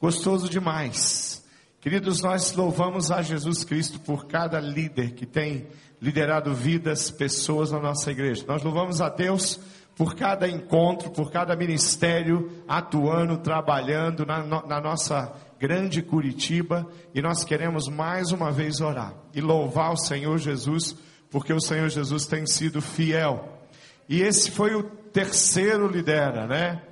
Gostoso 0.00 0.48
demais. 0.48 1.44
Queridos, 1.80 2.20
nós 2.22 2.52
louvamos 2.52 3.10
a 3.10 3.22
Jesus 3.22 3.64
Cristo 3.64 3.98
por 3.98 4.28
cada 4.28 4.60
líder 4.60 5.14
que 5.14 5.26
tem 5.26 5.66
liderado 6.00 6.54
vidas, 6.54 7.10
pessoas 7.10 7.72
na 7.72 7.80
nossa 7.80 8.12
igreja. 8.12 8.44
Nós 8.46 8.62
louvamos 8.62 9.00
a 9.00 9.08
Deus 9.08 9.58
por 9.96 10.14
cada 10.14 10.46
encontro, 10.46 11.10
por 11.10 11.32
cada 11.32 11.56
ministério 11.56 12.52
atuando, 12.68 13.38
trabalhando 13.38 14.26
na, 14.26 14.42
na 14.44 14.80
nossa 14.80 15.32
grande 15.58 16.02
Curitiba. 16.02 16.86
E 17.14 17.22
nós 17.22 17.42
queremos 17.44 17.88
mais 17.88 18.30
uma 18.30 18.52
vez 18.52 18.80
orar 18.80 19.14
e 19.34 19.40
louvar 19.40 19.92
o 19.92 19.96
Senhor 19.96 20.36
Jesus, 20.38 20.94
porque 21.30 21.52
o 21.52 21.60
Senhor 21.60 21.88
Jesus 21.88 22.26
tem 22.26 22.46
sido 22.46 22.82
fiel. 22.82 23.58
E 24.08 24.20
esse 24.20 24.50
foi 24.50 24.74
o 24.74 24.82
terceiro 24.82 25.88
lidera, 25.88 26.46
né? 26.46 26.82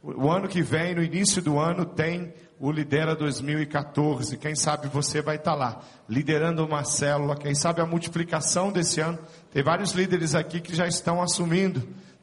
O 0.00 0.26
o 0.26 0.30
ano 0.30 0.48
que 0.48 0.62
vem, 0.62 0.94
no 0.94 1.02
início 1.02 1.40
do 1.42 1.58
ano, 1.58 1.84
tem 1.84 2.32
o 2.62 2.70
Lidera 2.70 3.16
2014. 3.16 4.36
Quem 4.36 4.54
sabe 4.54 4.86
você 4.86 5.20
vai 5.20 5.34
estar 5.34 5.54
lá, 5.54 5.80
liderando 6.08 6.64
uma 6.64 6.84
célula. 6.84 7.36
Quem 7.36 7.56
sabe 7.56 7.80
a 7.80 7.86
multiplicação 7.86 8.70
desse 8.70 9.00
ano. 9.00 9.18
Tem 9.50 9.64
vários 9.64 9.90
líderes 9.90 10.36
aqui 10.36 10.60
que 10.60 10.72
já 10.72 10.86
estão 10.86 11.20
assumindo, 11.20 11.82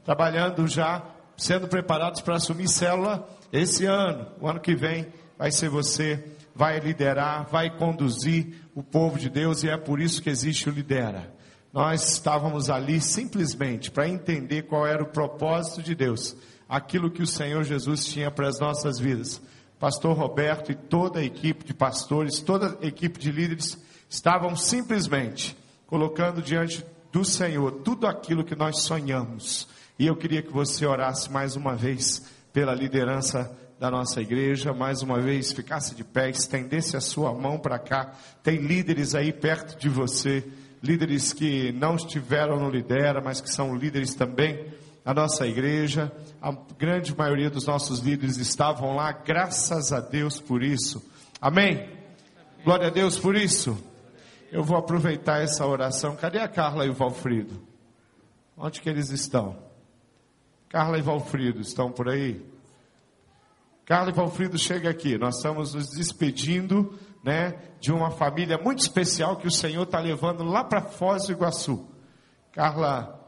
trabalhando 0.09 0.67
já, 0.67 1.03
sendo 1.37 1.67
preparados 1.67 2.19
para 2.19 2.37
assumir 2.37 2.67
célula 2.67 3.29
esse 3.53 3.85
ano. 3.85 4.25
O 4.41 4.47
ano 4.47 4.59
que 4.59 4.73
vem 4.73 5.05
vai 5.37 5.51
ser 5.51 5.69
você, 5.69 6.33
vai 6.55 6.79
liderar, 6.79 7.47
vai 7.47 7.69
conduzir 7.69 8.55
o 8.73 8.81
povo 8.81 9.19
de 9.19 9.29
Deus 9.29 9.61
e 9.61 9.69
é 9.69 9.77
por 9.77 10.01
isso 10.01 10.19
que 10.19 10.31
existe 10.31 10.67
o 10.67 10.71
Lidera. 10.71 11.31
Nós 11.71 12.13
estávamos 12.13 12.71
ali 12.71 12.99
simplesmente 12.99 13.91
para 13.91 14.09
entender 14.09 14.63
qual 14.63 14.87
era 14.87 15.03
o 15.03 15.11
propósito 15.11 15.83
de 15.83 15.93
Deus, 15.93 16.35
aquilo 16.67 17.11
que 17.11 17.21
o 17.21 17.27
Senhor 17.27 17.63
Jesus 17.63 18.03
tinha 18.05 18.31
para 18.31 18.47
as 18.47 18.59
nossas 18.59 18.97
vidas. 18.97 19.39
Pastor 19.79 20.17
Roberto 20.17 20.71
e 20.71 20.75
toda 20.75 21.19
a 21.19 21.23
equipe 21.23 21.63
de 21.63 21.73
pastores, 21.75 22.39
toda 22.39 22.79
a 22.81 22.87
equipe 22.87 23.19
de 23.19 23.31
líderes 23.31 23.77
estavam 24.09 24.55
simplesmente 24.55 25.55
colocando 25.85 26.41
diante 26.41 26.83
do 27.11 27.23
Senhor 27.23 27.83
tudo 27.83 28.07
aquilo 28.07 28.43
que 28.43 28.55
nós 28.55 28.81
sonhamos. 28.81 29.67
E 29.99 30.07
eu 30.07 30.15
queria 30.15 30.41
que 30.41 30.53
você 30.53 30.85
orasse 30.85 31.29
mais 31.29 31.57
uma 31.57 31.75
vez 31.75 32.25
pela 32.53 32.73
liderança 32.73 33.53
da 33.77 33.91
nossa 33.91 34.21
igreja, 34.21 34.71
mais 34.71 35.01
uma 35.01 35.19
vez 35.19 35.51
ficasse 35.51 35.93
de 35.93 36.05
pé, 36.05 36.29
estendesse 36.29 36.95
a 36.95 37.01
sua 37.01 37.33
mão 37.33 37.59
para 37.59 37.77
cá. 37.77 38.13
Tem 38.41 38.59
líderes 38.59 39.13
aí 39.13 39.33
perto 39.33 39.77
de 39.77 39.89
você, 39.89 40.49
líderes 40.81 41.33
que 41.33 41.73
não 41.73 41.97
estiveram 41.97 42.57
no 42.57 42.69
Lidera, 42.69 43.19
mas 43.21 43.41
que 43.41 43.53
são 43.53 43.75
líderes 43.75 44.15
também 44.15 44.73
na 45.03 45.13
nossa 45.13 45.45
igreja. 45.45 46.09
A 46.41 46.53
grande 46.77 47.13
maioria 47.13 47.49
dos 47.49 47.65
nossos 47.65 47.99
líderes 47.99 48.37
estavam 48.37 48.95
lá, 48.95 49.11
graças 49.11 49.91
a 49.91 49.99
Deus 49.99 50.39
por 50.39 50.63
isso. 50.63 51.05
Amém? 51.41 51.89
Glória 52.63 52.87
a 52.87 52.89
Deus 52.91 53.19
por 53.19 53.35
isso. 53.35 53.77
Eu 54.49 54.63
vou 54.63 54.77
aproveitar 54.77 55.41
essa 55.41 55.67
oração. 55.67 56.15
Cadê 56.15 56.39
a 56.39 56.47
Carla 56.47 56.85
e 56.85 56.89
o 56.89 56.93
Valfrido? 56.93 57.61
Onde 58.57 58.79
que 58.79 58.89
eles 58.89 59.09
estão? 59.09 59.68
Carla 60.69 60.99
e 60.99 61.01
Valfrido 61.01 61.61
estão 61.61 61.91
por 61.91 62.07
aí? 62.07 62.45
Carla 63.85 64.11
e 64.11 64.13
Valfrido, 64.13 64.55
chega 64.57 64.87
aqui. 64.89 65.17
Nós 65.17 65.37
estamos 65.37 65.73
nos 65.73 65.89
despedindo, 65.89 66.93
né, 67.23 67.55
de 67.79 67.91
uma 67.91 68.11
família 68.11 68.55
muito 68.57 68.79
especial 68.79 69.37
que 69.37 69.47
o 69.47 69.51
Senhor 69.51 69.81
está 69.81 69.99
levando 69.99 70.43
lá 70.43 70.63
para 70.63 70.81
Foz 70.81 71.25
do 71.25 71.31
Iguaçu. 71.31 71.87
Carla 72.51 73.19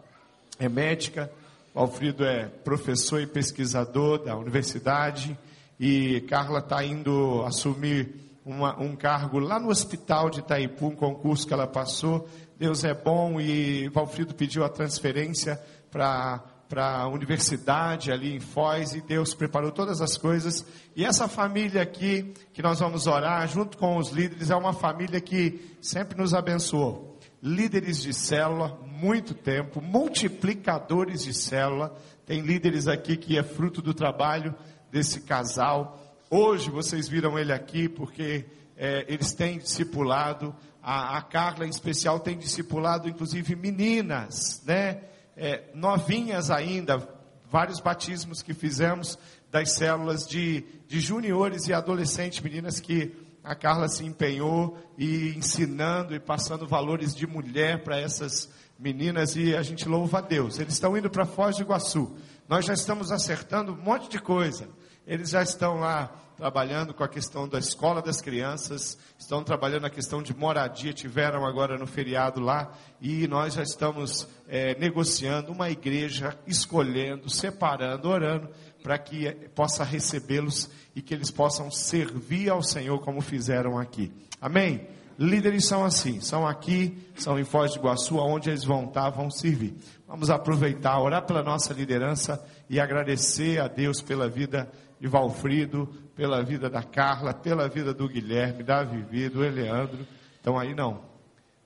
é 0.59 0.69
médica, 0.69 1.31
Valfrido 1.73 2.23
é 2.23 2.45
professor 2.45 3.19
e 3.19 3.25
pesquisador 3.25 4.23
da 4.23 4.37
universidade 4.37 5.35
e 5.79 6.21
Carla 6.29 6.59
está 6.59 6.83
indo 6.85 7.41
assumir 7.43 8.13
uma- 8.45 8.79
um 8.79 8.95
cargo 8.95 9.39
lá 9.39 9.59
no 9.59 9.69
hospital 9.69 10.29
de 10.29 10.41
Itaipu, 10.41 10.87
um 10.87 10.95
concurso 10.95 11.47
que 11.47 11.53
ela 11.53 11.65
passou. 11.65 12.29
Deus 12.59 12.83
é 12.83 12.93
bom 12.93 13.41
e 13.41 13.87
Valfrido 13.89 14.35
pediu 14.35 14.63
a 14.63 14.69
transferência 14.69 15.59
para 15.89 16.43
para 16.71 17.01
a 17.01 17.07
universidade 17.09 18.13
ali 18.13 18.33
em 18.33 18.39
Foz 18.39 18.95
e 18.95 19.01
Deus 19.01 19.33
preparou 19.33 19.73
todas 19.73 19.99
as 19.99 20.15
coisas. 20.15 20.65
E 20.95 21.03
essa 21.03 21.27
família 21.27 21.81
aqui 21.81 22.33
que 22.53 22.61
nós 22.61 22.79
vamos 22.79 23.07
orar 23.07 23.45
junto 23.45 23.77
com 23.77 23.97
os 23.97 24.11
líderes 24.11 24.49
é 24.49 24.55
uma 24.55 24.71
família 24.71 25.19
que 25.19 25.75
sempre 25.81 26.17
nos 26.17 26.33
abençoou. 26.33 27.19
Líderes 27.43 28.01
de 28.01 28.13
célula, 28.13 28.79
muito 28.87 29.33
tempo, 29.33 29.81
multiplicadores 29.81 31.23
de 31.23 31.33
célula. 31.33 31.93
Tem 32.25 32.39
líderes 32.39 32.87
aqui 32.87 33.17
que 33.17 33.37
é 33.37 33.43
fruto 33.43 33.81
do 33.81 33.93
trabalho 33.93 34.55
desse 34.89 35.19
casal. 35.19 36.01
Hoje 36.29 36.69
vocês 36.69 37.09
viram 37.09 37.37
ele 37.37 37.51
aqui 37.51 37.89
porque 37.89 38.45
é, 38.77 39.05
eles 39.09 39.33
têm 39.33 39.57
discipulado. 39.57 40.55
A, 40.81 41.17
a 41.17 41.21
Carla, 41.21 41.65
em 41.65 41.69
especial, 41.69 42.21
tem 42.21 42.37
discipulado, 42.37 43.09
inclusive, 43.09 43.57
meninas, 43.57 44.63
né? 44.65 45.01
É, 45.35 45.63
novinhas 45.73 46.51
ainda, 46.51 47.07
vários 47.49 47.79
batismos 47.79 48.41
que 48.41 48.53
fizemos 48.53 49.17
das 49.49 49.73
células 49.73 50.27
de, 50.27 50.65
de 50.87 50.99
juniores 50.99 51.67
e 51.67 51.73
adolescentes, 51.73 52.39
meninas 52.39 52.79
que 52.79 53.13
a 53.43 53.55
Carla 53.55 53.87
se 53.87 54.05
empenhou 54.05 54.77
e 54.97 55.29
ensinando 55.35 56.15
e 56.15 56.19
passando 56.19 56.67
valores 56.67 57.15
de 57.15 57.25
mulher 57.25 57.83
para 57.83 57.99
essas 57.99 58.49
meninas 58.77 59.35
e 59.35 59.55
a 59.55 59.61
gente 59.61 59.87
louva 59.87 60.19
a 60.19 60.21
Deus. 60.21 60.59
Eles 60.59 60.73
estão 60.73 60.97
indo 60.97 61.09
para 61.09 61.25
Foz 61.25 61.57
do 61.57 61.63
Iguaçu. 61.63 62.15
Nós 62.47 62.65
já 62.65 62.73
estamos 62.73 63.11
acertando 63.11 63.73
um 63.73 63.81
monte 63.81 64.09
de 64.09 64.19
coisa. 64.19 64.67
Eles 65.05 65.29
já 65.29 65.41
estão 65.41 65.79
lá 65.79 66.11
trabalhando 66.41 66.91
com 66.91 67.03
a 67.03 67.07
questão 67.07 67.47
da 67.47 67.59
escola 67.59 68.01
das 68.01 68.19
crianças, 68.19 68.97
estão 69.15 69.43
trabalhando 69.43 69.85
a 69.85 69.91
questão 69.91 70.23
de 70.23 70.35
moradia, 70.35 70.91
tiveram 70.91 71.45
agora 71.45 71.77
no 71.77 71.85
feriado 71.85 72.41
lá, 72.41 72.73
e 72.99 73.27
nós 73.27 73.53
já 73.53 73.61
estamos 73.61 74.27
é, 74.47 74.75
negociando 74.79 75.51
uma 75.51 75.69
igreja, 75.69 76.35
escolhendo, 76.47 77.29
separando, 77.29 78.09
orando, 78.09 78.49
para 78.81 78.97
que 78.97 79.27
eh, 79.27 79.33
possa 79.53 79.83
recebê-los 79.83 80.67
e 80.95 81.01
que 81.03 81.13
eles 81.13 81.29
possam 81.29 81.69
servir 81.69 82.49
ao 82.49 82.63
Senhor 82.63 82.99
como 83.01 83.21
fizeram 83.21 83.77
aqui. 83.77 84.11
Amém? 84.41 84.87
Líderes 85.19 85.67
são 85.67 85.85
assim, 85.85 86.21
são 86.21 86.47
aqui, 86.47 86.97
são 87.15 87.37
em 87.37 87.43
Foz 87.43 87.73
do 87.73 87.81
Iguaçu, 87.81 88.17
aonde 88.17 88.49
eles 88.49 88.63
vão 88.63 88.85
estar, 88.85 89.11
vão 89.11 89.29
servir. 89.29 89.75
Vamos 90.07 90.31
aproveitar, 90.31 90.99
orar 90.99 91.23
pela 91.23 91.43
nossa 91.43 91.71
liderança 91.71 92.43
e 92.67 92.79
agradecer 92.79 93.61
a 93.61 93.67
Deus 93.67 94.01
pela 94.01 94.27
vida 94.27 94.67
de 95.01 95.07
Valfrido, 95.07 95.89
pela 96.15 96.43
vida 96.43 96.69
da 96.69 96.83
Carla, 96.83 97.33
pela 97.33 97.67
vida 97.67 97.91
do 97.91 98.07
Guilherme, 98.07 98.61
da 98.61 98.83
Vivi, 98.83 99.29
do 99.29 99.43
Eleandro. 99.43 100.05
Estão 100.35 100.59
aí 100.59 100.75
não? 100.75 101.01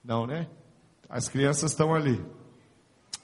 Não, 0.02 0.26
né? 0.26 0.48
As 1.10 1.28
crianças 1.28 1.72
estão 1.72 1.94
ali. 1.94 2.24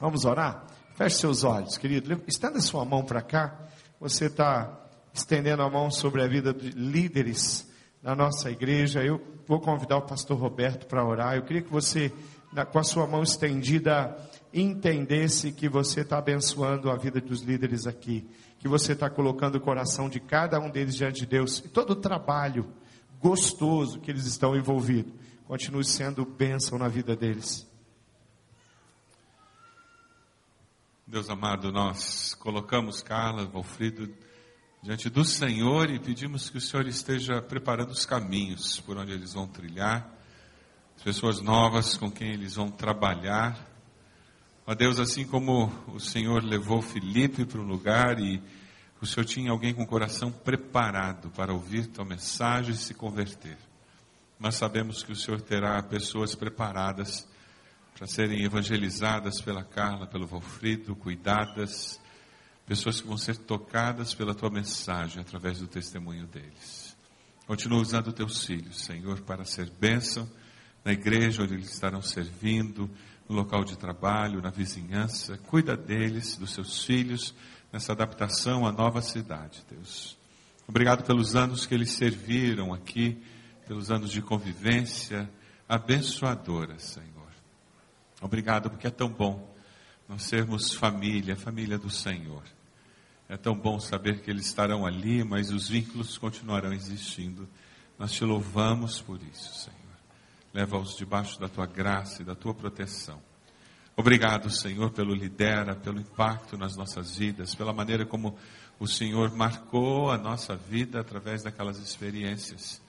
Vamos 0.01 0.25
orar? 0.25 0.67
Feche 0.95 1.15
seus 1.15 1.45
olhos, 1.45 1.77
querido. 1.77 2.21
Estenda 2.27 2.59
sua 2.59 2.83
mão 2.83 3.05
para 3.05 3.21
cá. 3.21 3.57
Você 4.01 4.25
está 4.25 4.81
estendendo 5.13 5.63
a 5.63 5.69
mão 5.69 5.89
sobre 5.89 6.21
a 6.21 6.27
vida 6.27 6.53
de 6.53 6.71
líderes 6.71 7.71
da 8.03 8.13
nossa 8.13 8.51
igreja. 8.51 9.01
Eu 9.01 9.21
vou 9.47 9.61
convidar 9.61 9.95
o 9.95 10.01
pastor 10.01 10.37
Roberto 10.37 10.87
para 10.87 11.05
orar. 11.05 11.37
Eu 11.37 11.43
queria 11.43 11.61
que 11.61 11.71
você, 11.71 12.11
com 12.69 12.79
a 12.79 12.83
sua 12.83 13.07
mão 13.07 13.23
estendida, 13.23 14.13
entendesse 14.53 15.53
que 15.53 15.69
você 15.69 16.01
está 16.01 16.17
abençoando 16.17 16.91
a 16.91 16.97
vida 16.97 17.21
dos 17.21 17.43
líderes 17.43 17.87
aqui 17.87 18.27
que 18.61 18.67
você 18.67 18.91
está 18.93 19.09
colocando 19.09 19.55
o 19.55 19.59
coração 19.59 20.07
de 20.07 20.19
cada 20.19 20.59
um 20.59 20.69
deles 20.69 20.95
diante 20.95 21.21
de 21.21 21.25
Deus 21.25 21.57
e 21.65 21.67
todo 21.67 21.91
o 21.91 21.95
trabalho 21.95 22.71
gostoso 23.19 23.99
que 23.99 24.11
eles 24.11 24.27
estão 24.27 24.55
envolvidos 24.55 25.11
continue 25.45 25.83
sendo 25.83 26.23
bênção 26.23 26.77
na 26.77 26.87
vida 26.87 27.15
deles. 27.15 27.67
Deus 31.07 31.27
amado, 31.27 31.71
nós 31.71 32.35
colocamos 32.35 33.01
Carla, 33.01 33.47
Valfrido 33.47 34.13
diante 34.83 35.09
do 35.09 35.25
Senhor 35.25 35.89
e 35.89 35.99
pedimos 35.99 36.47
que 36.47 36.59
o 36.59 36.61
Senhor 36.61 36.85
esteja 36.85 37.41
preparando 37.41 37.89
os 37.89 38.05
caminhos 38.05 38.79
por 38.79 38.95
onde 38.95 39.11
eles 39.11 39.33
vão 39.33 39.47
trilhar, 39.47 40.07
as 40.95 41.01
pessoas 41.01 41.41
novas 41.41 41.97
com 41.97 42.11
quem 42.11 42.31
eles 42.31 42.53
vão 42.53 42.69
trabalhar 42.69 43.70
Ó 44.65 44.75
Deus, 44.75 44.99
assim 44.99 45.25
como 45.25 45.71
o 45.87 45.99
Senhor 45.99 46.43
levou 46.43 46.81
Felipe 46.81 47.45
para 47.45 47.59
um 47.59 47.65
lugar 47.65 48.19
e 48.19 48.41
o 49.01 49.05
Senhor 49.05 49.25
tinha 49.25 49.51
alguém 49.51 49.73
com 49.73 49.81
o 49.81 49.87
coração 49.87 50.31
preparado 50.31 51.31
para 51.31 51.51
ouvir 51.51 51.87
tua 51.87 52.05
mensagem 52.05 52.75
e 52.75 52.77
se 52.77 52.93
converter. 52.93 53.57
Nós 54.39 54.55
sabemos 54.55 55.01
que 55.01 55.11
o 55.11 55.15
Senhor 55.15 55.41
terá 55.41 55.81
pessoas 55.81 56.35
preparadas 56.35 57.27
para 57.95 58.05
serem 58.05 58.43
evangelizadas 58.43 59.41
pela 59.41 59.63
Carla, 59.63 60.05
pelo 60.05 60.27
Valfrido, 60.27 60.95
cuidadas, 60.95 61.99
pessoas 62.65 63.01
que 63.01 63.07
vão 63.07 63.17
ser 63.17 63.37
tocadas 63.37 64.13
pela 64.13 64.35
tua 64.35 64.51
mensagem 64.51 65.21
através 65.21 65.59
do 65.59 65.67
testemunho 65.67 66.27
deles. 66.27 66.95
Continua 67.47 67.81
usando 67.81 68.13
teus 68.13 68.45
filhos, 68.45 68.81
Senhor, 68.81 69.21
para 69.21 69.43
ser 69.43 69.71
bênção 69.71 70.29
na 70.85 70.93
igreja 70.93 71.43
onde 71.43 71.55
eles 71.55 71.71
estarão 71.73 72.01
servindo, 72.01 72.89
no 73.31 73.37
local 73.37 73.63
de 73.63 73.77
trabalho, 73.77 74.41
na 74.41 74.49
vizinhança. 74.49 75.37
Cuida 75.37 75.75
deles, 75.75 76.35
dos 76.35 76.53
seus 76.53 76.83
filhos, 76.83 77.33
nessa 77.71 77.93
adaptação 77.93 78.67
à 78.67 78.71
nova 78.71 79.01
cidade, 79.01 79.63
Deus. 79.69 80.17
Obrigado 80.67 81.03
pelos 81.03 81.35
anos 81.35 81.65
que 81.65 81.73
eles 81.73 81.91
serviram 81.91 82.73
aqui, 82.73 83.21
pelos 83.67 83.89
anos 83.89 84.11
de 84.11 84.21
convivência 84.21 85.29
abençoadora, 85.67 86.77
Senhor. 86.77 87.09
Obrigado 88.21 88.69
porque 88.69 88.87
é 88.87 88.91
tão 88.91 89.09
bom 89.09 89.49
nós 90.07 90.23
sermos 90.23 90.73
família, 90.73 91.37
família 91.37 91.77
do 91.77 91.89
Senhor. 91.89 92.43
É 93.29 93.37
tão 93.37 93.55
bom 93.55 93.79
saber 93.79 94.21
que 94.21 94.29
eles 94.29 94.45
estarão 94.45 94.85
ali, 94.85 95.23
mas 95.23 95.51
os 95.51 95.69
vínculos 95.69 96.17
continuarão 96.17 96.73
existindo. 96.73 97.47
Nós 97.97 98.11
te 98.11 98.25
louvamos 98.25 98.99
por 98.99 99.21
isso, 99.23 99.53
Senhor. 99.55 99.80
Leva-os 100.53 100.95
debaixo 100.95 101.39
da 101.39 101.47
tua 101.47 101.65
graça 101.65 102.21
e 102.21 102.25
da 102.25 102.35
tua 102.35 102.53
proteção. 102.53 103.21
Obrigado, 103.95 104.49
Senhor, 104.49 104.91
pelo 104.91 105.13
lidera, 105.13 105.75
pelo 105.75 105.99
impacto 105.99 106.57
nas 106.57 106.75
nossas 106.75 107.15
vidas, 107.17 107.53
pela 107.53 107.73
maneira 107.73 108.05
como 108.05 108.37
o 108.79 108.87
Senhor 108.87 109.35
marcou 109.35 110.09
a 110.09 110.17
nossa 110.17 110.55
vida 110.55 110.99
através 110.99 111.43
daquelas 111.43 111.77
experiências. 111.77 112.81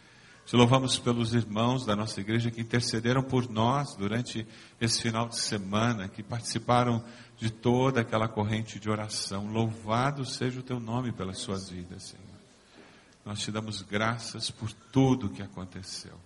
Te 0.47 0.57
louvamos 0.57 0.99
pelos 0.99 1.35
irmãos 1.35 1.87
da 1.87 1.95
nossa 1.95 2.21
igreja 2.21 2.51
que 2.51 2.61
intercederam 2.61 3.23
por 3.23 3.49
nós 3.49 3.95
durante 3.95 4.47
esse 4.81 5.03
final 5.03 5.29
de 5.29 5.39
semana, 5.39 6.09
que 6.09 6.23
participaram 6.23 7.05
de 7.37 7.51
toda 7.51 8.01
aquela 8.01 8.29
corrente 8.29 8.79
de 8.79 8.91
oração. 8.91 9.47
Louvado 9.47 10.25
seja 10.25 10.61
o 10.61 10.63
teu 10.63 10.81
nome 10.81 11.13
pelas 11.13 11.39
suas 11.39 11.69
vidas, 11.69 12.05
Senhor. 12.05 12.27
Nós 13.25 13.41
te 13.41 13.53
damos 13.53 13.83
graças 13.83 14.51
por 14.51 14.73
tudo 14.91 15.31
que 15.31 15.43
aconteceu. 15.43 16.19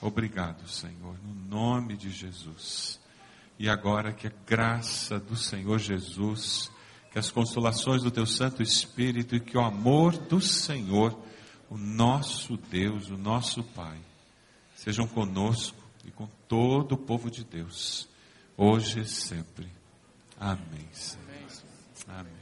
Obrigado, 0.00 0.66
Senhor, 0.66 1.16
no 1.22 1.34
nome 1.48 1.96
de 1.96 2.10
Jesus. 2.10 2.98
E 3.58 3.68
agora 3.68 4.12
que 4.12 4.26
a 4.26 4.32
graça 4.46 5.20
do 5.20 5.36
Senhor 5.36 5.78
Jesus, 5.78 6.70
que 7.12 7.18
as 7.18 7.30
consolações 7.30 8.02
do 8.02 8.10
Teu 8.10 8.24
Santo 8.24 8.62
Espírito 8.62 9.36
e 9.36 9.40
que 9.40 9.58
o 9.58 9.60
amor 9.60 10.16
do 10.16 10.40
Senhor, 10.40 11.18
o 11.68 11.76
nosso 11.76 12.56
Deus, 12.56 13.10
o 13.10 13.18
nosso 13.18 13.62
Pai, 13.62 13.98
sejam 14.74 15.06
conosco 15.06 15.76
e 16.04 16.10
com 16.10 16.26
todo 16.48 16.92
o 16.92 16.98
povo 16.98 17.30
de 17.30 17.44
Deus, 17.44 18.08
hoje 18.56 19.00
e 19.00 19.04
sempre. 19.04 19.68
Amém. 20.38 20.88
Senhor. 20.92 21.26
Amém. 22.08 22.39